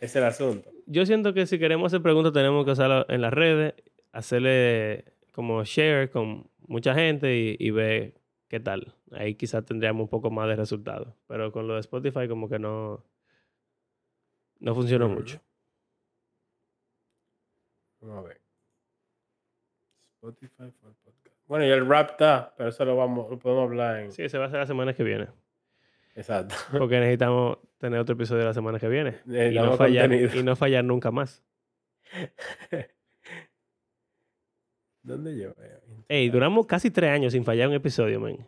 Es 0.00 0.16
el 0.16 0.24
asunto. 0.24 0.70
Yo 0.86 1.06
siento 1.06 1.34
que 1.34 1.46
si 1.46 1.58
queremos 1.58 1.86
hacer 1.92 2.02
preguntas 2.02 2.32
tenemos 2.32 2.64
que 2.64 2.72
hacerlo 2.72 3.06
en 3.08 3.20
las 3.20 3.32
redes, 3.32 3.74
hacerle 4.12 5.04
como 5.32 5.62
share 5.64 6.10
con 6.10 6.48
mucha 6.66 6.94
gente 6.94 7.36
y, 7.36 7.56
y 7.58 7.70
ver 7.70 8.14
qué 8.48 8.58
tal. 8.58 8.94
Ahí 9.12 9.34
quizás 9.34 9.64
tendríamos 9.64 10.02
un 10.02 10.08
poco 10.08 10.30
más 10.30 10.48
de 10.48 10.56
resultados. 10.56 11.14
Pero 11.28 11.52
con 11.52 11.68
lo 11.68 11.74
de 11.74 11.80
Spotify 11.80 12.26
como 12.26 12.48
que 12.48 12.58
no 12.58 13.04
no 14.60 14.74
funcionó 14.74 15.08
mucho. 15.08 15.40
Vamos 18.00 18.24
a 18.24 18.28
ver. 18.28 18.40
Spotify 20.14 20.70
for 20.80 20.94
podcast. 21.02 21.36
Bueno, 21.46 21.66
y 21.66 21.70
el 21.70 21.86
rap 21.86 22.10
está, 22.10 22.54
pero 22.56 22.68
eso 22.68 22.84
lo, 22.84 22.96
vamos, 22.96 23.30
lo 23.30 23.38
podemos 23.38 23.64
hablar 23.64 24.00
en. 24.00 24.12
Sí, 24.12 24.28
se 24.28 24.38
va 24.38 24.44
a 24.44 24.46
hacer 24.48 24.60
la 24.60 24.66
semana 24.66 24.94
que 24.94 25.02
viene. 25.02 25.28
Exacto. 26.14 26.54
Porque 26.78 27.00
necesitamos 27.00 27.58
tener 27.78 27.98
otro 27.98 28.14
episodio 28.14 28.44
la 28.44 28.54
semana 28.54 28.78
que 28.78 28.88
viene. 28.88 29.20
Y 29.26 29.54
no, 29.56 29.76
fallar, 29.76 30.08
contenido. 30.08 30.36
y 30.38 30.42
no 30.42 30.56
fallar 30.56 30.84
nunca 30.84 31.10
más. 31.10 31.42
¿Dónde 35.02 35.34
veo? 35.34 35.56
Ey, 36.08 36.28
duramos 36.28 36.66
casi 36.66 36.90
tres 36.90 37.10
años 37.10 37.32
sin 37.32 37.44
fallar 37.44 37.68
un 37.68 37.74
episodio, 37.74 38.20
man. 38.20 38.46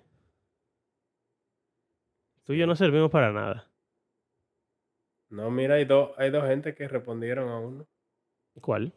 Tú 2.45 2.53
y 2.53 2.59
yo 2.59 2.67
no 2.67 2.77
servimos 2.77 3.11
para 3.11 3.33
nada. 3.33 3.72
No, 5.33 5.51
mira, 5.51 5.77
hay 5.77 5.87
dos, 5.87 6.11
hay 6.19 6.31
dos 6.31 6.47
gente 6.47 6.75
que 6.75 6.87
respondieron 6.89 7.49
a 7.49 7.59
uno. 7.59 7.87
¿Cuál? 8.61 8.93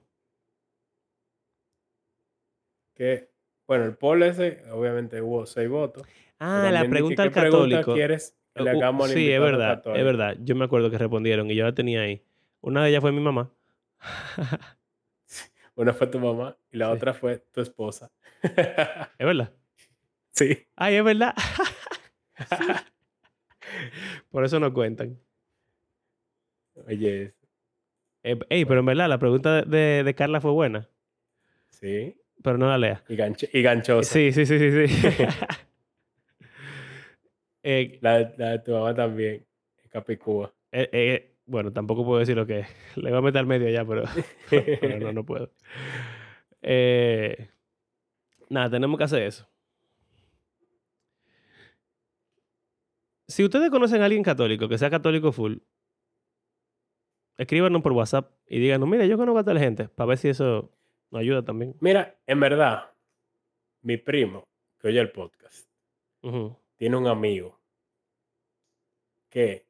Que, 2.94 3.30
bueno, 3.68 3.86
el 3.86 3.96
poll 3.96 4.24
ese, 4.24 4.64
obviamente 4.72 5.22
hubo 5.22 5.46
seis 5.46 5.70
votos. 5.70 6.06
Ah, 6.40 6.70
la 6.72 6.88
pregunta 6.90 7.24
al 7.24 7.30
¿qué 7.30 7.40
pregunta 7.40 7.78
católico. 7.78 7.94
quieres 7.94 8.38
que 8.54 8.64
le 8.64 8.74
Uh, 8.74 8.78
hagamos 8.78 9.10
sí, 9.10 9.32
es 9.32 9.40
verdad, 9.40 9.78
católico? 9.78 10.00
es 10.00 10.06
verdad. 10.06 10.38
Yo 10.42 10.56
me 10.56 10.66
acuerdo 10.66 10.92
que 10.92 10.98
respondieron 10.98 11.50
y 11.50 11.56
yo 11.56 11.64
la 11.64 11.74
tenía 11.74 12.02
ahí. 12.02 12.22
Una 12.62 12.84
de 12.84 12.90
ellas 12.90 13.02
fue 13.02 13.12
mi 13.14 13.22
mamá. 13.22 13.50
Una 15.76 15.94
fue 15.94 16.08
tu 16.08 16.20
mamá 16.20 16.58
y 16.72 16.78
la 16.78 16.88
Sí. 16.88 16.92
otra 16.94 17.14
fue 17.14 17.38
tu 17.52 17.62
esposa. 17.62 18.12
¿Es 18.42 19.26
verdad? 19.26 19.54
sí. 20.32 20.68
Ay, 20.76 20.96
es 20.96 21.04
verdad. 21.04 21.34
Por 24.30 24.44
eso 24.46 24.60
no 24.60 24.74
cuentan. 24.74 25.20
Oye, 26.88 27.34
Eh, 28.24 28.40
ey, 28.50 28.66
pero 28.66 28.80
en 28.80 28.86
verdad, 28.88 29.08
la 29.10 29.20
pregunta 29.20 29.62
de, 29.64 30.04
de 30.04 30.16
Carla 30.16 30.42
fue 30.42 30.52
buena. 30.52 30.88
sí. 31.70 32.16
Pero 32.44 32.58
no 32.60 32.68
la 32.68 32.78
lea. 32.78 33.04
Y, 33.10 33.16
gancho- 33.16 33.50
y 33.52 33.62
ganchosa. 33.64 34.12
Sí, 34.14 34.32
sí, 34.32 34.46
sí, 34.46 34.60
sí, 34.60 34.88
sí. 34.88 35.04
Eh, 37.64 37.98
La, 38.02 38.20
de- 38.20 38.34
la 38.38 38.50
de 38.52 38.60
tu 38.60 38.72
mamá 38.74 38.94
también. 38.94 39.44
Capicúa. 39.90 40.54
eh, 40.72 40.90
eh, 40.92 41.36
bueno, 41.48 41.72
tampoco 41.74 42.06
puedo 42.06 42.20
decir 42.20 42.36
lo 42.36 42.46
que 42.46 42.60
es. 42.60 42.68
Le 42.96 43.10
voy 43.10 43.18
a 43.20 43.22
meter 43.22 43.40
al 43.40 43.46
medio 43.48 43.70
ya, 43.70 43.84
pero, 43.86 44.04
pero 44.50 45.00
no, 45.00 45.12
no 45.14 45.26
puedo. 45.26 45.52
Eh, 46.62 47.50
nada, 48.50 48.70
tenemos 48.70 48.98
que 48.98 49.04
hacer 49.06 49.24
eso. 49.24 49.48
Si 53.28 53.44
ustedes 53.44 53.72
conocen 53.72 54.02
a 54.02 54.06
alguien 54.06 54.22
católico, 54.24 54.68
que 54.70 54.78
sea 54.78 54.90
católico 54.92 55.32
full, 55.32 55.56
escríbanos 57.38 57.82
por 57.82 57.92
WhatsApp 57.92 58.32
y 58.48 58.60
díganos, 58.60 58.88
mira, 58.88 59.06
yo 59.06 59.18
conozco 59.18 59.40
a 59.40 59.44
tal 59.44 59.60
gente, 59.60 59.90
para 59.90 60.10
ver 60.10 60.18
si 60.18 60.30
eso 60.30 60.72
nos 61.12 61.22
ayuda 61.22 61.44
también. 61.44 61.76
Mira, 61.80 62.18
en 62.28 62.40
verdad, 62.40 62.92
mi 63.82 63.98
primo, 63.98 64.48
que 64.80 64.88
oye 64.88 65.00
el 65.00 65.12
podcast, 65.12 65.70
tiene 66.78 66.98
un 66.98 67.08
amigo 67.08 67.60
que 69.30 69.66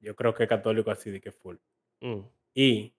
yo 0.00 0.16
creo 0.16 0.32
que 0.34 0.44
es 0.44 0.48
católico 0.48 0.90
así 0.90 1.10
de 1.10 1.20
que 1.20 1.30
full. 1.30 1.56
Mm. 2.00 2.20
Y 2.54 2.94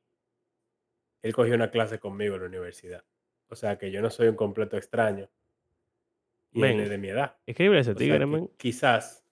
él 1.21 1.33
cogió 1.33 1.55
una 1.55 1.71
clase 1.71 1.99
conmigo 1.99 2.35
en 2.35 2.41
la 2.41 2.47
universidad. 2.47 3.03
O 3.47 3.55
sea 3.55 3.77
que 3.77 3.91
yo 3.91 4.01
no 4.01 4.09
soy 4.09 4.27
un 4.27 4.35
completo 4.35 4.77
extraño. 4.77 5.29
Y 6.51 6.61
él 6.61 6.75
Men, 6.75 6.79
es 6.81 6.89
de 6.89 6.97
mi 6.97 7.09
edad. 7.09 7.37
Escríbele 7.45 7.79
a 7.79 7.81
ese 7.81 7.95
tigre, 7.95 8.25
man. 8.25 8.49
quizás, 8.57 9.25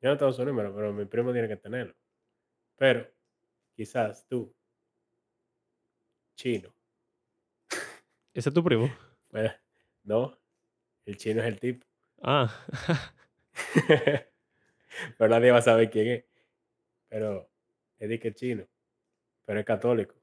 yo 0.00 0.10
no 0.10 0.16
tengo 0.16 0.32
su 0.32 0.44
número, 0.44 0.74
pero 0.74 0.92
mi 0.92 1.04
primo 1.06 1.32
tiene 1.32 1.48
que 1.48 1.56
tenerlo. 1.56 1.94
Pero 2.76 3.06
quizás 3.74 4.26
tú, 4.28 4.54
chino, 6.36 6.72
Ese 8.34 8.48
es 8.50 8.54
tu 8.54 8.62
primo. 8.62 8.90
no, 10.04 10.38
el 11.06 11.16
chino 11.16 11.40
es 11.40 11.46
el 11.48 11.58
tipo. 11.60 11.86
Ah, 12.22 12.52
pero 15.18 15.30
nadie 15.30 15.50
va 15.50 15.58
a 15.58 15.62
saber 15.62 15.90
quién 15.90 16.08
es. 16.08 16.24
Pero 17.08 17.48
es 17.98 18.08
de 18.08 18.18
que 18.18 18.28
es 18.28 18.34
chino, 18.34 18.66
pero 19.44 19.60
es 19.60 19.66
católico 19.66 20.14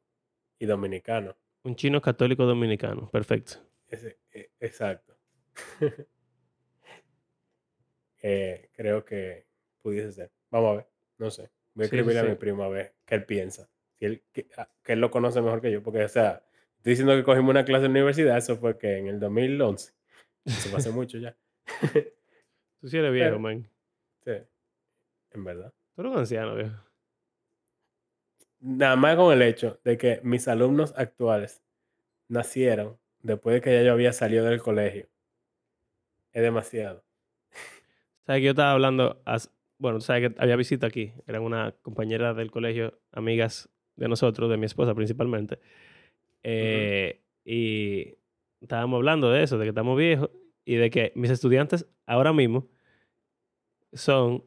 y 0.60 0.66
dominicano. 0.66 1.36
un 1.64 1.76
chino 1.76 2.02
católico 2.02 2.46
dominicano. 2.46 3.10
Perfecto. 3.10 3.58
Ese, 3.88 4.20
e- 4.32 4.52
exacto. 4.60 5.18
Eh, 8.26 8.70
creo 8.74 9.04
que 9.04 9.46
pudiese 9.82 10.14
ser. 10.14 10.32
Vamos 10.50 10.72
a 10.72 10.76
ver, 10.78 10.88
no 11.18 11.30
sé. 11.30 11.50
Voy 11.76 11.86
a 11.86 11.88
Sí, 11.88 11.90
sí, 11.92 11.96
escribirle 11.98 12.20
a 12.20 12.24
mi 12.32 12.36
primo 12.36 12.64
a 12.64 12.70
ver 12.70 12.94
qué 13.06 13.16
él 13.16 13.26
piensa. 13.26 13.70
Si 13.98 14.06
él, 14.06 14.24
que, 14.32 14.48
ah, 14.58 14.70
que 14.84 14.94
él 14.94 15.00
lo 15.02 15.10
conoce 15.12 15.42
mejor 15.42 15.62
que 15.62 15.72
yo, 15.72 15.82
porque, 15.84 16.04
o 16.04 16.10
sea, 16.10 16.44
estoy 16.78 16.92
diciendo 16.92 17.16
que 17.16 17.24
cogimos 17.24 17.50
una 17.52 17.66
clase 17.66 17.86
en 17.86 17.94
la 17.94 18.00
universidad, 18.00 18.38
eso 18.38 18.58
fue 18.58 18.78
que 18.78 18.98
en 18.98 19.08
el 19.08 19.20
2011. 19.20 19.94
Eso 20.46 20.70
fue 20.70 20.78
hace 20.80 20.92
mucho 20.92 21.18
ya. 21.18 21.36
Tú 22.80 22.88
sí 22.88 22.98
eres 22.98 23.12
viejo, 23.14 23.28
Pero- 23.30 23.40
man. 23.40 23.68
Sí, 24.24 24.32
en 25.32 25.44
verdad. 25.44 25.74
Tú 25.96 26.02
eres 26.02 26.14
un 26.14 26.20
anciano, 26.20 26.56
viejo. 26.56 26.76
Nada 28.60 28.96
más 28.96 29.16
con 29.18 29.34
el 29.34 29.42
hecho 29.42 29.80
de 29.84 29.98
que 29.98 30.22
mis 30.24 30.48
alumnos 30.48 30.94
actuales 30.96 31.62
nacieron 32.30 32.98
después 33.22 33.56
de 33.56 33.62
que 33.62 33.74
ya 33.74 33.84
yo 33.84 33.92
había 33.92 34.14
salido 34.14 34.46
del 34.46 34.62
colegio. 34.62 35.08
Es 36.32 36.42
demasiado. 36.42 37.04
Sabes 38.26 38.40
que 38.40 38.46
yo 38.46 38.52
estaba 38.52 38.72
hablando, 38.72 39.22
bueno, 39.84 39.98
tú 40.00 40.06
sabes 40.06 40.30
que 40.30 40.42
había 40.42 40.56
visita 40.56 40.88
aquí. 40.88 41.12
Eran 41.28 41.42
una 41.42 41.74
compañera 41.82 42.34
del 42.34 42.50
colegio, 42.52 43.02
amigas 43.12 43.70
de 43.98 44.08
nosotros, 44.08 44.50
de 44.50 44.56
mi 44.56 44.66
esposa 44.66 44.96
principalmente. 44.96 45.60
Eh, 46.42 47.20
Y 47.44 48.16
estábamos 48.62 48.96
hablando 48.98 49.30
de 49.30 49.44
eso, 49.44 49.58
de 49.58 49.66
que 49.66 49.70
estamos 49.70 49.98
viejos 49.98 50.30
y 50.64 50.76
de 50.76 50.90
que 50.90 51.12
mis 51.16 51.30
estudiantes 51.32 51.86
ahora 52.06 52.32
mismo 52.32 52.70
son 53.92 54.46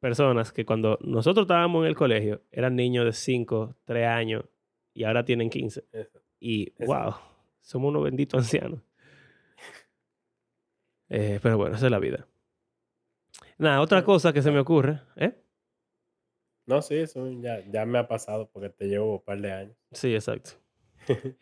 personas 0.00 0.52
que 0.52 0.64
cuando 0.64 0.98
nosotros 1.00 1.44
estábamos 1.44 1.84
en 1.84 1.88
el 1.90 1.94
colegio 1.94 2.42
eran 2.50 2.74
niños 2.74 3.04
de 3.04 3.12
5, 3.12 3.76
3 3.84 4.06
años 4.08 4.44
y 4.94 5.04
ahora 5.04 5.24
tienen 5.24 5.48
15. 5.48 5.84
Eso. 5.92 6.20
Y 6.40 6.72
Eso. 6.76 6.92
wow, 6.92 7.14
somos 7.60 7.90
unos 7.90 8.02
benditos 8.02 8.40
ancianos. 8.40 8.80
Eh, 11.08 11.38
pero 11.40 11.56
bueno, 11.56 11.76
esa 11.76 11.86
es 11.86 11.92
la 11.92 12.00
vida. 12.00 12.26
Nada, 13.58 13.80
otra 13.80 14.04
cosa 14.04 14.32
que 14.32 14.40
se 14.42 14.50
me 14.50 14.60
ocurre, 14.60 15.00
¿eh? 15.16 15.34
No, 16.66 16.82
sí, 16.82 16.96
eso 16.96 17.28
ya, 17.40 17.60
ya 17.70 17.86
me 17.86 17.98
ha 17.98 18.06
pasado 18.06 18.48
porque 18.52 18.68
te 18.68 18.86
llevo 18.86 19.14
un 19.16 19.24
par 19.24 19.40
de 19.40 19.52
años. 19.52 19.76
Sí, 19.92 20.14
exacto. 20.14 20.50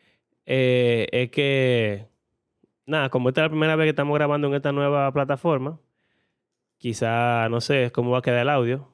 Eh, 0.49 1.09
es 1.11 1.33
que, 1.33 2.07
nada, 2.87 3.11
como 3.11 3.31
esta 3.31 3.41
es 3.41 3.47
la 3.47 3.51
primera 3.51 3.75
vez 3.75 3.87
que 3.87 3.91
estamos 3.91 4.15
grabando 4.15 4.47
en 4.47 4.55
esta 4.55 4.71
nueva 4.71 5.11
plataforma, 5.13 5.81
quizá, 6.79 7.49
no 7.49 7.61
sé 7.61 7.91
cómo 7.93 8.13
va 8.13 8.19
a 8.19 8.23
quedar 8.23 8.43
el 8.43 8.51
audio. 8.51 8.89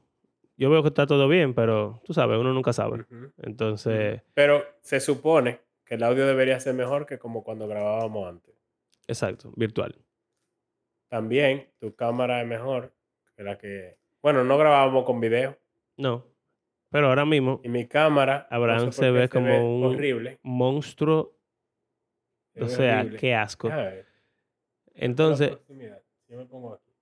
Yo 0.56 0.70
veo 0.70 0.80
que 0.80 0.88
está 0.88 1.06
todo 1.06 1.28
bien, 1.28 1.52
pero 1.52 2.00
tú 2.06 2.14
sabes, 2.14 2.38
uno 2.38 2.54
nunca 2.54 2.72
sabe. 2.72 3.04
Entonces, 3.42 4.22
Pero 4.32 4.64
se 4.80 4.98
supone 5.00 5.60
que 5.84 5.96
el 5.96 6.02
audio 6.04 6.26
debería 6.26 6.58
ser 6.58 6.72
mejor 6.72 7.04
que 7.04 7.18
como 7.18 7.44
cuando 7.44 7.68
grabábamos 7.68 8.26
antes. 8.30 8.54
exacto, 9.06 9.52
virtual. 9.54 9.94
También 11.08 11.68
tu 11.80 11.94
cámara 11.94 12.40
es 12.40 12.46
mejor 12.48 12.94
que. 13.58 13.98
Bueno, 14.22 14.44
no 14.44 14.56
grabábamos 14.58 15.04
con 15.04 15.20
video. 15.20 15.58
No, 15.96 16.24
pero 16.90 17.08
ahora 17.08 17.24
mismo, 17.24 17.60
Y 17.64 17.68
mi 17.68 17.86
cámara... 17.86 18.46
no 18.50 18.56
Abraham 18.56 18.92
sé 18.92 19.02
se 19.04 19.10
ve 19.10 19.28
como 19.28 19.78
un- 19.78 19.84
Horrible. 19.94 20.38
monstruo, 20.42 21.36
se 22.54 22.62
o 22.64 22.68
sea, 22.68 23.00
horrible. 23.00 23.18
qué 23.18 23.34
asco. 23.34 23.70
Entonces. 24.94 25.58
Yo 26.28 26.38
me 26.38 26.46
pongo 26.46 26.74
aquí. 26.74 26.92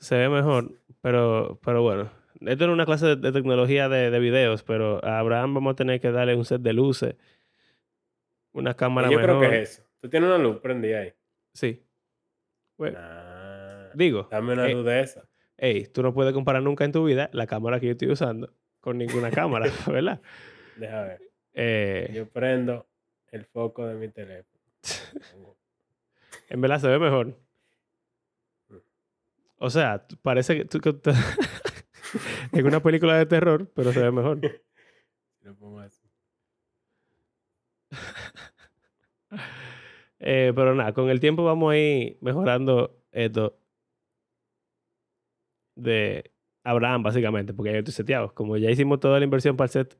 se 0.00 0.16
ve 0.16 0.28
mejor, 0.28 0.72
pero, 1.00 1.58
pero 1.64 1.82
bueno. 1.82 2.10
Esto 2.40 2.64
era 2.64 2.72
una 2.72 2.84
clase 2.86 3.06
de, 3.06 3.16
de 3.16 3.32
tecnología 3.32 3.88
de, 3.88 4.10
de 4.10 4.18
videos, 4.18 4.62
pero 4.62 5.02
a 5.04 5.18
Abraham 5.20 5.54
vamos 5.54 5.72
a 5.72 5.76
tener 5.76 6.00
que 6.00 6.10
darle 6.12 6.34
un 6.34 6.44
set 6.44 6.60
de 6.60 6.72
luces, 6.74 7.16
una 8.52 8.74
cámara 8.74 9.08
yo 9.10 9.18
mejor. 9.18 9.38
creo 9.38 9.50
que 9.50 9.62
es 9.62 9.70
eso. 9.78 9.82
Tú 10.00 10.10
tienes 10.10 10.28
una 10.28 10.38
luz 10.38 10.58
prendida 10.60 11.00
ahí. 11.00 11.12
Sí. 11.54 11.82
Bueno, 12.76 12.98
Nah. 13.00 13.90
digo, 13.94 14.28
Dame 14.30 14.52
una 14.52 14.66
eh, 14.68 14.74
luz 14.74 14.84
de 14.84 15.00
esa. 15.00 15.25
Hey, 15.58 15.86
tú 15.86 16.02
no 16.02 16.12
puedes 16.14 16.32
comparar 16.32 16.62
nunca 16.62 16.84
en 16.84 16.92
tu 16.92 17.04
vida 17.04 17.30
la 17.32 17.46
cámara 17.46 17.80
que 17.80 17.86
yo 17.86 17.92
estoy 17.92 18.10
usando 18.10 18.52
con 18.80 18.98
ninguna 18.98 19.30
cámara, 19.30 19.66
¿verdad? 19.86 20.20
Deja 20.76 21.02
ver. 21.02 21.20
Eh, 21.54 22.10
Yo 22.12 22.28
prendo 22.28 22.86
el 23.32 23.44
foco 23.46 23.86
de 23.86 23.94
mi 23.96 24.08
teléfono. 24.08 24.60
En 26.48 26.60
verdad 26.60 26.78
se 26.80 26.86
ve 26.88 26.98
mejor. 27.00 27.36
O 29.58 29.68
sea, 29.70 30.06
parece 30.22 30.56
que 30.56 30.64
tú 30.64 30.80
que 30.80 30.92
tú- 30.92 31.10
en 32.52 32.66
una 32.66 32.80
película 32.80 33.16
de 33.18 33.26
terror, 33.26 33.68
pero 33.74 33.92
se 33.92 34.00
ve 34.00 34.12
mejor. 34.12 34.38
Lo 35.42 35.54
pongo 35.56 35.80
así. 35.80 36.06
Eh, 40.18 40.52
pero 40.54 40.74
nada, 40.74 40.92
con 40.92 41.10
el 41.10 41.20
tiempo 41.20 41.44
vamos 41.44 41.72
a 41.72 41.76
ir 41.76 42.18
mejorando 42.20 42.96
esto 43.12 43.58
de 45.76 46.32
Abraham, 46.64 47.04
básicamente, 47.04 47.54
porque 47.54 47.72
yo 47.72 47.78
estoy 47.78 47.94
seteado. 47.94 48.34
Como 48.34 48.56
ya 48.56 48.70
hicimos 48.70 48.98
toda 48.98 49.18
la 49.18 49.24
inversión 49.24 49.56
para 49.56 49.66
el 49.66 49.70
set 49.70 49.98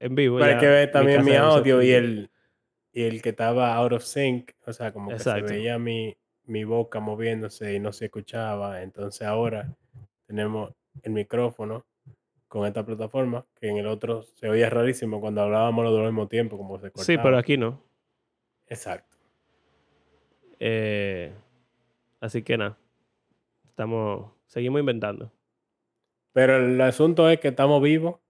en 0.00 0.14
vivo. 0.14 0.38
Para 0.38 0.58
que 0.58 0.86
mi 0.86 0.92
también 0.92 1.24
mi 1.24 1.34
audio 1.34 1.82
y 1.82 1.90
el, 1.90 2.30
y 2.92 3.02
el 3.02 3.20
que 3.20 3.28
estaba 3.28 3.74
out 3.74 3.92
of 3.92 4.02
sync, 4.02 4.52
o 4.66 4.72
sea, 4.72 4.92
como 4.92 5.10
que 5.10 5.16
Exacto. 5.16 5.48
se 5.48 5.54
veía 5.54 5.78
mi, 5.78 6.16
mi 6.44 6.64
boca 6.64 7.00
moviéndose 7.00 7.74
y 7.74 7.80
no 7.80 7.92
se 7.92 8.06
escuchaba. 8.06 8.82
Entonces 8.82 9.26
ahora 9.26 9.76
tenemos 10.26 10.72
el 11.02 11.12
micrófono 11.12 11.84
con 12.48 12.66
esta 12.66 12.84
plataforma, 12.84 13.46
que 13.58 13.68
en 13.68 13.78
el 13.78 13.86
otro 13.86 14.22
se 14.22 14.48
oía 14.48 14.68
rarísimo 14.68 15.20
cuando 15.20 15.40
hablábamos 15.40 15.84
los 15.84 15.92
dos 15.94 16.00
al 16.00 16.12
mismo 16.12 16.28
tiempo, 16.28 16.58
como 16.58 16.76
se 16.76 16.90
cortaba. 16.90 17.04
Sí, 17.04 17.16
pero 17.16 17.38
aquí 17.38 17.56
no. 17.56 17.82
Exacto. 18.66 19.16
Eh, 20.58 21.32
así 22.20 22.42
que 22.42 22.58
nada. 22.58 22.78
Estamos. 23.68 24.32
Seguimos 24.52 24.80
inventando. 24.80 25.32
Pero 26.34 26.58
el 26.58 26.78
asunto 26.82 27.30
es 27.30 27.40
que 27.40 27.48
estamos 27.48 27.80
vivos 27.82 28.20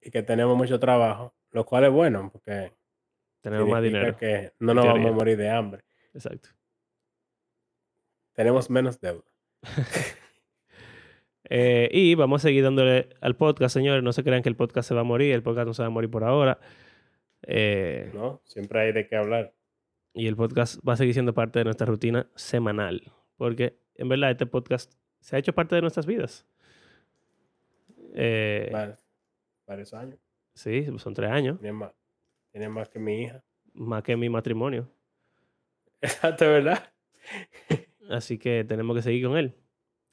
y 0.00 0.10
que 0.10 0.24
tenemos 0.24 0.56
mucho 0.56 0.80
trabajo, 0.80 1.36
lo 1.52 1.64
cual 1.64 1.84
es 1.84 1.92
bueno, 1.92 2.30
porque 2.32 2.72
Tenemos 3.42 3.68
más 3.68 3.80
dinero. 3.80 4.16
que 4.16 4.54
no 4.58 4.74
nos 4.74 4.84
vamos 4.84 5.08
a 5.08 5.12
morir 5.14 5.36
de 5.36 5.48
hambre. 5.48 5.84
Exacto. 6.12 6.48
Tenemos 8.32 8.68
menos 8.70 9.00
deuda. 9.00 9.22
Eh, 11.48 11.88
y 11.92 12.16
vamos 12.16 12.42
a 12.42 12.48
seguir 12.48 12.64
dándole 12.64 13.10
al 13.20 13.36
podcast, 13.36 13.72
señores. 13.72 14.02
No 14.02 14.12
se 14.12 14.24
crean 14.24 14.42
que 14.42 14.48
el 14.48 14.56
podcast 14.56 14.88
se 14.88 14.96
va 14.96 15.02
a 15.02 15.04
morir. 15.04 15.32
El 15.32 15.44
podcast 15.44 15.68
no 15.68 15.74
se 15.74 15.82
va 15.82 15.86
a 15.86 15.90
morir 15.90 16.10
por 16.10 16.24
ahora. 16.24 16.58
Eh, 17.42 18.10
¿no? 18.14 18.40
Siempre 18.42 18.80
hay 18.80 18.92
de 18.92 19.06
qué 19.06 19.14
hablar. 19.14 19.54
y 20.12 20.26
el 20.26 20.34
podcast 20.34 20.80
va 20.84 20.94
a 20.94 20.96
seguir 20.96 21.14
siendo 21.14 21.34
parte 21.34 21.60
de 21.60 21.64
nuestra 21.66 21.86
rutina 21.86 22.28
semanal. 22.34 23.12
Porque 23.36 23.78
en 23.94 24.08
verdad 24.08 24.32
este 24.32 24.46
podcast 24.46 24.94
se 25.20 25.36
ha 25.36 25.38
hecho 25.38 25.52
parte 25.54 25.74
de 25.74 25.80
nuestras 25.82 26.06
vidas. 26.06 26.46
Eh, 28.14 28.68
Varios, 28.72 29.06
varios 29.66 29.94
años. 29.94 30.18
sí, 30.54 30.86
son 30.98 31.14
tres 31.14 31.30
años. 31.30 31.58
Tiene 31.60 31.72
más, 31.72 31.92
tiene 32.50 32.68
más 32.68 32.88
que 32.88 32.98
mi 32.98 33.22
hija. 33.24 33.44
Más 33.74 34.02
que 34.02 34.16
mi 34.16 34.28
matrimonio. 34.28 34.88
Exacto, 36.00 36.46
¿verdad? 36.46 36.92
Así 38.10 38.38
que 38.38 38.64
tenemos 38.64 38.96
que 38.96 39.02
seguir 39.02 39.26
con 39.26 39.36
él. 39.36 39.54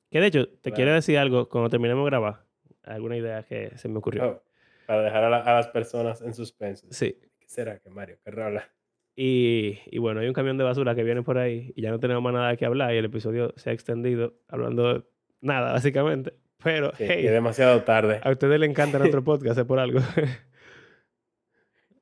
Que 0.09 0.19
de 0.19 0.27
hecho, 0.27 0.47
te 0.47 0.61
Claro. 0.61 0.75
quiero 0.75 0.93
decir 0.93 1.17
algo 1.17 1.47
cuando 1.49 1.69
terminemos 1.69 2.03
de 2.05 2.09
grabar. 2.09 2.45
Alguna 2.83 3.15
idea 3.17 3.43
que 3.43 3.77
se 3.77 3.87
me 3.87 3.97
ocurrió. 3.99 4.27
Oh, 4.29 4.43
para 4.85 5.03
dejar 5.03 5.23
a, 5.23 5.29
la- 5.29 5.39
a 5.41 5.53
las 5.55 5.67
personas 5.69 6.21
en 6.21 6.33
suspenso. 6.33 6.87
Sí. 6.91 7.17
¿Qué 7.39 7.47
será 7.47 7.79
que 7.79 7.89
Mario 7.89 8.17
querrá 8.23 8.47
hablar? 8.47 8.73
Y, 9.15 9.79
y 9.85 9.99
bueno, 9.99 10.21
hay 10.21 10.27
un 10.27 10.33
camión 10.33 10.57
de 10.57 10.63
basura 10.63 10.95
que 10.95 11.03
viene 11.03 11.21
por 11.21 11.37
ahí 11.37 11.71
y 11.75 11.81
ya 11.83 11.91
no 11.91 11.99
tenemos 11.99 12.23
más 12.23 12.33
nada 12.33 12.55
que 12.57 12.65
hablar 12.65 12.93
y 12.93 12.97
el 12.97 13.05
episodio 13.05 13.53
se 13.57 13.69
ha 13.69 13.73
extendido 13.73 14.33
hablando 14.47 14.93
de 14.93 15.03
nada, 15.41 15.71
básicamente. 15.73 16.33
Pero, 16.63 16.91
Sí, 16.95 17.03
hey, 17.07 17.25
es 17.27 17.31
demasiado 17.31 17.83
tarde. 17.83 18.21
a 18.23 18.31
ustedes 18.31 18.59
les 18.59 18.69
encanta 18.69 18.97
nuestro 18.97 19.23
podcast, 19.23 19.59
es 19.59 19.65
por 19.65 19.79
algo. 19.79 19.99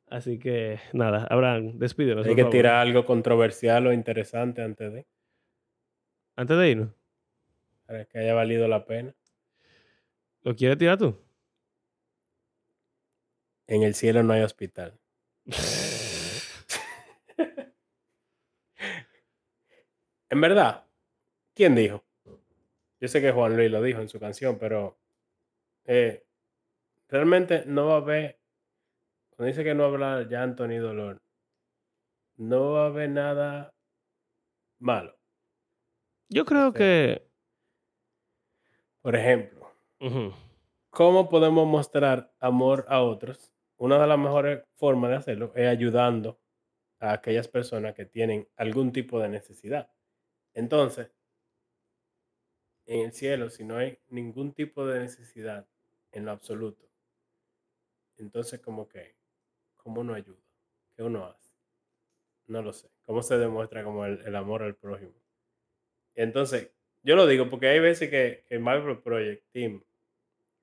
Así 0.10 0.40
que, 0.40 0.80
nada, 0.94 1.26
Abraham, 1.30 1.78
despídenos. 1.80 2.28
Hay 2.28 2.36
que 2.36 2.42
favor. 2.42 2.52
tirar 2.52 2.76
algo 2.76 3.06
controversial 3.06 3.88
o 3.88 3.94
interesante 3.94 4.62
antes 4.62 4.92
de 4.94 5.06
Antes 6.36 6.58
de 6.58 6.70
irnos, 6.70 6.90
para 7.86 8.06
que 8.06 8.20
haya 8.20 8.34
valido 8.34 8.68
la 8.68 8.86
pena. 8.86 9.14
¿lo 10.44 10.56
quieres 10.56 10.78
tirar 10.78 10.98
tú? 10.98 11.18
En 13.68 13.84
el 13.84 13.94
cielo 13.96 14.22
no 14.24 14.34
hay 14.34 14.42
hospital. 14.42 15.00
En 20.32 20.40
verdad, 20.40 20.86
¿quién 21.54 21.76
dijo? 21.76 22.06
Yo 23.02 23.08
sé 23.10 23.20
que 23.20 23.34
Juan 23.34 23.58
Luis 23.58 23.70
lo 23.70 23.82
dijo 23.82 24.00
en 24.00 24.08
su 24.08 24.18
canción, 24.18 24.58
pero 24.58 24.98
eh, 25.84 26.26
realmente 27.10 27.66
no 27.68 27.88
va 27.88 27.96
a 27.96 27.98
haber, 27.98 28.40
cuando 29.32 29.48
dice 29.48 29.66
que 29.66 29.76
no 29.76 29.84
habrá 29.84 30.24
llanto 30.24 30.66
ni 30.68 30.78
dolor, 30.78 31.22
no 32.38 32.72
va 32.72 32.84
a 32.84 32.86
haber 32.86 33.10
nada 33.10 33.74
malo. 34.80 35.20
Yo 36.30 36.46
creo 36.46 36.72
que... 36.72 37.28
Por 39.02 39.18
ejemplo. 39.18 39.70
¿cómo 40.90 41.28
podemos 41.28 41.68
mostrar 41.68 42.34
amor 42.40 42.86
a 42.88 43.02
otros? 43.02 43.52
Una 43.76 44.00
de 44.00 44.08
las 44.08 44.18
mejores 44.18 44.64
formas 44.78 45.10
de 45.10 45.18
hacerlo 45.18 45.52
es 45.56 45.68
ayudando 45.68 46.40
a 47.02 47.12
aquellas 47.12 47.50
personas 47.50 47.94
que 47.96 48.06
tienen 48.06 48.48
algún 48.56 48.94
tipo 48.94 49.20
de 49.20 49.28
necesidad. 49.28 49.92
Entonces, 50.54 51.12
en 52.86 53.06
el 53.06 53.14
cielo, 53.14 53.50
si 53.50 53.64
no 53.64 53.78
hay 53.78 53.98
ningún 54.10 54.54
tipo 54.54 54.86
de 54.86 55.00
necesidad 55.00 55.68
en 56.12 56.26
lo 56.26 56.32
absoluto, 56.32 56.86
entonces 58.18 58.60
como 58.60 58.88
que, 58.88 59.16
¿cómo 59.78 60.02
uno 60.02 60.14
ayuda? 60.14 60.42
¿Qué 60.96 61.04
uno 61.04 61.26
hace? 61.26 61.54
No 62.48 62.62
lo 62.62 62.74
sé. 62.74 62.90
¿Cómo 63.06 63.24
se 63.24 63.38
demuestra 63.38 63.84
como 63.84 64.06
el, 64.06 64.22
el 64.26 64.36
amor 64.36 64.64
al 64.64 64.76
prójimo? 64.76 65.14
Entonces, 66.16 66.72
yo 67.04 67.16
lo 67.16 67.28
digo 67.28 67.50
porque 67.50 67.68
hay 67.68 67.80
veces 67.80 68.10
que, 68.10 68.46
que 68.48 68.60
Marvel 68.60 69.00
Project 69.00 69.44
Team 69.52 69.84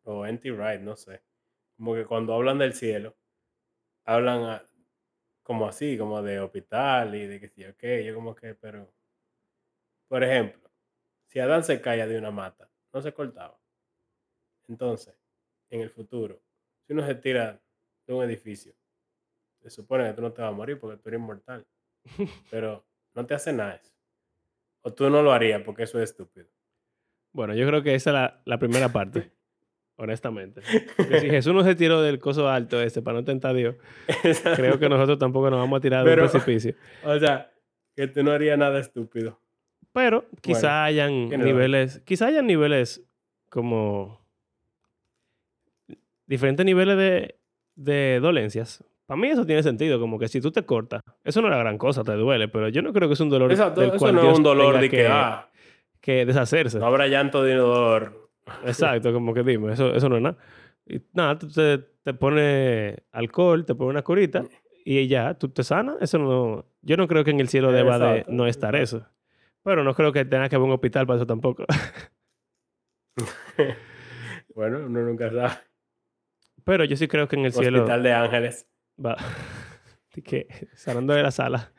o 0.04 0.26
NT 0.26 0.52
Wright, 0.52 0.80
no 0.80 0.96
sé, 0.96 1.22
como 1.76 1.94
que 1.94 2.06
cuando 2.06 2.34
hablan 2.34 2.58
del 2.58 2.74
cielo, 2.74 3.16
hablan 4.04 4.62
como 5.42 5.66
así, 5.68 5.98
como 5.98 6.22
de 6.22 6.40
hospital 6.40 7.14
y 7.14 7.26
de 7.26 7.40
que 7.40 7.48
sí, 7.48 7.64
ok, 7.64 7.84
yo 8.06 8.14
como 8.14 8.34
que, 8.34 8.54
pero, 8.54 8.92
por 10.08 10.24
ejemplo, 10.24 10.70
si 11.26 11.38
Adán 11.38 11.62
se 11.62 11.80
caía 11.80 12.06
de 12.06 12.18
una 12.18 12.30
mata, 12.30 12.70
no 12.92 13.00
se 13.00 13.12
cortaba. 13.12 13.60
Entonces, 14.68 15.14
en 15.70 15.82
el 15.82 15.90
futuro, 15.90 16.42
si 16.86 16.92
uno 16.94 17.06
se 17.06 17.14
tira 17.14 17.62
de 18.06 18.14
un 18.14 18.24
edificio, 18.24 18.74
se 19.60 19.70
supone 19.70 20.06
que 20.06 20.14
tú 20.14 20.22
no 20.22 20.32
te 20.32 20.42
vas 20.42 20.50
a 20.50 20.54
morir 20.54 20.78
porque 20.78 20.96
tú 20.96 21.08
eres 21.08 21.20
inmortal, 21.20 21.66
pero 22.50 22.86
no 23.14 23.26
te 23.26 23.34
hace 23.34 23.52
nada 23.52 23.74
eso. 23.74 23.92
O 24.82 24.92
tú 24.92 25.10
no 25.10 25.22
lo 25.22 25.32
harías 25.32 25.62
porque 25.62 25.82
eso 25.82 26.00
es 26.00 26.10
estúpido. 26.10 26.46
Bueno, 27.32 27.54
yo 27.54 27.66
creo 27.66 27.82
que 27.82 27.94
esa 27.94 28.10
es 28.10 28.14
la, 28.14 28.42
la 28.46 28.58
primera 28.58 28.90
parte, 28.90 29.32
honestamente. 29.96 30.62
Porque 30.96 31.20
si 31.20 31.28
Jesús 31.28 31.52
no 31.52 31.62
se 31.62 31.74
tiró 31.74 32.00
del 32.00 32.18
coso 32.18 32.48
alto 32.48 32.80
ese 32.80 33.02
para 33.02 33.18
no 33.18 33.24
tentar 33.24 33.50
a 33.50 33.54
Dios, 33.54 33.76
creo 34.56 34.78
que 34.78 34.88
nosotros 34.88 35.18
tampoco 35.18 35.50
nos 35.50 35.58
vamos 35.58 35.78
a 35.78 35.80
tirar 35.80 36.04
de 36.04 36.12
un 36.12 36.18
precipicio. 36.18 36.74
O 37.04 37.18
sea, 37.18 37.52
que 37.94 38.06
tú 38.06 38.22
no 38.22 38.32
harías 38.32 38.56
nada 38.56 38.78
estúpido. 38.78 39.40
Pero 39.98 40.24
quizá 40.40 40.84
hayan 40.84 41.28
tiene 41.28 41.44
niveles, 41.44 42.00
quizá 42.04 42.26
hayan 42.26 42.46
niveles 42.46 43.02
como 43.48 44.20
diferentes 46.26 46.64
niveles 46.64 46.96
de, 46.96 47.38
de 47.74 48.20
dolencias. 48.20 48.84
Para 49.06 49.20
mí 49.20 49.26
eso 49.26 49.44
tiene 49.44 49.64
sentido, 49.64 49.98
como 49.98 50.18
que 50.20 50.28
si 50.28 50.40
tú 50.40 50.52
te 50.52 50.64
cortas, 50.64 51.02
eso 51.24 51.40
no 51.40 51.48
es 51.48 51.50
la 51.50 51.58
gran 51.58 51.78
cosa, 51.78 52.04
te 52.04 52.12
duele, 52.12 52.46
pero 52.46 52.68
yo 52.68 52.80
no 52.80 52.92
creo 52.92 53.08
que 53.08 53.14
es 53.14 53.20
un 53.20 53.28
dolor 53.28 53.50
Exacto, 53.50 53.80
del 53.80 53.90
eso 53.90 53.98
cual 53.98 54.14
no 54.14 54.20
Dios 54.20 54.32
es 54.34 54.38
un 54.38 54.44
dolor 54.44 54.78
de 54.78 54.88
que, 54.88 55.08
ah, 55.08 55.48
que 56.00 56.24
deshacerse. 56.24 56.78
no 56.78 56.86
habrá 56.86 57.08
llanto 57.08 57.42
de 57.42 57.54
dolor. 57.56 58.30
Exacto, 58.64 59.12
como 59.12 59.34
que 59.34 59.42
dime, 59.42 59.72
eso, 59.72 59.92
eso 59.94 60.08
no 60.08 60.16
es 60.16 60.22
nada. 60.22 60.36
Y 60.86 61.00
nada, 61.12 61.36
tú 61.38 61.48
te, 61.48 61.78
te 62.04 62.14
pones 62.14 62.96
alcohol, 63.10 63.64
te 63.66 63.74
pones 63.74 63.90
una 63.90 64.02
curita 64.02 64.44
y 64.84 65.08
ya, 65.08 65.34
tú 65.34 65.48
te 65.48 65.64
sanas. 65.64 65.96
Eso 66.00 66.18
no. 66.18 66.64
Yo 66.82 66.96
no 66.96 67.08
creo 67.08 67.24
que 67.24 67.30
en 67.30 67.40
el 67.40 67.48
cielo 67.48 67.72
deba 67.72 67.98
de 67.98 68.10
Exacto, 68.10 68.32
no 68.32 68.46
estar 68.46 68.76
eso. 68.76 69.04
Pero 69.68 69.84
no 69.84 69.92
creo 69.94 70.14
que 70.14 70.24
tenga 70.24 70.48
que 70.48 70.56
haber 70.56 70.64
un 70.66 70.72
hospital 70.72 71.06
para 71.06 71.18
eso 71.18 71.26
tampoco. 71.26 71.66
bueno, 74.54 74.78
uno 74.78 75.02
nunca 75.02 75.30
sabe. 75.30 75.62
Pero 76.64 76.84
yo 76.86 76.96
sí 76.96 77.06
creo 77.06 77.28
que 77.28 77.36
en 77.36 77.44
el 77.44 77.52
cielo 77.52 77.80
Hospital 77.80 78.02
de 78.02 78.12
Ángeles. 78.14 78.66
va. 78.98 79.18
que 80.24 80.48
sanando 80.72 81.12
de 81.12 81.22
la 81.22 81.30
sala. 81.30 81.70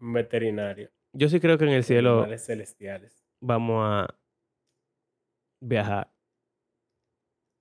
Un 0.00 0.14
veterinario. 0.14 0.90
Yo 1.12 1.28
sí 1.28 1.38
creo 1.38 1.56
que 1.58 1.64
en 1.66 1.74
el 1.74 1.84
cielo 1.84 2.26
celestiales. 2.36 3.24
vamos 3.38 3.84
a 3.86 4.12
viajar 5.60 6.12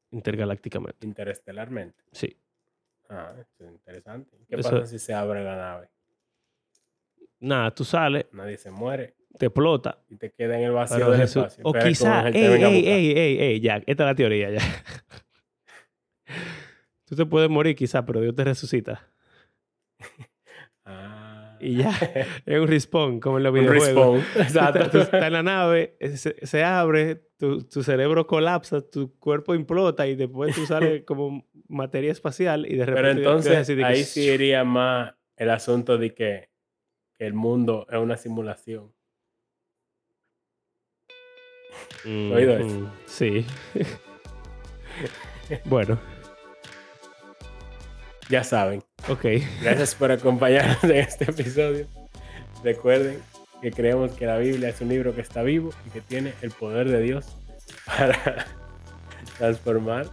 intergalácticamente. 0.10 1.06
Interestelarmente. 1.06 2.04
Sí. 2.14 2.36
Ah, 3.10 3.32
eso 3.40 3.64
es 3.64 3.72
interesante. 3.72 4.40
¿Qué 4.48 4.56
Eso- 4.56 4.72
pasa 4.72 4.88
si 4.88 4.98
se 4.98 5.14
abre 5.14 5.44
la 5.44 5.56
nave? 5.56 5.92
Nada, 7.40 7.74
tú 7.74 7.86
sales, 7.86 8.26
Nadie 8.34 8.58
se 8.58 8.72
muere 8.72 9.16
te 9.38 9.46
explota 9.46 10.00
y 10.10 10.18
te 10.18 10.32
queda 10.32 10.58
en 10.58 10.64
el 10.66 10.72
vacío 10.72 10.98
Pero 10.98 11.12
del 11.12 11.22
Jesús- 11.22 11.44
espacio. 11.46 11.64
o 11.64 11.68
Espera 11.70 11.84
que 11.84 11.88
un 11.90 11.94
quizá, 11.94 12.20
ángel 12.20 12.36
ey, 12.44 12.64
ey, 12.64 12.88
ey, 12.88 13.12
ey, 13.18 13.40
ey, 13.40 13.60
ya, 13.62 13.76
esta 13.78 14.04
es 14.04 14.08
la 14.08 14.16
teoría 14.16 14.50
ya. 14.50 14.60
Tú 17.06 17.16
te 17.16 17.26
puedes 17.26 17.50
morir 17.50 17.76
quizá, 17.76 18.06
pero 18.06 18.22
Dios 18.22 18.36
te 18.36 18.44
resucita. 18.44 19.08
Ah. 20.86 21.58
Y 21.62 21.78
ya, 21.78 21.90
es 22.46 22.60
un 22.60 22.68
respawn, 22.68 23.20
como 23.20 23.38
en 23.38 23.44
los 23.44 23.54
Un 23.54 23.60
videojuegos. 23.60 23.86
respawn. 23.86 24.20
Estás- 24.48 24.76
Exacto. 24.76 24.90
tú 24.92 24.98
estás 25.00 25.24
en 25.24 25.34
la 25.34 25.44
nave, 25.44 25.98
se, 26.16 26.36
se 26.46 26.64
abre, 26.64 27.16
tu, 27.38 27.64
tu 27.64 27.84
cerebro 27.84 28.28
colapsa, 28.28 28.82
tu 28.82 29.18
cuerpo 29.20 29.56
implota 29.56 30.08
y 30.08 30.16
después 30.16 30.56
tú 30.56 30.66
sales 30.66 31.04
como 31.06 31.46
materia 31.68 32.12
espacial 32.12 32.66
y 32.66 32.76
de 32.76 32.86
repente... 32.86 33.02
Pero 33.08 33.18
entonces 33.20 33.68
que, 33.68 33.84
ahí 33.86 34.04
sí 34.04 34.30
iría 34.30 34.64
más 34.64 35.14
el 35.38 35.50
asunto 35.50 35.98
de 35.98 36.14
que, 36.14 36.49
que 37.20 37.28
el 37.28 37.34
mundo 37.34 37.86
es 37.92 37.98
una 38.00 38.16
simulación. 38.18 38.92
"Mm, 42.06 42.32
oído 42.32 42.58
eso? 42.58 42.66
mm, 42.66 42.92
Sí. 43.06 43.46
Bueno. 45.66 46.00
Ya 48.30 48.44
saben. 48.44 48.84
Ok. 49.10 49.26
Gracias 49.62 49.96
por 49.96 50.12
acompañarnos 50.12 50.84
en 50.84 50.92
este 50.92 51.24
episodio. 51.26 51.88
Recuerden 52.64 53.20
que 53.62 53.72
creemos 53.72 54.12
que 54.14 54.28
la 54.28 54.38
Biblia 54.38 54.70
es 54.70 54.80
un 54.82 54.90
libro 54.90 55.16
que 55.16 55.22
está 55.22 55.42
vivo 55.42 55.72
y 55.88 55.90
que 55.90 56.02
tiene 56.02 56.34
el 56.42 56.52
poder 56.52 56.88
de 56.90 57.02
Dios 57.02 57.36
para 57.86 58.46
transformar 59.40 60.08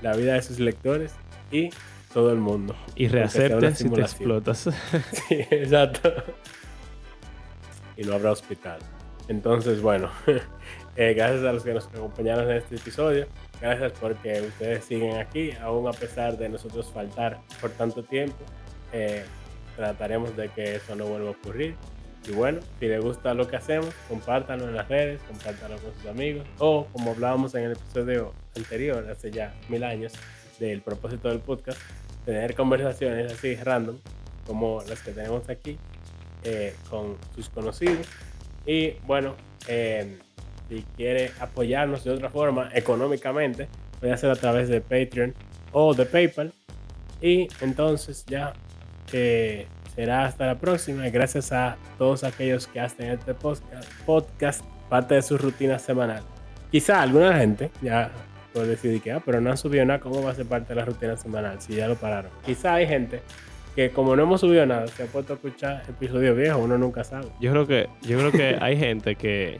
la 0.00 0.14
vida 0.14 0.34
de 0.34 0.42
sus 0.42 0.60
lectores 0.60 1.12
y 1.50 1.70
todo 2.12 2.32
el 2.32 2.38
mundo. 2.38 2.74
Y 2.94 3.08
reacepte 3.08 3.74
si 3.74 3.88
te 3.88 4.00
explotas. 4.00 4.68
Sí, 5.28 5.46
exacto. 5.50 6.12
Y 7.96 8.04
no 8.04 8.14
habrá 8.14 8.32
hospital. 8.32 8.78
Entonces, 9.28 9.82
bueno, 9.82 10.10
eh, 10.96 11.14
gracias 11.14 11.44
a 11.44 11.52
los 11.52 11.62
que 11.62 11.74
nos 11.74 11.86
acompañaron 11.88 12.50
en 12.50 12.58
este 12.58 12.76
episodio. 12.76 13.26
Gracias 13.60 13.92
porque 14.00 14.40
ustedes 14.42 14.84
siguen 14.84 15.16
aquí, 15.16 15.50
aún 15.60 15.88
a 15.88 15.92
pesar 15.92 16.38
de 16.38 16.48
nosotros 16.48 16.90
faltar 16.92 17.40
por 17.60 17.70
tanto 17.70 18.02
tiempo. 18.02 18.36
Eh, 18.92 19.24
trataremos 19.76 20.36
de 20.36 20.48
que 20.48 20.76
eso 20.76 20.94
no 20.94 21.06
vuelva 21.06 21.28
a 21.28 21.32
ocurrir. 21.32 21.74
Y 22.28 22.32
bueno, 22.32 22.60
si 22.78 22.86
les 22.86 23.02
gusta 23.02 23.32
lo 23.34 23.48
que 23.48 23.56
hacemos, 23.56 23.94
compártanlo 24.08 24.68
en 24.68 24.74
las 24.74 24.88
redes, 24.88 25.20
compártanlo 25.22 25.78
con 25.78 25.94
sus 25.94 26.06
amigos. 26.06 26.46
O 26.58 26.86
como 26.92 27.12
hablábamos 27.12 27.54
en 27.54 27.64
el 27.64 27.72
episodio 27.72 28.32
anterior, 28.56 29.08
hace 29.10 29.30
ya 29.30 29.54
mil 29.68 29.82
años, 29.84 30.12
del 30.58 30.82
propósito 30.82 31.28
del 31.28 31.40
podcast, 31.40 31.78
tener 32.24 32.54
conversaciones 32.54 33.32
así 33.32 33.54
random, 33.56 33.96
como 34.46 34.82
las 34.88 35.02
que 35.02 35.12
tenemos 35.12 35.48
aquí, 35.48 35.78
eh, 36.44 36.74
con 36.90 37.16
sus 37.34 37.48
conocidos. 37.48 38.06
Y 38.66 38.92
bueno, 39.06 39.34
eh, 39.66 40.18
si 40.68 40.84
quiere 40.96 41.32
apoyarnos 41.40 42.04
de 42.04 42.10
otra 42.10 42.30
forma, 42.30 42.70
económicamente, 42.74 43.68
puede 43.98 44.12
hacerlo 44.12 44.34
a 44.34 44.38
través 44.38 44.68
de 44.68 44.80
Patreon 44.80 45.34
o 45.72 45.94
de 45.94 46.06
PayPal. 46.06 46.52
Y 47.20 47.48
entonces 47.60 48.24
ya 48.26 48.52
eh, 49.12 49.66
será 49.94 50.26
hasta 50.26 50.46
la 50.46 50.58
próxima. 50.58 51.08
Gracias 51.08 51.52
a 51.52 51.76
todos 51.96 52.24
aquellos 52.24 52.66
que 52.66 52.80
hacen 52.80 53.10
este 53.10 53.34
podcast, 53.34 54.64
parte 54.88 55.16
de 55.16 55.22
su 55.22 55.38
rutina 55.38 55.78
semanal. 55.78 56.22
Quizá 56.70 57.02
alguna 57.02 57.36
gente 57.38 57.70
ya 57.82 58.10
puede 58.58 58.70
decir 58.70 59.00
que, 59.00 59.12
ah, 59.12 59.22
pero 59.24 59.40
no 59.40 59.50
han 59.50 59.56
subido 59.56 59.84
nada, 59.84 60.00
¿cómo 60.00 60.20
va 60.20 60.32
a 60.32 60.34
ser 60.34 60.46
parte 60.46 60.74
de 60.74 60.80
la 60.80 60.84
rutina 60.84 61.16
semanal? 61.16 61.60
Si 61.60 61.74
ya 61.74 61.86
lo 61.86 61.94
pararon. 61.94 62.30
Quizá 62.44 62.74
hay 62.74 62.88
gente 62.88 63.20
que 63.76 63.90
como 63.90 64.16
no 64.16 64.24
hemos 64.24 64.40
subido 64.40 64.66
nada, 64.66 64.88
se 64.88 65.04
ha 65.04 65.06
puesto 65.06 65.34
a 65.34 65.36
escuchar 65.36 65.84
episodios 65.88 66.36
viejos, 66.36 66.60
uno 66.60 66.76
nunca 66.76 67.04
sabe. 67.04 67.28
Yo 67.40 67.52
creo 67.52 67.66
que, 67.68 67.88
yo 68.02 68.18
creo 68.18 68.32
que 68.32 68.58
hay 68.60 68.76
gente 68.76 69.14
que 69.14 69.58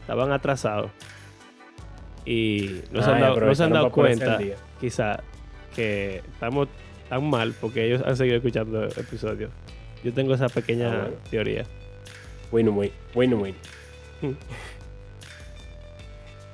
estaban 0.00 0.32
atrasados 0.32 0.90
y 2.24 2.80
no 2.90 3.02
se 3.02 3.10
han 3.10 3.20
dado, 3.20 3.40
no 3.40 3.54
se 3.54 3.64
han 3.64 3.72
dado 3.74 3.90
cuenta, 3.92 4.38
quizá, 4.80 5.20
que 5.76 6.22
estamos 6.32 6.68
tan 7.10 7.28
mal 7.28 7.54
porque 7.60 7.84
ellos 7.84 8.02
han 8.06 8.16
seguido 8.16 8.38
escuchando 8.38 8.84
episodios. 8.86 9.50
Yo 10.02 10.14
tengo 10.14 10.32
esa 10.32 10.48
pequeña 10.48 11.08
ah, 11.08 11.10
teoría. 11.30 11.64
Win-win. 12.50 12.90
Win-win. 13.14 13.54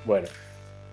bueno, 0.04 0.26